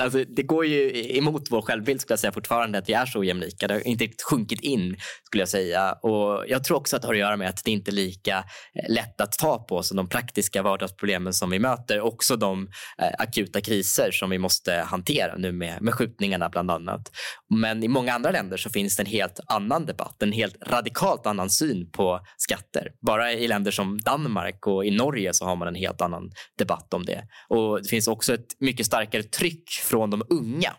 Alltså, 0.00 0.24
det 0.24 0.42
går 0.42 0.66
ju 0.66 1.16
emot 1.16 1.42
vår 1.50 1.62
självbild 1.62 2.00
skulle 2.00 2.12
jag 2.12 2.18
säga 2.18 2.32
fortfarande 2.32 2.78
att 2.78 2.88
vi 2.88 2.92
är 2.92 3.06
så 3.06 3.18
ojämlika. 3.18 3.68
Det 3.68 3.74
har 3.74 3.86
inte 3.86 4.04
riktigt 4.04 4.22
sjunkit 4.22 4.60
in 4.60 4.96
skulle 5.24 5.42
jag 5.42 5.48
säga. 5.48 5.92
Och 5.92 6.44
jag 6.48 6.64
tror 6.64 6.76
också 6.76 6.96
att 6.96 7.02
det 7.02 7.08
har 7.08 7.14
att 7.14 7.20
göra 7.20 7.36
med 7.36 7.48
att 7.48 7.64
det 7.64 7.70
inte 7.70 7.90
är 7.90 7.92
lika 7.92 8.38
eh, 8.74 8.94
lätt 8.94 9.20
att 9.20 9.32
ta 9.32 9.58
på 9.58 9.82
som 9.82 9.96
de 9.96 10.08
praktiska 10.08 10.62
vardagsproblemen 10.62 11.32
som 11.32 11.50
vi 11.50 11.58
möter. 11.58 12.00
Också 12.00 12.36
de 12.36 12.68
eh, 13.02 13.08
akuta 13.18 13.60
kriser 13.60 14.10
som 14.12 14.30
vi 14.30 14.38
måste 14.38 14.72
hantera 14.72 15.36
nu 15.36 15.52
med, 15.52 15.82
med 15.82 15.94
skjutningarna 15.94 16.48
bland 16.48 16.70
annat. 16.70 17.10
Men 17.54 17.82
i 17.82 17.88
många 17.88 18.14
andra 18.14 18.30
länder 18.30 18.56
så 18.56 18.70
finns 18.70 18.96
det 18.96 19.02
en 19.02 19.06
helt 19.06 19.40
annan 19.46 19.86
debatt, 19.86 20.22
en 20.22 20.32
helt 20.32 20.56
radikalt 20.66 21.26
annan 21.26 21.50
syn 21.50 21.90
på 21.90 22.20
skatter. 22.36 22.88
Bara 23.06 23.32
i 23.32 23.48
länder 23.48 23.70
som 23.70 24.00
Danmark 24.00 24.66
och 24.66 24.84
i 24.84 24.90
Norge 24.90 25.34
så 25.34 25.44
har 25.44 25.56
man 25.56 25.68
en 25.68 25.74
helt 25.74 26.00
annan 26.00 26.30
debatt 26.58 26.94
om 26.94 27.04
det. 27.04 27.22
Och 27.48 27.82
Det 27.82 27.88
finns 27.88 28.08
också 28.08 28.34
ett 28.34 28.60
mycket 28.60 28.86
starkare 28.86 29.22
tryck 29.22 29.75
från 29.82 30.10
de 30.10 30.22
unga 30.30 30.72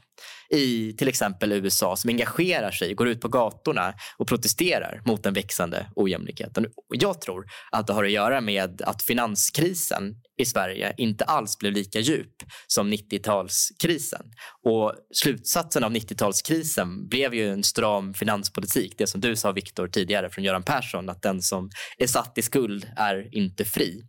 i 0.50 0.94
till 0.94 1.08
exempel 1.08 1.52
USA 1.52 1.96
som 1.96 2.10
engagerar 2.10 2.72
sig, 2.72 2.94
går 2.94 3.08
ut 3.08 3.22
på 3.22 3.28
gatorna 3.28 3.94
och 4.18 4.28
protesterar 4.28 5.02
mot 5.06 5.24
den 5.24 5.34
växande 5.34 5.88
ojämlikheten. 5.96 6.66
Jag 6.90 7.22
tror 7.22 7.46
att 7.72 7.88
det 7.88 7.94
har 7.94 8.04
att 8.04 8.12
göra 8.12 8.42
med 8.42 8.82
att 8.82 9.04
finanskrisen 9.04 10.16
i 10.42 10.46
Sverige 10.46 10.94
inte 10.98 11.24
alls 11.24 11.58
blev 11.58 11.74
lika 11.74 12.00
djup 12.00 12.34
som 12.68 12.94
90-talskrisen. 12.94 14.24
Och 14.64 14.94
slutsatsen 15.14 15.84
av 15.84 15.92
90-talskrisen 15.92 17.10
blev 17.10 17.34
ju 17.34 17.50
en 17.50 17.64
stram 17.64 18.14
finanspolitik. 18.14 18.94
Det 18.98 19.08
som 19.08 19.22
du 19.22 19.36
sa 19.36 19.52
Viktor 19.52 19.88
tidigare 19.88 20.30
från 20.30 20.44
Göran 20.44 20.64
Persson, 20.64 21.10
att 21.10 21.22
den 21.22 21.42
som 21.42 21.70
är 21.98 22.08
satt 22.08 22.38
i 22.38 22.42
skuld 22.42 22.92
är 22.98 23.36
inte 23.36 23.66
fri. 23.66 24.02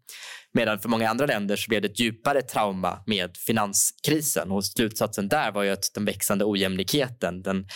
Medan 0.54 0.78
för 0.78 0.88
många 0.88 1.10
andra 1.10 1.26
länder 1.26 1.56
så 1.56 1.68
blev 1.68 1.82
det 1.82 1.88
ett 1.88 2.00
djupare 2.00 2.42
trauma 2.42 3.02
med 3.06 3.36
finanskrisen 3.36 4.50
och 4.50 4.64
slutsatsen 4.64 5.28
där 5.28 5.52
var 5.52 5.62
ju 5.62 5.70
att 5.70 5.90
den 5.94 6.04
växande 6.04 6.44
ojämlikheten, 6.44 7.42
den 7.42 7.66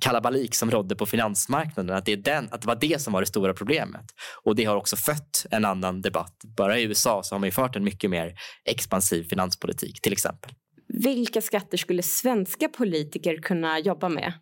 kalabalik 0.00 0.54
som 0.54 0.70
rådde 0.70 0.96
på 0.96 1.06
finansmarknaden, 1.06 1.96
att 1.96 2.04
det, 2.04 2.12
är 2.12 2.16
den, 2.16 2.48
att 2.50 2.60
det 2.60 2.66
var 2.66 2.78
det 2.80 3.02
som 3.02 3.12
var 3.12 3.20
det 3.20 3.26
stora 3.26 3.54
problemet. 3.54 4.04
Och 4.44 4.56
det 4.56 4.64
har 4.64 4.76
också 4.76 4.96
fött 4.96 5.46
en 5.50 5.64
annan 5.64 6.02
debatt. 6.02 6.36
Bara 6.56 6.78
i 6.78 6.82
USA 6.82 7.22
så 7.22 7.34
har 7.34 7.40
man 7.40 7.46
ju 7.46 7.52
fört 7.52 7.76
en 7.76 7.84
mycket 7.84 8.10
mer 8.10 8.34
expansiv 8.64 9.22
finanspolitik 9.22 10.00
till 10.00 10.12
exempel. 10.12 10.50
Vilka 10.88 11.40
skatter 11.40 11.76
skulle 11.76 12.02
svenska 12.02 12.68
politiker 12.68 13.36
kunna 13.36 13.78
jobba 13.78 14.08
med? 14.08 14.32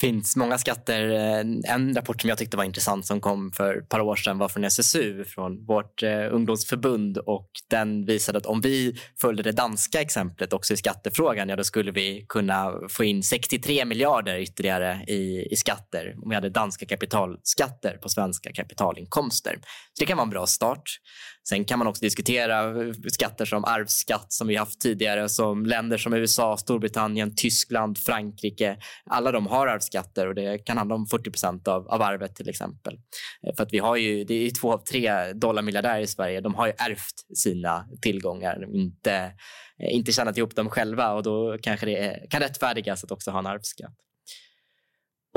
Finns 0.00 0.36
många 0.36 0.58
skatter. 0.58 1.08
Eh, 1.10 1.74
en 1.74 1.94
rapport 1.94 2.20
som 2.20 2.28
jag 2.28 2.38
tyckte 2.38 2.56
var 2.56 2.64
intressant 2.64 3.06
som 3.06 3.20
kom 3.20 3.52
för 3.52 3.78
ett 3.78 3.88
par 3.88 4.00
år 4.00 4.16
sedan 4.16 4.38
var 4.38 4.48
från 4.48 4.64
SSU, 4.64 5.24
från 5.24 5.66
vårt 5.66 6.02
eh, 6.02 6.34
ungdomsförbund. 6.34 7.18
Och 7.18 7.50
den 7.70 8.04
visade 8.04 8.38
att 8.38 8.46
om 8.46 8.60
vi 8.60 8.98
följde 9.20 9.42
det 9.42 9.52
danska 9.52 10.00
exemplet 10.00 10.52
också 10.52 10.74
i 10.74 10.76
skattefrågan, 10.76 11.48
ja, 11.48 11.56
då 11.56 11.64
skulle 11.64 11.90
vi 11.90 12.26
kunna 12.28 12.72
få 12.88 13.04
in 13.04 13.22
63 13.22 13.84
miljarder 13.84 14.38
ytterligare 14.38 15.04
i, 15.08 15.48
i 15.50 15.56
skatter 15.56 16.14
om 16.22 16.28
vi 16.28 16.34
hade 16.34 16.50
danska 16.50 16.86
kapitalskatter 16.86 17.98
på 18.02 18.08
svenska 18.08 18.52
kapitalinkomster. 18.52 19.58
Så 19.92 20.00
det 20.00 20.06
kan 20.06 20.16
vara 20.16 20.24
en 20.24 20.30
bra 20.30 20.46
start. 20.46 20.82
Sen 21.48 21.64
kan 21.64 21.78
man 21.78 21.88
också 21.88 22.00
diskutera 22.00 22.82
eh, 22.82 22.92
skatter 23.12 23.44
som 23.44 23.64
arvsskatt 23.64 24.32
som 24.32 24.48
vi 24.48 24.56
haft 24.56 24.80
tidigare, 24.80 25.28
som 25.28 25.66
länder 25.66 25.98
som 25.98 26.12
USA, 26.12 26.56
Storbritannien, 26.56 27.34
Tyskland, 27.36 27.98
Frankrike. 27.98 28.76
Alla 29.10 29.32
de 29.32 29.46
har 29.46 29.66
arvsskatter 29.66 30.26
och 30.26 30.34
det 30.34 30.58
kan 30.58 30.78
handla 30.78 30.94
om 30.94 31.06
40 31.06 31.30
procent 31.30 31.68
av, 31.68 31.88
av 31.88 32.02
arvet 32.02 32.34
till 32.34 32.48
exempel. 32.48 32.94
Eh, 33.46 33.54
för 33.56 33.62
att 33.62 33.72
vi 33.72 33.78
har 33.78 33.96
ju, 33.96 34.24
det 34.24 34.34
är 34.34 34.60
två 34.60 34.72
av 34.72 34.78
tre 34.78 35.32
dollarmiljardärer 35.32 36.00
i 36.00 36.06
Sverige, 36.06 36.40
de 36.40 36.54
har 36.54 36.66
ju 36.66 36.72
ärvt 36.78 37.36
sina 37.36 37.88
tillgångar, 38.02 38.76
inte, 38.76 39.12
eh, 39.82 39.94
inte 39.94 40.12
tjänat 40.12 40.36
ihop 40.36 40.54
dem 40.54 40.70
själva 40.70 41.12
och 41.12 41.22
då 41.22 41.58
kanske 41.62 41.86
det 41.86 41.98
är, 41.98 42.26
kan 42.30 42.40
rättfärdigas 42.40 43.04
att 43.04 43.10
också 43.10 43.30
ha 43.30 43.38
en 43.38 43.46
arvsskatt. 43.46 44.07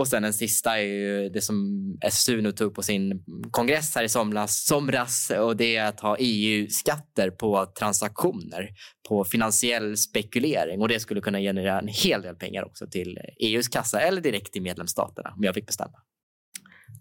Och 0.02 0.08
sen 0.08 0.24
den 0.24 0.34
sista 0.34 0.78
är 0.78 0.84
ju 0.84 1.30
det 1.30 1.42
som 1.42 1.58
SSU 2.02 2.42
nu 2.42 2.52
tog 2.52 2.76
på 2.76 2.82
sin 2.84 3.24
kongress 3.52 3.96
här 3.96 4.04
i 4.04 4.10
somras, 4.10 4.66
somras 4.66 5.32
och 5.40 5.58
det 5.58 5.76
är 5.76 5.86
att 5.86 6.00
ha 6.00 6.18
EU-skatter 6.20 7.32
på 7.32 7.66
transaktioner, 7.66 8.70
på 9.10 9.24
finansiell 9.24 9.98
spekulering 9.98 10.82
och 10.82 10.88
det 10.88 11.00
skulle 11.00 11.22
kunna 11.22 11.40
generera 11.40 11.80
en 11.80 11.88
hel 11.88 12.22
del 12.22 12.36
pengar 12.36 12.66
också 12.66 12.88
till 12.88 13.20
EUs 13.40 13.68
kassa 13.68 14.02
eller 14.02 14.22
direkt 14.22 14.54
till 14.54 14.62
medlemsstaterna 14.62 15.34
om 15.38 15.44
jag 15.44 15.56
fick 15.56 15.66
bestämma. 15.66 15.98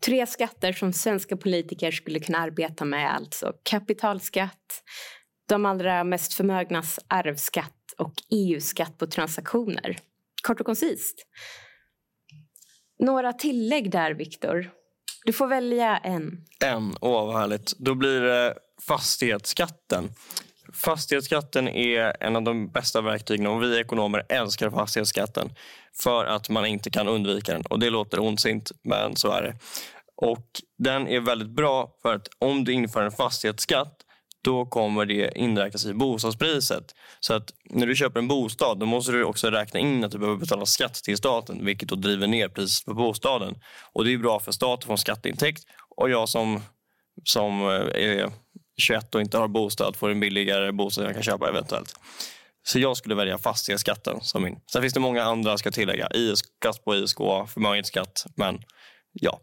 Tre 0.04 0.26
skatter 0.26 0.72
som 0.72 0.92
svenska 0.92 1.36
politiker 1.36 1.90
skulle 1.90 2.20
kunna 2.20 2.38
arbeta 2.38 2.84
med, 2.84 3.14
alltså 3.14 3.52
kapitalskatt, 3.62 4.82
de 5.48 5.66
allra 5.66 6.04
mest 6.04 6.34
förmögnas 6.34 6.98
arvsskatt 7.08 7.94
och 7.98 8.14
EU-skatt 8.30 8.98
på 8.98 9.06
transaktioner. 9.06 9.98
Kort 10.42 10.60
och 10.60 10.66
koncist. 10.66 11.26
Några 13.00 13.32
tillägg 13.32 13.90
där, 13.90 14.14
Viktor? 14.14 14.70
Du 15.24 15.32
får 15.32 15.46
välja 15.46 15.98
en. 15.98 16.44
En? 16.64 16.96
Åh, 17.00 17.26
vad 17.26 17.36
härligt. 17.36 17.72
Då 17.78 17.94
blir 17.94 18.20
det 18.20 18.54
fastighetsskatten. 18.86 20.08
Fastighetsskatten 20.72 21.68
är 21.68 22.16
en 22.20 22.36
av 22.36 22.42
de 22.42 22.68
bästa 22.68 23.00
verktygen 23.00 23.46
och 23.46 23.62
vi 23.62 23.80
ekonomer 23.80 24.26
älskar 24.28 24.70
fastighetsskatten 24.70 25.50
för 26.02 26.24
att 26.24 26.48
man 26.48 26.66
inte 26.66 26.90
kan 26.90 27.08
undvika 27.08 27.52
den. 27.52 27.62
Och 27.62 27.78
Det 27.78 27.90
låter 27.90 28.20
ondsint, 28.20 28.70
men 28.82 29.16
så 29.16 29.30
är 29.30 29.42
det. 29.42 29.54
Och 30.16 30.46
Den 30.78 31.08
är 31.08 31.20
väldigt 31.20 31.50
bra 31.50 31.90
för 32.02 32.14
att 32.14 32.28
om 32.38 32.64
du 32.64 32.72
inför 32.72 33.02
en 33.02 33.12
fastighetsskatt 33.12 33.96
då 34.42 34.66
kommer 34.66 35.04
det 35.04 35.38
inräknas 35.38 35.86
i 35.86 35.94
bostadspriset. 35.94 36.94
Så 37.20 37.34
att 37.34 37.52
när 37.64 37.86
du 37.86 37.96
köper 37.96 38.18
en 38.18 38.28
bostad 38.28 38.78
då 38.78 38.86
måste 38.86 39.12
du 39.12 39.24
också 39.24 39.50
räkna 39.50 39.80
in 39.80 40.04
att 40.04 40.12
du 40.12 40.18
behöver 40.18 40.38
betala 40.38 40.66
skatt 40.66 40.94
till 40.94 41.16
staten 41.16 41.64
vilket 41.64 41.88
då 41.88 41.94
driver 41.94 42.26
ner 42.26 42.48
priset 42.48 42.84
på 42.84 42.94
bostaden. 42.94 43.54
Och 43.92 44.04
Det 44.04 44.12
är 44.12 44.18
bra 44.18 44.40
för 44.40 44.52
staten 44.52 44.78
att 44.78 44.84
få 44.84 44.92
en 44.92 44.98
skatteintäkt 44.98 45.62
och 45.96 46.10
jag 46.10 46.28
som, 46.28 46.60
som 47.24 47.62
eh, 47.62 48.02
är 48.02 48.30
21 48.80 49.14
och 49.14 49.20
inte 49.20 49.38
har 49.38 49.48
bostad 49.48 49.96
får 49.96 50.10
en 50.10 50.20
billigare 50.20 50.72
bostad 50.72 51.04
jag 51.04 51.14
kan 51.14 51.22
köpa 51.22 51.48
eventuellt. 51.48 51.94
Så 52.62 52.78
jag 52.78 52.96
skulle 52.96 53.14
välja 53.14 53.38
fastighetsskatten 53.38 54.20
som 54.20 54.42
min. 54.42 54.60
Sen 54.72 54.82
finns 54.82 54.94
det 54.94 55.00
många 55.00 55.22
andra 55.22 55.58
ska 55.58 55.70
tillägga. 55.70 56.08
IS, 56.14 56.38
skatt 56.38 56.84
på 56.84 56.96
ISK, 56.96 57.18
förmögenhetsskatt. 57.48 58.26
Men 58.36 58.62
ja, 59.12 59.40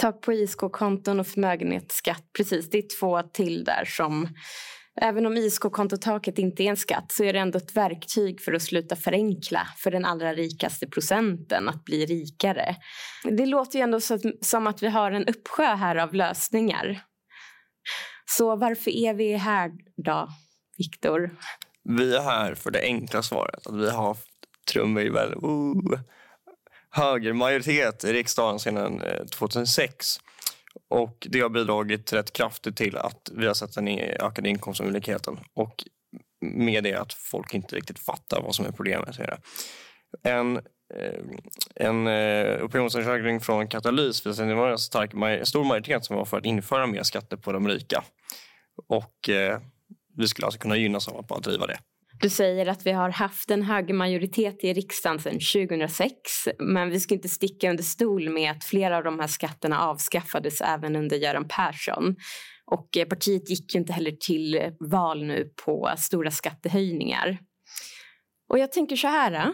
Tak 0.00 0.20
på 0.20 0.32
ISK-konton 0.32 1.20
och 1.20 1.26
förmögenhetsskatt. 1.26 2.24
Precis, 2.36 2.70
det 2.70 2.78
är 2.78 2.98
två 3.00 3.22
till 3.22 3.64
där 3.64 3.84
som... 3.84 4.28
Även 5.00 5.26
om 5.26 5.36
ISK-kontotaket 5.36 6.38
inte 6.38 6.62
är 6.62 6.70
en 6.70 6.76
skatt 6.76 7.12
så 7.12 7.24
är 7.24 7.32
det 7.32 7.38
ändå 7.38 7.58
ett 7.58 7.76
verktyg 7.76 8.40
för 8.40 8.52
att 8.52 8.62
sluta 8.62 8.96
förenkla 8.96 9.66
för 9.76 9.90
den 9.90 10.04
allra 10.04 10.34
rikaste 10.34 10.86
procenten 10.86 11.68
att 11.68 11.84
bli 11.84 12.06
rikare. 12.06 12.76
Det 13.24 13.46
låter 13.46 13.78
ju 13.78 13.82
ändå 13.82 14.00
som 14.40 14.66
att 14.66 14.82
vi 14.82 14.88
har 14.88 15.12
en 15.12 15.26
uppsjö 15.26 15.74
här 15.74 15.96
av 15.96 16.14
lösningar. 16.14 17.02
Så 18.36 18.56
varför 18.56 18.90
är 18.90 19.14
vi 19.14 19.36
här 19.36 19.70
då, 20.04 20.28
Viktor? 20.78 21.36
Vi 21.84 22.16
är 22.16 22.22
här 22.22 22.54
för 22.54 22.70
det 22.70 22.82
enkla 22.82 23.22
svaret. 23.22 23.66
Att 23.66 23.76
vi 23.76 23.90
har 23.90 24.06
haft 24.06 24.28
trumvirvel. 24.72 25.34
Uh 25.34 26.00
högermajoritet 26.90 28.04
i 28.04 28.12
riksdagen 28.12 28.58
sedan 28.58 29.02
eh, 29.02 29.24
2006. 29.24 30.20
Och 30.88 31.26
Det 31.30 31.40
har 31.40 31.48
bidragit 31.48 32.12
rätt 32.12 32.32
kraftigt 32.32 32.76
till 32.76 32.96
att 32.96 33.30
vi 33.32 33.46
har 33.46 33.54
sett 33.54 33.74
den 33.74 33.88
ökade 33.98 34.48
inkomstolikheten. 34.48 35.40
Och 35.54 35.84
med 36.40 36.84
det 36.84 36.94
att 36.94 37.12
folk 37.12 37.54
inte 37.54 37.76
riktigt 37.76 37.98
fattar 37.98 38.42
vad 38.42 38.54
som 38.54 38.66
är 38.66 38.72
problemet. 38.72 39.18
En, 40.22 40.56
eh, 40.94 41.20
en 41.74 42.06
eh, 42.06 42.64
opinionsundersökning 42.64 43.40
från 43.40 43.68
Katalys 43.68 44.26
visar 44.26 44.42
att 44.42 44.48
det 44.48 44.54
var 44.54 44.70
en 44.70 44.78
stark, 44.78 45.10
stor 45.48 45.64
majoritet 45.64 46.04
som 46.04 46.16
var 46.16 46.24
för 46.24 46.38
att 46.38 46.44
införa 46.44 46.86
mer 46.86 47.02
skatter 47.02 47.36
på 47.36 47.52
de 47.52 47.68
rika. 47.68 48.04
Och 48.88 49.30
vi 50.16 50.28
skulle 50.28 50.46
alltså 50.46 50.60
kunna 50.60 50.76
gynnas 50.76 51.08
av 51.08 51.18
att 51.18 51.28
bara 51.28 51.40
driva 51.40 51.66
det. 51.66 51.78
Du 52.20 52.28
säger 52.28 52.66
att 52.66 52.86
vi 52.86 52.92
har 52.92 53.10
haft 53.10 53.50
en 53.50 53.62
högermajoritet 53.62 54.64
i 54.64 54.72
riksdagen 54.72 55.18
sedan 55.18 55.32
2006 55.32 56.14
men 56.58 56.90
vi 56.90 57.00
ska 57.00 57.14
inte 57.14 57.28
sticka 57.28 57.70
under 57.70 57.82
stol 57.82 58.28
med 58.28 58.50
att 58.50 58.64
flera 58.64 58.96
av 58.96 59.04
de 59.04 59.18
här 59.18 59.26
skatterna 59.26 59.80
avskaffades 59.80 60.60
även 60.60 60.96
under 60.96 61.16
Göran 61.16 61.48
Persson. 61.48 62.16
Och 62.66 62.96
eh, 62.96 63.08
partiet 63.08 63.50
gick 63.50 63.74
ju 63.74 63.80
inte 63.80 63.92
heller 63.92 64.10
till 64.10 64.72
val 64.90 65.24
nu 65.24 65.52
på 65.64 65.90
stora 65.98 66.30
skattehöjningar. 66.30 67.38
Och 68.48 68.58
jag 68.58 68.72
tänker 68.72 68.96
så 68.96 69.08
här. 69.08 69.32
Eh. 69.32 69.52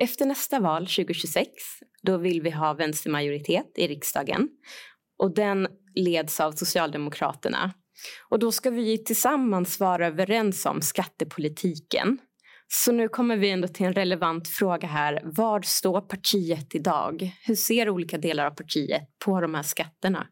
Efter 0.00 0.26
nästa 0.26 0.60
val 0.60 0.82
2026 0.82 1.48
då 2.02 2.16
vill 2.16 2.42
vi 2.42 2.50
ha 2.50 2.74
vänstermajoritet 2.74 3.72
i 3.76 3.88
riksdagen. 3.88 4.48
Och 5.18 5.34
den 5.34 5.68
leds 5.94 6.40
av 6.40 6.52
Socialdemokraterna. 6.52 7.72
Och 8.28 8.38
då 8.38 8.52
ska 8.52 8.70
vi 8.70 9.04
tillsammans 9.04 9.80
vara 9.80 10.06
överens 10.06 10.66
om 10.66 10.82
skattepolitiken. 10.82 12.18
Så 12.68 12.92
nu 12.92 13.08
kommer 13.08 13.36
vi 13.36 13.50
ändå 13.50 13.68
till 13.68 13.86
en 13.86 13.92
relevant 13.92 14.48
fråga 14.48 14.88
här. 14.88 15.20
Var 15.24 15.62
står 15.62 16.00
partiet 16.00 16.74
idag? 16.74 17.30
Hur 17.42 17.54
ser 17.54 17.88
olika 17.88 18.18
delar 18.18 18.46
av 18.46 18.50
partiet 18.50 19.02
på 19.24 19.40
de 19.40 19.54
här 19.54 19.62
skatterna? 19.62 20.26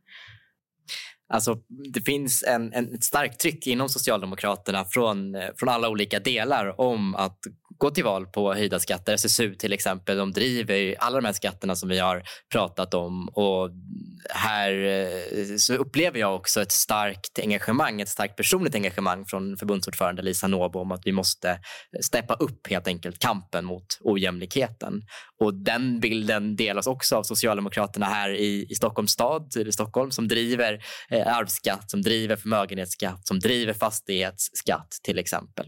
Alltså, 1.28 1.56
det 1.92 2.00
finns 2.00 2.44
en, 2.48 2.72
en, 2.72 2.94
ett 2.94 3.04
starkt 3.04 3.40
tryck 3.40 3.66
inom 3.66 3.88
Socialdemokraterna 3.88 4.84
från, 4.84 5.34
eh, 5.34 5.48
från 5.56 5.68
alla 5.68 5.88
olika 5.88 6.20
delar 6.20 6.80
om 6.80 7.14
att 7.14 7.38
gå 7.78 7.90
till 7.90 8.04
val 8.04 8.26
på 8.26 8.54
höjda 8.54 8.78
skatter. 8.78 9.14
SSU 9.14 9.54
till 9.54 9.72
exempel, 9.72 10.16
de 10.16 10.32
driver 10.32 10.94
alla 10.98 11.16
de 11.20 11.26
här 11.26 11.32
skatterna 11.32 11.76
som 11.76 11.88
vi 11.88 11.98
har 11.98 12.22
pratat 12.52 12.94
om. 12.94 13.28
Och 13.28 13.70
här 14.30 14.72
eh, 14.84 15.56
så 15.58 15.74
upplever 15.74 16.18
jag 16.18 16.34
också 16.34 16.62
ett 16.62 16.72
starkt 16.72 17.38
engagemang, 17.38 18.00
ett 18.00 18.08
starkt 18.08 18.36
personligt 18.36 18.74
engagemang 18.74 19.24
från 19.24 19.56
förbundsordförande 19.56 20.22
Lisa 20.22 20.46
Nåbo 20.46 20.80
om 20.80 20.92
att 20.92 21.02
vi 21.04 21.12
måste 21.12 21.58
steppa 22.02 22.34
upp 22.34 22.66
helt 22.70 22.88
enkelt 22.88 23.18
kampen 23.18 23.64
mot 23.64 23.86
ojämlikheten. 24.00 25.02
Och 25.40 25.54
den 25.54 26.00
bilden 26.00 26.56
delas 26.56 26.86
också 26.86 27.16
av 27.16 27.22
Socialdemokraterna 27.22 28.06
här 28.06 28.30
i, 28.30 28.66
i 28.70 28.74
Stockholms 28.74 29.10
stad, 29.10 29.56
i 29.56 29.72
Stockholm, 29.72 30.10
som 30.10 30.28
driver 30.28 30.80
Eh, 31.16 31.36
arvsskatt, 31.36 31.90
som 31.90 32.02
driver 32.02 32.36
förmögenhetsskatt, 32.36 33.26
som 33.26 33.38
driver 33.38 33.72
fastighetsskatt 33.72 34.90
till 35.02 35.18
exempel. 35.18 35.66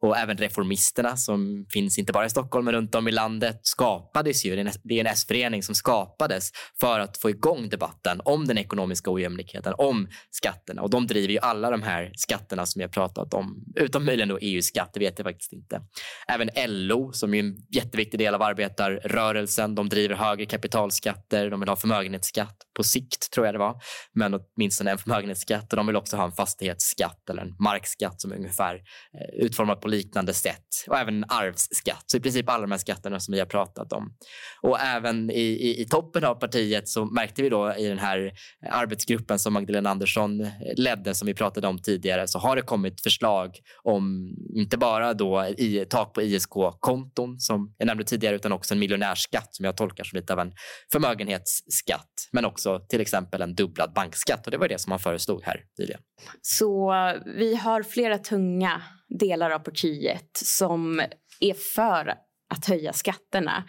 Och 0.00 0.18
även 0.18 0.36
Reformisterna 0.36 1.16
som 1.16 1.66
finns 1.70 1.98
inte 1.98 2.12
bara 2.12 2.26
i 2.26 2.30
Stockholm 2.30 2.64
men 2.64 2.74
runt 2.74 2.94
om 2.94 3.08
i 3.08 3.10
landet 3.10 3.60
skapades 3.62 4.44
ju, 4.44 4.64
det 4.84 4.94
är 4.94 5.00
en 5.00 5.06
S-förening 5.06 5.62
som 5.62 5.74
skapades 5.74 6.50
för 6.80 7.00
att 7.00 7.18
få 7.18 7.30
igång 7.30 7.68
debatten 7.68 8.20
om 8.24 8.46
den 8.46 8.58
ekonomiska 8.58 9.10
ojämlikheten, 9.10 9.74
om 9.78 10.08
skatterna. 10.30 10.82
Och 10.82 10.90
de 10.90 11.06
driver 11.06 11.32
ju 11.32 11.38
alla 11.38 11.70
de 11.70 11.82
här 11.82 12.10
skatterna 12.14 12.66
som 12.66 12.80
jag 12.80 12.92
pratat 12.92 13.34
om, 13.34 13.64
utom 13.76 14.04
möjligen 14.04 14.28
då 14.28 14.38
EU-skatt, 14.40 14.90
det 14.94 15.00
vet 15.00 15.18
jag 15.18 15.26
faktiskt 15.26 15.52
inte. 15.52 15.80
Även 16.28 16.50
LO 16.68 17.12
som 17.12 17.34
är 17.34 17.40
en 17.40 17.56
jätteviktig 17.74 18.20
del 18.20 18.34
av 18.34 18.42
arbetarrörelsen, 18.42 19.74
de 19.74 19.88
driver 19.88 20.14
högre 20.14 20.46
kapitalskatter, 20.46 21.50
de 21.50 21.60
vill 21.60 21.68
ha 21.68 21.76
förmögenhetsskatt 21.76 22.56
på 22.76 22.84
sikt 22.84 23.32
tror 23.32 23.46
jag 23.46 23.54
det 23.54 23.58
var, 23.58 23.80
men 24.14 24.34
åtminstone 24.34 24.81
åtminstone 24.82 24.90
en 24.90 24.98
förmögenhetsskatt 24.98 25.72
och 25.72 25.76
de 25.76 25.86
vill 25.86 25.96
också 25.96 26.16
ha 26.16 26.24
en 26.24 26.32
fastighetsskatt 26.32 27.30
eller 27.30 27.42
en 27.42 27.54
markskatt 27.58 28.20
som 28.20 28.32
är 28.32 28.36
ungefär 28.36 28.74
eh, 28.74 29.44
utformad 29.44 29.80
på 29.80 29.88
liknande 29.88 30.34
sätt 30.34 30.66
och 30.88 30.98
även 30.98 31.16
en 31.16 31.24
arvsskatt. 31.28 32.04
Så 32.06 32.16
i 32.16 32.20
princip 32.20 32.48
alla 32.48 32.62
de 32.62 32.70
här 32.70 32.78
skatterna 32.78 33.20
som 33.20 33.32
vi 33.32 33.38
har 33.38 33.46
pratat 33.46 33.92
om. 33.92 34.14
Och 34.62 34.80
även 34.80 35.30
i, 35.30 35.40
i, 35.40 35.80
i 35.82 35.84
toppen 35.88 36.24
av 36.24 36.34
partiet 36.34 36.88
så 36.88 37.04
märkte 37.04 37.42
vi 37.42 37.48
då 37.48 37.74
i 37.78 37.88
den 37.88 37.98
här 37.98 38.32
arbetsgruppen 38.70 39.38
som 39.38 39.52
Magdalena 39.52 39.90
Andersson 39.90 40.40
eh, 40.40 40.50
ledde 40.76 41.14
som 41.14 41.26
vi 41.26 41.34
pratade 41.34 41.68
om 41.68 41.78
tidigare 41.78 42.28
så 42.28 42.38
har 42.38 42.56
det 42.56 42.62
kommit 42.62 43.02
förslag 43.02 43.58
om 43.84 44.34
inte 44.54 44.78
bara 44.78 45.14
då 45.14 45.46
i, 45.58 45.86
tak 45.90 46.14
på 46.14 46.22
ISK-konton 46.22 47.40
som 47.40 47.74
jag 47.78 47.86
nämnde 47.86 48.04
tidigare 48.04 48.36
utan 48.36 48.52
också 48.52 48.74
en 48.74 48.80
miljonärskatt 48.80 49.54
som 49.54 49.64
jag 49.64 49.76
tolkar 49.76 50.04
som 50.04 50.16
lite 50.16 50.32
av 50.32 50.38
en 50.38 50.52
förmögenhetsskatt 50.92 52.28
men 52.32 52.44
också 52.44 52.80
till 52.88 53.00
exempel 53.00 53.42
en 53.42 53.54
dubblad 53.54 53.92
bankskatt 53.94 54.46
och 54.46 54.50
det 54.50 54.58
var 54.58 54.68
det 54.72 54.78
som 54.78 54.90
man 54.90 54.98
föreslog 54.98 55.42
här 55.42 55.64
nyligen. 55.78 56.00
Så 56.40 56.94
vi 57.36 57.54
har 57.56 57.82
flera 57.82 58.18
tunga 58.18 58.82
delar 59.18 59.50
av 59.50 59.58
partiet 59.58 60.30
som 60.34 61.00
är 61.40 61.54
för 61.74 62.14
att 62.54 62.66
höja 62.66 62.92
skatterna. 62.92 63.64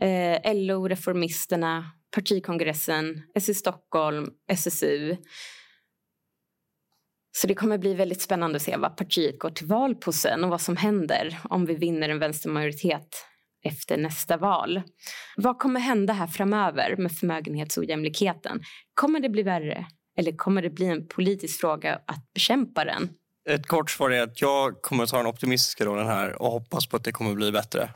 Eh, 0.00 0.54
LO, 0.54 0.88
Reformisterna, 0.88 1.84
partikongressen, 2.14 3.22
SI 3.40 3.54
Stockholm, 3.54 4.30
SSU. 4.50 5.16
Så 7.36 7.46
det 7.46 7.54
kommer 7.54 7.78
bli 7.78 7.94
väldigt 7.94 8.22
spännande 8.22 8.56
att 8.56 8.62
se 8.62 8.76
vad 8.76 8.96
partiet 8.96 9.38
går 9.38 9.50
till 9.50 9.66
val 9.66 9.94
på 9.94 10.12
sen 10.12 10.44
och 10.44 10.50
vad 10.50 10.60
som 10.60 10.76
händer 10.76 11.38
om 11.44 11.66
vi 11.66 11.74
vinner 11.74 12.08
en 12.08 12.18
vänstermajoritet 12.18 13.26
efter 13.64 13.96
nästa 13.96 14.36
val. 14.36 14.82
Vad 15.36 15.58
kommer 15.58 15.80
hända 15.80 16.12
här 16.12 16.26
framöver 16.26 16.96
med 16.96 17.12
förmögenhetsojämlikheten? 17.12 18.62
Kommer 18.94 19.20
det 19.20 19.28
bli 19.28 19.42
värre 19.42 19.86
eller 20.16 20.32
kommer 20.32 20.62
det 20.62 20.70
bli 20.70 20.86
en 20.86 21.08
politisk 21.08 21.60
fråga 21.60 22.00
att 22.06 22.32
bekämpa 22.34 22.84
den? 22.84 23.08
Ett 23.50 23.66
kort 23.66 23.90
svar 23.90 24.10
är 24.10 24.22
att 24.22 24.40
jag 24.40 24.82
kommer 24.82 25.06
ta 25.06 25.16
den 25.16 25.26
optimistiska 25.26 25.84
rollen 25.84 26.06
här 26.06 26.42
och 26.42 26.50
hoppas 26.50 26.86
på 26.86 26.96
att 26.96 27.04
det 27.04 27.12
kommer 27.12 27.34
bli 27.34 27.52
bättre. 27.52 27.90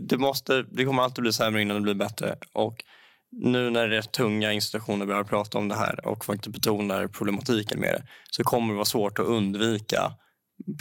Det, 0.00 0.18
måste, 0.18 0.62
det 0.62 0.84
kommer 0.84 1.02
alltid 1.02 1.22
bli 1.22 1.32
sämre 1.32 1.62
innan 1.62 1.76
det 1.76 1.82
blir 1.82 1.94
bättre. 1.94 2.36
Och 2.52 2.84
nu 3.30 3.70
när 3.70 3.88
det 3.88 3.96
är 3.96 4.02
tunga 4.02 4.52
institutioner 4.52 5.06
börjar 5.06 5.24
prata 5.24 5.58
om 5.58 5.68
det 5.68 5.74
här 5.74 6.06
och 6.06 6.24
faktiskt 6.24 6.54
betonar 6.54 7.06
problematiken 7.06 7.80
med 7.80 7.94
det 7.94 8.06
så 8.30 8.44
kommer 8.44 8.68
det 8.68 8.74
vara 8.74 8.84
svårt 8.84 9.18
att 9.18 9.26
undvika 9.26 10.12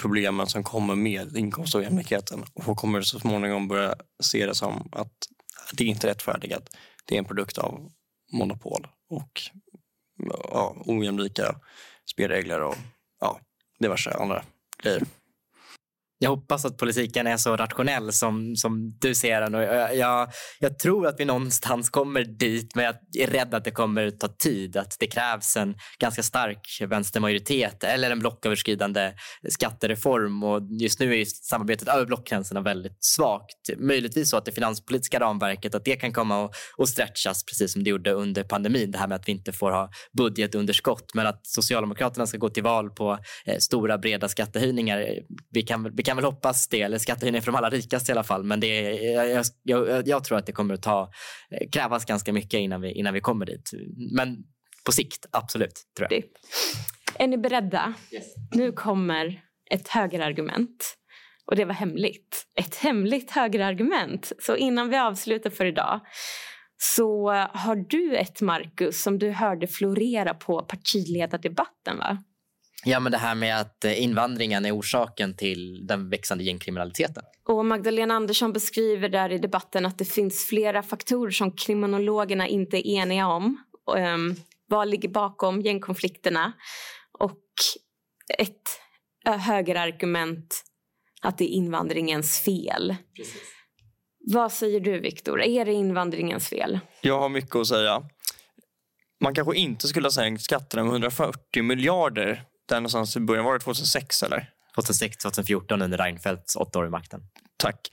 problemen 0.01 0.47
som 0.47 0.63
kommer 0.63 0.95
med 0.95 1.37
inkomstojämlikheten 1.37 2.43
och 2.53 2.77
kommer 2.77 3.01
så 3.01 3.19
småningom 3.19 3.67
börja 3.67 3.95
se 4.23 4.45
det 4.45 4.55
som 4.55 4.89
att 4.91 5.13
det 5.73 5.85
inte 5.85 6.07
är 6.07 6.09
rättfärdigat. 6.09 6.69
Det 7.05 7.15
är 7.15 7.19
en 7.19 7.25
produkt 7.25 7.57
av 7.57 7.91
monopol 8.33 8.87
och 9.09 9.41
ja, 10.23 10.75
ojämlika 10.85 11.55
spelregler 12.05 12.61
och 12.61 12.75
ja, 13.21 13.39
diverse 13.79 14.11
andra 14.11 14.43
grejer 14.83 15.01
jag 16.19 16.29
hoppas 16.29 16.65
att 16.65 16.77
politiken 16.77 17.27
är 17.27 17.37
så 17.37 17.55
rationell 17.55 18.13
som, 18.13 18.55
som 18.55 18.97
du 18.99 19.15
ser 19.15 19.41
den. 19.41 19.55
Och 19.55 19.63
jag, 19.63 19.95
jag, 19.95 20.29
jag, 20.59 20.79
tror 20.79 21.07
att 21.07 21.19
vi 21.19 21.25
någonstans 21.25 21.89
kommer 21.89 22.23
dit, 22.23 22.75
men 22.75 22.85
jag 22.85 22.95
är 23.19 23.27
rädd 23.27 23.53
att 23.53 23.63
det 23.63 23.71
kommer 23.71 24.11
ta 24.11 24.27
tid. 24.27 24.77
Att 24.77 24.95
det 24.99 25.07
krävs 25.07 25.57
en 25.57 25.75
ganska 25.99 26.23
stark 26.23 26.81
vänstermajoritet 26.87 27.83
eller 27.83 28.11
en 28.11 28.19
blocköverskridande 28.19 29.13
skattereform. 29.49 30.43
Och 30.43 30.61
just 30.81 30.99
nu 30.99 31.21
är 31.21 31.25
samarbetet 31.25 31.87
över 31.87 32.05
blockgränserna 32.05 32.61
väldigt 32.61 33.03
svagt. 33.03 33.69
Möjligtvis 33.77 34.29
så 34.29 34.37
att 34.37 34.45
det 34.45 34.51
finanspolitiska 34.51 35.19
ramverket 35.19 35.75
att 35.75 35.85
det 35.85 35.95
kan 35.95 36.13
komma 36.13 36.49
att 36.77 36.89
stretchas 36.89 37.45
precis 37.45 37.73
som 37.73 37.83
det 37.83 37.89
gjorde 37.89 38.11
under 38.11 38.43
pandemin. 38.43 38.91
Det 38.91 38.97
här 38.97 39.07
med 39.07 39.15
att 39.15 39.27
vi 39.27 39.31
inte 39.31 39.51
får 39.51 39.71
ha 39.71 39.89
budgetunderskott. 40.17 41.13
Men 41.13 41.27
att 41.27 41.47
Socialdemokraterna 41.47 42.27
ska 42.27 42.37
gå 42.37 42.49
till 42.49 42.63
val 42.63 42.89
på 42.89 43.19
eh, 43.45 43.57
stora 43.57 43.97
breda 43.97 44.29
skattehöjningar. 44.29 45.05
Vi 45.51 45.61
kan, 45.61 45.95
vi 45.95 46.03
kan 46.05 46.14
väl 46.15 46.25
hoppas 46.25 46.67
det, 46.67 46.81
eller 46.81 46.97
skattehöjning 46.97 47.41
för 47.41 47.51
de 47.51 47.57
allra 47.57 47.69
rikaste 47.69 48.11
i 48.11 48.13
alla 48.13 48.23
fall. 48.23 48.43
Men 48.43 48.59
det 48.59 48.91
jag, 49.01 49.45
jag, 49.63 50.07
jag, 50.07 50.23
tror 50.23 50.37
att 50.37 50.45
det 50.45 50.51
kommer 50.51 50.73
att 50.73 50.81
ta, 50.81 51.11
eh, 51.51 51.69
krävas 51.69 52.05
ganska 52.05 52.33
mycket 52.33 52.59
innan 52.59 52.81
vi, 52.81 52.91
innan 52.91 53.13
vi 53.13 53.21
kommer 53.21 53.45
dit. 53.45 53.71
Men 54.15 54.37
på 54.85 54.91
sikt, 54.91 55.25
absolut. 55.31 55.83
tror 55.97 56.07
jag. 56.11 56.23
Är 57.19 57.27
ni 57.27 57.37
beredda? 57.37 57.93
Yes. 58.11 58.25
Nu 58.51 58.71
kommer 58.71 59.41
ett 59.71 59.87
högerargument. 59.87 60.97
Och 61.45 61.55
det 61.55 61.65
var 61.65 61.73
hemligt. 61.73 62.45
Ett 62.59 62.75
hemligt 62.75 63.31
högerargument. 63.31 64.31
Så 64.39 64.55
innan 64.55 64.89
vi 64.89 64.97
avslutar 64.97 65.49
för 65.49 65.65
idag 65.65 66.01
så 66.77 67.29
har 67.53 67.75
du 67.75 68.15
ett, 68.15 68.41
Marcus, 68.41 69.03
som 69.03 69.19
du 69.19 69.31
hörde 69.31 69.67
florera 69.67 70.33
på 70.33 70.61
partiledardebatten, 70.61 71.97
va? 71.97 72.23
Ja, 72.87 72.99
men 72.99 73.11
det 73.11 73.17
här 73.17 73.35
med 73.35 73.59
att 73.59 73.85
eh, 73.85 74.03
invandringen 74.03 74.65
är 74.65 74.77
orsaken 74.77 75.35
till 75.35 75.87
den 75.87 76.09
växande 76.09 76.43
gängkriminaliteten. 76.43 77.23
Och 77.47 77.65
Magdalena 77.65 78.13
Andersson 78.13 78.53
beskriver 78.53 79.09
där 79.09 79.31
i 79.31 79.37
debatten 79.37 79.85
att 79.85 79.97
det 79.97 80.05
finns 80.05 80.45
flera 80.45 80.83
faktorer 80.83 81.31
som 81.31 81.51
kriminologerna 81.51 82.47
inte 82.47 82.87
är 82.87 83.01
eniga 83.01 83.27
om. 83.27 83.57
Um, 83.97 84.35
vad 84.67 84.87
ligger 84.87 85.09
bakom 85.09 85.61
gängkonflikterna? 85.61 86.53
Och 87.19 87.41
ett 88.37 88.61
högerargument 89.39 90.63
att 91.21 91.37
det 91.37 91.43
är 91.43 91.49
invandringens 91.49 92.39
fel. 92.39 92.95
Precis. 93.15 93.41
Vad 94.27 94.51
säger 94.51 94.79
du, 94.79 94.99
Viktor? 94.99 95.41
Är 95.41 95.65
det 95.65 95.73
invandringens 95.73 96.49
fel? 96.49 96.79
Jag 97.01 97.19
har 97.19 97.29
mycket 97.29 97.55
att 97.55 97.67
säga. 97.67 98.03
Man 99.23 99.35
kanske 99.35 99.57
inte 99.57 99.87
skulle 99.87 100.05
ha 100.05 100.11
sänkt 100.11 100.43
skatterna 100.43 100.83
med 100.83 100.91
140 100.91 101.63
miljarder 101.63 102.43
där 102.65 102.75
någonstans 102.75 103.17
i 103.17 103.19
början. 103.19 103.45
Var 103.45 103.53
det 103.53 103.59
2006 103.59 104.23
eller? 104.23 104.49
2006, 104.75 105.17
2014 105.17 105.81
under 105.81 105.97
Reinfeldts 105.97 106.55
åtta 106.55 106.79
år 106.79 106.85
i 106.85 106.89
makten. 106.89 107.21
Tack. 107.57 107.91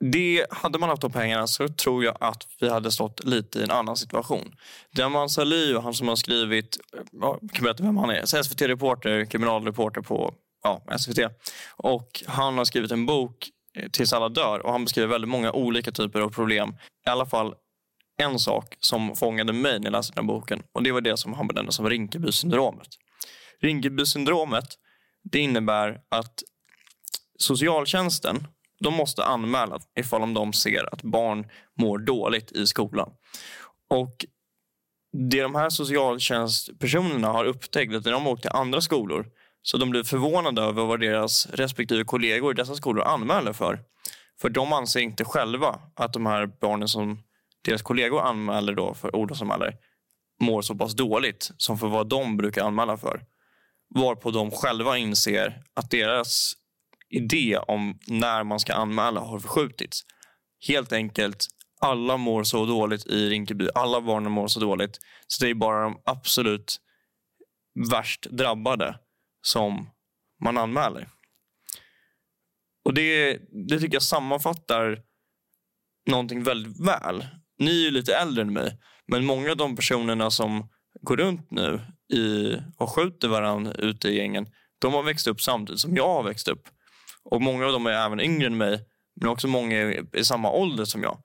Det, 0.00 0.46
hade 0.50 0.78
man 0.78 0.88
haft 0.88 1.02
de 1.02 1.12
pengarna 1.12 1.46
så 1.46 1.68
tror 1.68 2.04
jag 2.04 2.16
att 2.20 2.46
vi 2.60 2.68
hade 2.68 2.92
stått 2.92 3.24
lite 3.24 3.58
i 3.58 3.62
en 3.62 3.70
annan 3.70 3.96
situation. 3.96 4.54
Diaman 4.94 5.28
Sali, 5.28 5.78
han 5.78 5.94
som 5.94 6.08
har 6.08 6.16
skrivit, 6.16 6.78
ja, 7.12 7.38
jag 7.40 7.50
kan 7.50 7.64
berätta 7.64 7.82
vem 7.82 7.96
han 7.96 8.10
är, 8.10 8.42
SVT-reporter, 8.42 9.24
kriminalreporter 9.24 10.00
på 10.00 10.34
ja, 10.62 10.98
SVT. 10.98 11.18
Och 11.76 12.22
han 12.26 12.58
har 12.58 12.64
skrivit 12.64 12.90
en 12.90 13.06
bok, 13.06 13.48
eh, 13.76 13.88
Tills 13.90 14.12
alla 14.12 14.28
dör, 14.28 14.66
och 14.66 14.72
han 14.72 14.84
beskriver 14.84 15.08
väldigt 15.08 15.30
många 15.30 15.52
olika 15.52 15.92
typer 15.92 16.20
av 16.20 16.30
problem. 16.30 16.76
I 17.06 17.10
alla 17.10 17.26
fall 17.26 17.54
en 18.22 18.38
sak 18.38 18.76
som 18.80 19.16
fångade 19.16 19.52
mig 19.52 19.78
när 19.78 19.86
jag 19.86 19.92
läste 19.92 20.12
den 20.14 20.24
här 20.24 20.34
boken 20.34 20.62
och 20.72 20.82
det 20.82 20.92
var 20.92 21.00
det 21.00 21.16
som 21.16 21.34
han 21.34 21.48
benämnde 21.48 21.72
som 21.72 21.90
Rinkeby-syndromet. 21.90 22.88
Rinkebysyndromet 23.60 24.78
det 25.22 25.38
innebär 25.38 26.00
att 26.08 26.42
socialtjänsten 27.38 28.46
de 28.80 28.94
måste 28.94 29.24
anmäla 29.24 29.80
ifall 29.98 30.34
de 30.34 30.52
ser 30.52 30.94
att 30.94 31.02
barn 31.02 31.46
mår 31.78 31.98
dåligt 31.98 32.52
i 32.52 32.66
skolan. 32.66 33.10
Och 33.90 34.26
Det 35.12 35.42
de 35.42 35.54
här 35.54 35.70
socialtjänstpersonerna 35.70 37.28
har 37.28 37.44
upptäckt 37.44 37.94
att 37.94 38.04
när 38.04 38.12
de 38.12 38.26
åkt 38.26 38.42
till 38.42 38.50
andra 38.54 38.80
skolor 38.80 39.26
så 39.62 39.76
de 39.76 39.90
blir 39.90 40.02
förvånade 40.02 40.62
över 40.62 40.84
vad 40.84 41.00
deras 41.00 41.46
respektive 41.46 42.04
kollegor 42.04 42.52
i 42.52 42.54
dessa 42.54 42.74
skolor 42.74 43.04
anmäler 43.04 43.52
för. 43.52 43.80
För 44.40 44.48
de 44.48 44.72
anser 44.72 45.00
inte 45.00 45.24
själva 45.24 45.80
att 45.94 46.12
de 46.12 46.26
här 46.26 46.46
barnen 46.60 46.88
som 46.88 47.22
deras 47.64 47.82
kollegor 47.82 48.20
anmäler 48.20 48.74
då 48.74 48.94
för 48.94 49.10
orosanmäler 49.10 49.76
mår 50.40 50.62
så 50.62 50.74
pass 50.74 50.94
dåligt 50.94 51.50
som 51.56 51.78
för 51.78 51.88
vad 51.88 52.08
de 52.08 52.36
brukar 52.36 52.64
anmäla 52.64 52.96
för. 52.96 53.24
Varpå 53.94 54.30
de 54.30 54.50
själva 54.50 54.98
inser 54.98 55.62
att 55.74 55.90
deras 55.90 56.52
idé 57.08 57.58
om 57.58 57.98
när 58.06 58.44
man 58.44 58.60
ska 58.60 58.74
anmäla 58.74 59.20
har 59.20 59.38
förskjutits. 59.38 60.00
Helt 60.68 60.92
enkelt, 60.92 61.46
alla 61.80 62.16
mår 62.16 62.44
så 62.44 62.66
dåligt 62.66 63.06
i 63.06 63.28
Rinkeby. 63.28 63.68
Alla 63.74 64.00
barnen 64.00 64.32
mår 64.32 64.48
så 64.48 64.60
dåligt. 64.60 64.98
Så 65.26 65.44
det 65.44 65.50
är 65.50 65.54
bara 65.54 65.82
de 65.82 66.02
absolut 66.04 66.76
värst 67.90 68.26
drabbade 68.30 68.98
som 69.42 69.90
man 70.44 70.58
anmäler. 70.58 71.08
Och 72.84 72.94
det, 72.94 73.38
det 73.68 73.80
tycker 73.80 73.94
jag 73.94 74.02
sammanfattar 74.02 75.02
någonting 76.10 76.42
väldigt 76.42 76.86
väl. 76.86 77.26
Ni 77.58 77.70
är 77.70 77.84
ju 77.84 77.90
lite 77.90 78.16
äldre 78.16 78.42
än 78.42 78.52
mig, 78.52 78.78
men 79.06 79.24
många 79.24 79.50
av 79.50 79.56
de 79.56 79.76
personerna 79.76 80.30
som 80.30 80.68
går 81.00 81.16
runt 81.16 81.50
nu 81.50 81.80
i, 82.12 82.56
och 82.76 82.90
skjuter 82.90 83.28
varandra 83.28 83.72
ute 83.72 84.08
i 84.08 84.16
gängen, 84.16 84.46
de 84.78 84.94
har 84.94 85.02
växt 85.02 85.26
upp 85.26 85.40
samtidigt 85.40 85.80
som 85.80 85.96
jag 85.96 86.08
har 86.08 86.22
växt 86.22 86.48
upp. 86.48 86.68
Och 87.22 87.42
Många 87.42 87.66
av 87.66 87.72
dem 87.72 87.86
är 87.86 87.90
även 87.90 88.20
yngre 88.20 88.46
än 88.46 88.56
mig, 88.56 88.80
men 89.20 89.28
också 89.28 89.48
många 89.48 89.94
i 90.12 90.24
samma 90.24 90.50
ålder 90.50 90.84
som 90.84 91.02
jag. 91.02 91.22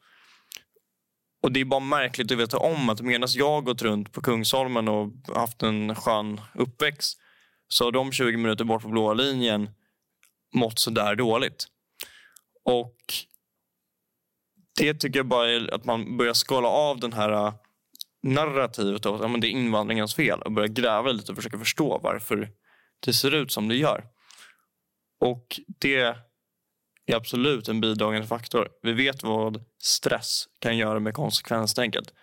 Och 1.44 1.52
Det 1.52 1.62
är 1.62 1.66
bara 1.66 1.80
märkligt 1.80 2.32
att 2.32 2.38
veta 2.38 2.58
om 2.58 2.90
att 2.90 3.02
medan 3.02 3.30
jag 3.32 3.66
gått 3.66 3.82
runt 3.82 4.12
på 4.12 4.22
Kungsholmen 4.22 4.88
och 4.88 5.12
haft 5.36 5.64
en 5.64 5.96
skön 5.96 6.42
uppväxt 6.54 7.20
så 7.68 7.84
har 7.84 7.92
de 7.92 8.12
20 8.12 8.38
minuter 8.38 8.66
bort 8.66 8.82
på 8.82 8.88
blåa 8.88 9.14
linjen 9.14 9.70
mått 10.56 10.80
så 10.80 10.90
där 10.90 11.16
dåligt. 11.16 11.66
Och 12.66 12.96
Det 14.80 14.94
tycker 14.94 15.20
jag 15.20 15.28
bara 15.28 15.52
är 15.52 15.74
att 15.74 15.86
man 15.86 16.18
börjar 16.18 16.34
skala 16.34 16.68
av 16.68 17.00
den 17.00 17.14
här 17.14 17.54
narrativet 18.24 19.06
av 19.06 19.16
att 19.16 19.22
ja, 19.22 19.28
men 19.28 19.42
det 19.42 19.48
är 19.48 19.50
invandringens 19.50 20.16
fel 20.16 20.42
och 20.42 20.52
börja 20.52 20.68
gräva 20.68 21.12
lite 21.12 21.32
och 21.32 21.36
försöka 21.36 21.58
förstå 21.58 22.00
varför 22.04 22.50
det 23.06 23.14
ser 23.14 23.36
ut 23.36 23.52
som 23.52 23.68
det 23.68 23.76
gör. 23.76 24.04
Och 25.20 25.60
det 25.80 26.16
är 27.10 27.16
absolut 27.16 27.70
en 27.70 27.82
bidragande 27.82 28.28
faktor. 28.28 28.70
Vi 28.82 28.94
vet 28.94 29.24
vad 29.24 29.64
stress 29.84 30.46
kan 30.60 30.78
göra 30.78 31.00
med 31.00 31.14
konsekvenstänket. 31.14 32.14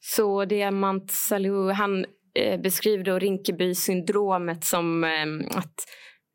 Så 0.00 0.44
Diamant 0.44 1.10
Salou, 1.10 1.70
han 1.70 2.04
eh, 2.34 2.60
beskriver 2.60 3.04
då 3.04 3.18
Rinkeby-syndromet 3.18 4.64
som 4.64 5.04
eh, 5.04 5.58
att 5.58 5.74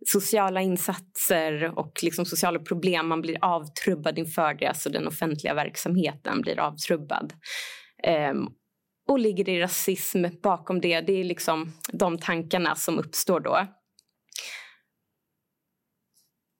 sociala 0.05 0.61
insatser 0.61 1.79
och 1.79 1.91
liksom 2.03 2.25
sociala 2.25 2.59
problem, 2.59 3.07
man 3.07 3.21
blir 3.21 3.37
avtrubbad 3.41 4.19
inför 4.19 4.53
det. 4.53 4.65
Alltså 4.65 4.89
den 4.89 5.07
offentliga 5.07 5.53
verksamheten 5.53 6.41
blir 6.41 6.59
avtrubbad. 6.59 7.33
Um, 8.31 8.49
och 9.09 9.19
ligger 9.19 9.43
det 9.43 9.61
rasism 9.61 10.25
bakom 10.43 10.81
det? 10.81 11.01
Det 11.01 11.13
är 11.13 11.23
liksom 11.23 11.73
de 11.93 12.17
tankarna 12.17 12.75
som 12.75 12.99
uppstår 12.99 13.39
då. 13.39 13.67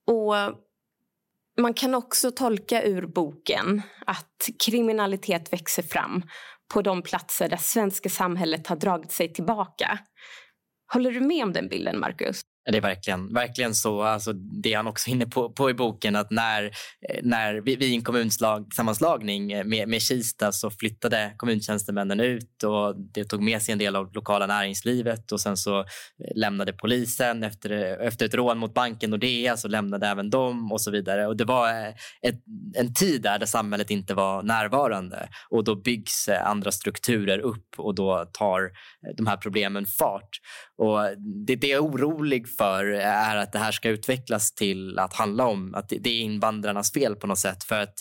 Och 0.07 0.35
man 1.61 1.73
kan 1.73 1.95
också 1.95 2.31
tolka 2.31 2.83
ur 2.83 3.07
boken 3.07 3.81
att 4.05 4.49
kriminalitet 4.65 5.53
växer 5.53 5.83
fram 5.83 6.23
på 6.73 6.81
de 6.81 7.01
platser 7.01 7.49
där 7.49 7.57
svenska 7.57 8.09
samhället 8.09 8.67
har 8.67 8.75
dragit 8.75 9.11
sig 9.11 9.33
tillbaka. 9.33 9.99
Håller 10.93 11.11
du 11.11 11.19
med 11.19 11.43
om 11.43 11.53
den 11.53 11.67
bilden, 11.67 11.99
Marcus? 11.99 12.41
Det 12.71 12.77
är 12.77 12.81
verkligen, 12.81 13.33
verkligen 13.33 13.75
så. 13.75 14.01
Alltså, 14.01 14.33
det 14.33 14.73
är 14.73 14.77
han 14.77 14.87
också 14.87 15.09
inne 15.09 15.25
på, 15.25 15.49
på 15.49 15.69
i 15.69 15.73
boken 15.73 16.15
att 16.15 16.31
när, 16.31 16.63
eh, 17.09 17.19
när 17.23 17.53
vi, 17.53 17.75
vid 17.75 17.93
en 17.93 18.03
kommunsammanslagning 18.03 19.51
eh, 19.51 19.65
med, 19.65 19.87
med 19.87 20.01
Kista 20.01 20.51
så 20.51 20.71
flyttade 20.71 21.33
kommuntjänstemännen 21.37 22.19
ut 22.19 22.63
och 22.63 22.95
det 23.13 23.23
tog 23.23 23.43
med 23.43 23.61
sig 23.61 23.71
en 23.71 23.77
del 23.77 23.95
av 23.95 24.13
lokala 24.13 24.47
näringslivet 24.47 25.31
och 25.31 25.41
sen 25.41 25.57
så 25.57 25.79
eh, 25.79 25.85
lämnade 26.35 26.73
polisen 26.73 27.43
efter, 27.43 27.71
efter 28.01 28.25
ett 28.25 28.33
rån 28.33 28.57
mot 28.57 28.73
banken 28.73 29.09
Nordea 29.09 29.57
så 29.57 29.67
lämnade 29.67 30.07
även 30.07 30.29
de 30.29 30.71
och 30.71 30.81
så 30.81 30.91
vidare. 30.91 31.27
Och 31.27 31.37
det 31.37 31.45
var 31.45 31.69
ett, 32.21 32.43
en 32.75 32.93
tid 32.93 33.21
där, 33.21 33.39
där 33.39 33.45
samhället 33.45 33.89
inte 33.89 34.13
var 34.13 34.43
närvarande 34.43 35.29
och 35.49 35.63
då 35.63 35.75
byggs 35.75 36.29
andra 36.29 36.71
strukturer 36.71 37.39
upp 37.39 37.65
och 37.77 37.95
då 37.95 38.25
tar 38.33 38.71
de 39.17 39.27
här 39.27 39.37
problemen 39.37 39.85
fart. 39.85 40.29
Och 40.79 40.99
det, 41.45 41.55
det 41.55 41.71
är 41.71 41.79
orolig 41.79 42.49
för 42.49 42.85
är 42.85 43.37
att 43.37 43.51
det 43.51 43.59
här 43.59 43.71
ska 43.71 43.89
utvecklas 43.89 44.53
till 44.53 44.99
att 44.99 45.13
handla 45.13 45.45
om 45.45 45.75
att 45.75 45.89
det 45.89 46.09
är 46.09 46.21
invandrarnas 46.21 46.91
fel 46.91 47.15
på 47.15 47.27
något 47.27 47.39
sätt. 47.39 47.63
För 47.63 47.79
att 47.79 47.93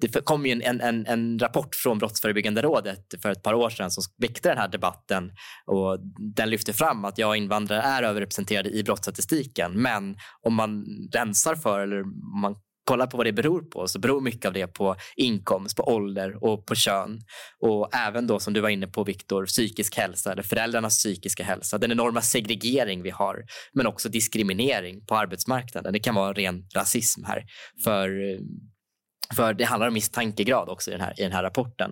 det 0.00 0.24
kom 0.24 0.46
ju 0.46 0.52
en, 0.62 0.80
en, 0.80 1.06
en 1.06 1.38
rapport 1.38 1.74
från 1.74 1.98
Brottsförebyggande 1.98 2.62
rådet 2.62 3.04
för 3.22 3.30
ett 3.30 3.42
par 3.42 3.54
år 3.54 3.70
sedan 3.70 3.90
som 3.90 4.02
väckte 4.18 4.48
den 4.48 4.58
här 4.58 4.68
debatten 4.68 5.30
och 5.66 5.98
den 6.36 6.50
lyfte 6.50 6.72
fram 6.72 7.04
att 7.04 7.18
ja, 7.18 7.36
invandrare 7.36 7.82
är 7.82 8.02
överrepresenterade 8.02 8.70
i 8.70 8.82
brottsstatistiken. 8.82 9.82
Men 9.82 10.16
om 10.42 10.54
man 10.54 10.84
rensar 11.14 11.54
för 11.54 11.80
eller 11.80 12.04
man 12.42 12.56
kollar 12.88 13.06
på 13.06 13.16
vad 13.16 13.26
det 13.26 13.32
beror 13.32 13.62
på 13.62 13.88
så 13.88 13.98
beror 13.98 14.20
mycket 14.20 14.44
av 14.44 14.52
det 14.52 14.66
på 14.66 14.96
inkomst, 15.16 15.76
på 15.76 15.82
ålder 15.82 16.44
och 16.44 16.66
på 16.66 16.74
kön. 16.74 17.20
Och 17.60 17.94
även 17.94 18.26
då 18.26 18.40
som 18.40 18.52
du 18.52 18.60
var 18.60 18.68
inne 18.68 18.86
på 18.86 19.04
Viktor, 19.04 19.46
psykisk 19.46 19.96
hälsa 19.96 20.32
eller 20.32 20.42
föräldrarnas 20.42 20.98
psykiska 20.98 21.44
hälsa. 21.44 21.78
Den 21.78 21.92
enorma 21.92 22.20
segregering 22.20 23.02
vi 23.02 23.10
har, 23.10 23.44
men 23.72 23.86
också 23.86 24.08
diskriminering 24.08 25.06
på 25.06 25.16
arbetsmarknaden. 25.16 25.92
Det 25.92 25.98
kan 25.98 26.14
vara 26.14 26.32
ren 26.32 26.64
rasism 26.74 27.24
här. 27.24 27.44
För 27.84 28.08
eh, 28.08 28.38
för 29.36 29.54
det 29.54 29.64
handlar 29.64 29.88
om 29.88 29.94
misstankegrad 29.94 30.68
också 30.68 30.90
i 30.90 30.92
den 30.92 31.00
här, 31.00 31.20
i 31.20 31.22
den 31.22 31.32
här 31.32 31.42
rapporten. 31.42 31.90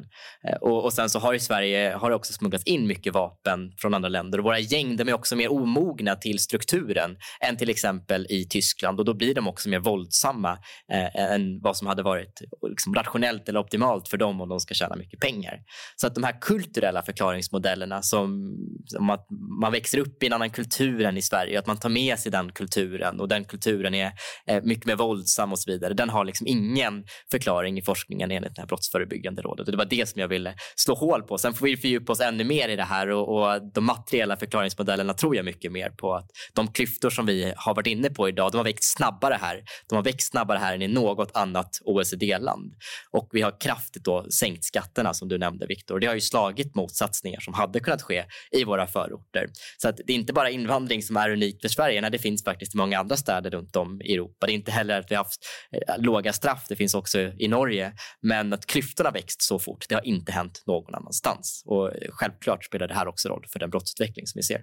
Eh, 0.49 0.57
och, 0.57 0.85
och, 0.85 0.93
sen 0.93 1.11
så 1.11 1.19
har 1.19 1.33
ju 1.33 1.39
Sverige 1.39 1.95
har 1.95 2.11
också 2.11 2.33
smugglats 2.33 2.65
in 2.65 2.87
mycket 2.87 3.15
vapen 3.15 3.73
från 3.79 3.95
andra 3.95 4.09
länder. 4.09 4.39
Och 4.39 4.45
våra 4.45 4.59
gäng 4.59 4.97
de 4.97 5.09
är 5.09 5.13
också 5.13 5.37
mer 5.37 5.53
omogna 5.53 6.17
till 6.17 6.39
strukturen 6.39 7.17
än 7.41 7.57
till 7.57 7.71
exempel 7.71 8.27
i 8.31 8.47
Tyskland. 8.49 8.99
Och 8.99 9.05
då 9.05 9.15
blir 9.15 9.35
de 9.35 9.49
också 9.49 9.69
mer 9.69 9.79
våldsamma 9.79 10.59
eh, 10.93 11.33
än 11.33 11.61
vad 11.63 11.77
som 11.77 11.87
hade 11.87 12.03
varit 12.03 12.41
liksom, 12.69 12.95
rationellt 12.95 13.49
eller 13.49 13.61
optimalt 13.61 14.09
för 14.09 14.17
dem 14.17 14.41
om 14.41 14.49
de 14.49 14.61
ska 14.61 14.75
tjäna 14.75 14.97
mycket 14.97 15.21
pengar. 15.21 15.61
Så 15.97 16.07
att 16.07 16.15
de 16.15 16.25
här 16.25 16.41
kulturella 16.41 17.03
förklaringsmodellerna 17.03 18.03
som, 18.03 18.57
som 18.87 19.11
att 19.11 19.27
man 19.61 19.73
växer 19.73 19.99
upp 19.99 20.23
i 20.23 20.27
en 20.27 20.33
annan 20.33 20.51
kultur 20.51 21.05
än 21.05 21.17
i 21.17 21.23
Sverige, 21.23 21.59
att 21.59 21.67
man 21.67 21.77
tar 21.77 21.89
med 21.89 22.19
sig 22.19 22.33
den 22.33 22.53
kulturen 22.53 23.21
och 23.21 23.29
den 23.29 23.45
kulturen 23.45 23.95
är 23.95 24.13
eh, 24.47 24.63
mycket 24.63 24.87
mer 24.87 24.97
våldsam 24.97 25.53
och 25.53 25.59
så 25.59 25.71
vidare. 25.71 25.95
Den 25.95 26.09
har 26.09 26.25
liksom 26.25 26.47
ingen 26.47 27.05
förklaring 27.31 27.79
i 27.79 27.83
forskningen 27.83 28.31
enligt 28.31 28.55
det 28.55 28.61
här 28.63 28.67
brottsförebyggande 28.67 29.43
rådet. 29.43 29.67
Och 29.67 29.73
det 29.73 29.79
var 29.79 29.85
det 29.85 30.09
som 30.09 30.21
jag 30.21 30.29
ville 30.29 30.55
slå 30.77 30.95
hål 30.95 31.23
på. 31.23 31.39
Sen 31.39 31.55
får 31.55 31.67
vi 31.67 31.77
fördjupa 31.77 32.13
oss 32.13 32.21
ännu 32.21 32.45
mer 32.45 32.69
i 32.69 32.77
det 32.77 32.83
här 32.83 33.11
och, 33.11 33.29
och 33.29 33.73
de 33.75 33.85
materiella 33.85 34.37
förklaringsmodellerna 34.37 35.15
tror 35.15 35.37
jag 35.37 35.45
mycket 35.45 35.73
mer 35.73 35.91
på 35.91 36.15
att 36.15 36.31
de 36.55 36.73
klyftor 36.73 37.11
som 37.11 37.27
vi 37.27 37.53
har 37.57 37.75
varit 37.75 37.87
inne 37.87 38.11
på 38.11 38.29
idag, 38.29 38.53
de 38.53 38.57
har 38.57 38.65
växt 38.65 38.97
snabbare 38.97 39.39
här. 39.41 39.63
De 39.89 39.97
har 39.97 40.03
växt 40.03 40.31
snabbare 40.31 40.59
här 40.59 40.75
än 40.75 40.83
i 40.83 40.89
något 40.89 41.37
annat 41.37 41.71
OECD-land. 41.85 42.75
Och 43.11 43.29
vi 43.33 43.43
har 43.43 43.61
kraftigt 43.61 44.05
då 44.05 44.27
sänkt 44.31 44.65
skatterna 44.65 45.15
som 45.15 45.29
du 45.29 45.39
nämnde 45.39 45.67
Viktor. 45.67 45.99
Det 46.01 46.07
har 46.07 46.15
ju 46.15 46.21
slagit 46.21 46.75
mot 46.75 46.97
satsningar 46.97 47.41
som 47.41 47.55
hade 47.55 47.81
kunnat 47.81 48.03
ske 48.03 48.25
i 48.51 48.65
våra 48.65 48.87
förorter. 48.87 49.47
Så 49.83 49.89
att 49.89 49.97
det 50.07 50.13
är 50.13 50.17
inte 50.17 50.33
bara 50.33 50.51
invandring 50.51 51.03
som 51.03 51.17
är 51.17 51.31
unikt 51.31 51.63
för 51.63 51.69
Sverige. 51.69 52.01
Nej, 52.01 52.11
det 52.11 52.19
finns 52.19 52.45
faktiskt 52.45 52.75
i 52.75 52.79
många 52.79 52.99
andra 52.99 53.17
städer 53.17 53.51
runt 53.51 53.77
om 53.77 54.01
i 54.05 54.15
Europa. 54.15 54.47
Det 54.47 54.53
är 54.53 54.55
inte 54.55 54.73
heller 54.73 55.01
att 55.01 55.11
vi 55.11 55.15
har 55.15 55.25
haft 55.25 55.41
eh, 55.73 56.03
låga 56.03 56.33
straff. 56.33 56.65
Det 56.69 56.77
finns 56.77 56.95
också 56.95 57.16
också 57.17 57.43
i 57.43 57.49
Norge. 57.49 57.93
Men 58.23 58.53
att 58.53 58.67
klyftorna 58.67 59.11
växt 59.11 59.43
så 59.43 59.59
fort, 59.59 59.85
det 59.89 59.95
har 59.95 60.07
inte 60.07 60.33
hänt 60.33 60.63
någon 60.67 60.95
annanstans. 60.95 61.63
Och 61.67 61.93
självklart 62.11 62.65
spelar 62.65 62.89
det 62.89 62.95
här 62.95 63.09
också 63.09 63.29
roll 63.29 63.45
för 63.53 63.59
den 63.59 63.71
brottsutveckling 63.71 64.27
som 64.27 64.39
vi 64.39 64.43
ser. 64.43 64.61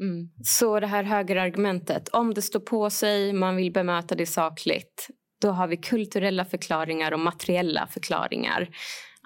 Mm. 0.00 0.30
Så 0.44 0.80
det 0.80 0.86
här 0.86 1.02
högerargumentet, 1.02 2.08
om 2.08 2.34
det 2.34 2.42
står 2.42 2.60
på 2.60 2.90
sig, 2.90 3.32
man 3.32 3.56
vill 3.56 3.72
bemöta 3.72 4.14
det 4.14 4.26
sakligt, 4.26 5.08
då 5.40 5.50
har 5.50 5.68
vi 5.68 5.76
kulturella 5.76 6.44
förklaringar 6.44 7.12
och 7.12 7.20
materiella 7.20 7.86
förklaringar 7.86 8.68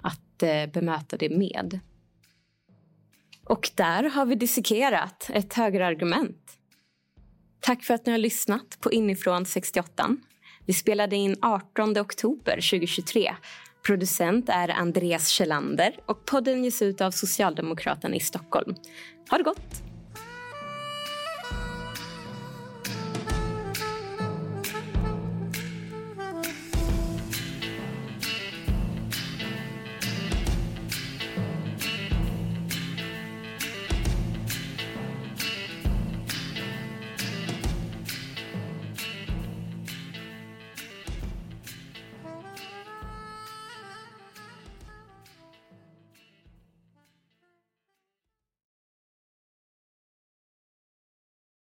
att 0.03 0.43
eh, 0.43 0.71
bemöta 0.73 1.17
det 1.17 1.29
med. 1.29 1.79
Och 3.45 3.69
där 3.75 4.03
har 4.03 4.25
vi 4.25 4.35
dissekerat 4.35 5.29
ett 5.33 5.53
högerargument. 5.53 6.57
Tack 7.59 7.83
för 7.83 7.93
att 7.93 8.05
ni 8.05 8.11
har 8.11 8.19
lyssnat 8.19 8.77
på 8.81 8.91
Inifrån 8.91 9.45
68. 9.45 10.17
Vi 10.71 10.75
spelade 10.75 11.15
in 11.15 11.35
18 11.41 11.97
oktober 11.97 12.51
2023. 12.51 13.35
Producent 13.85 14.49
är 14.49 14.69
Andreas 14.69 15.27
Kjellander 15.27 15.95
och 16.05 16.25
podden 16.25 16.63
ges 16.63 16.81
ut 16.81 17.01
av 17.01 17.11
Socialdemokraterna 17.11 18.15
i 18.15 18.19
Stockholm. 18.19 18.75
Ha 19.29 19.37
det 19.37 19.43
gott! 19.43 19.90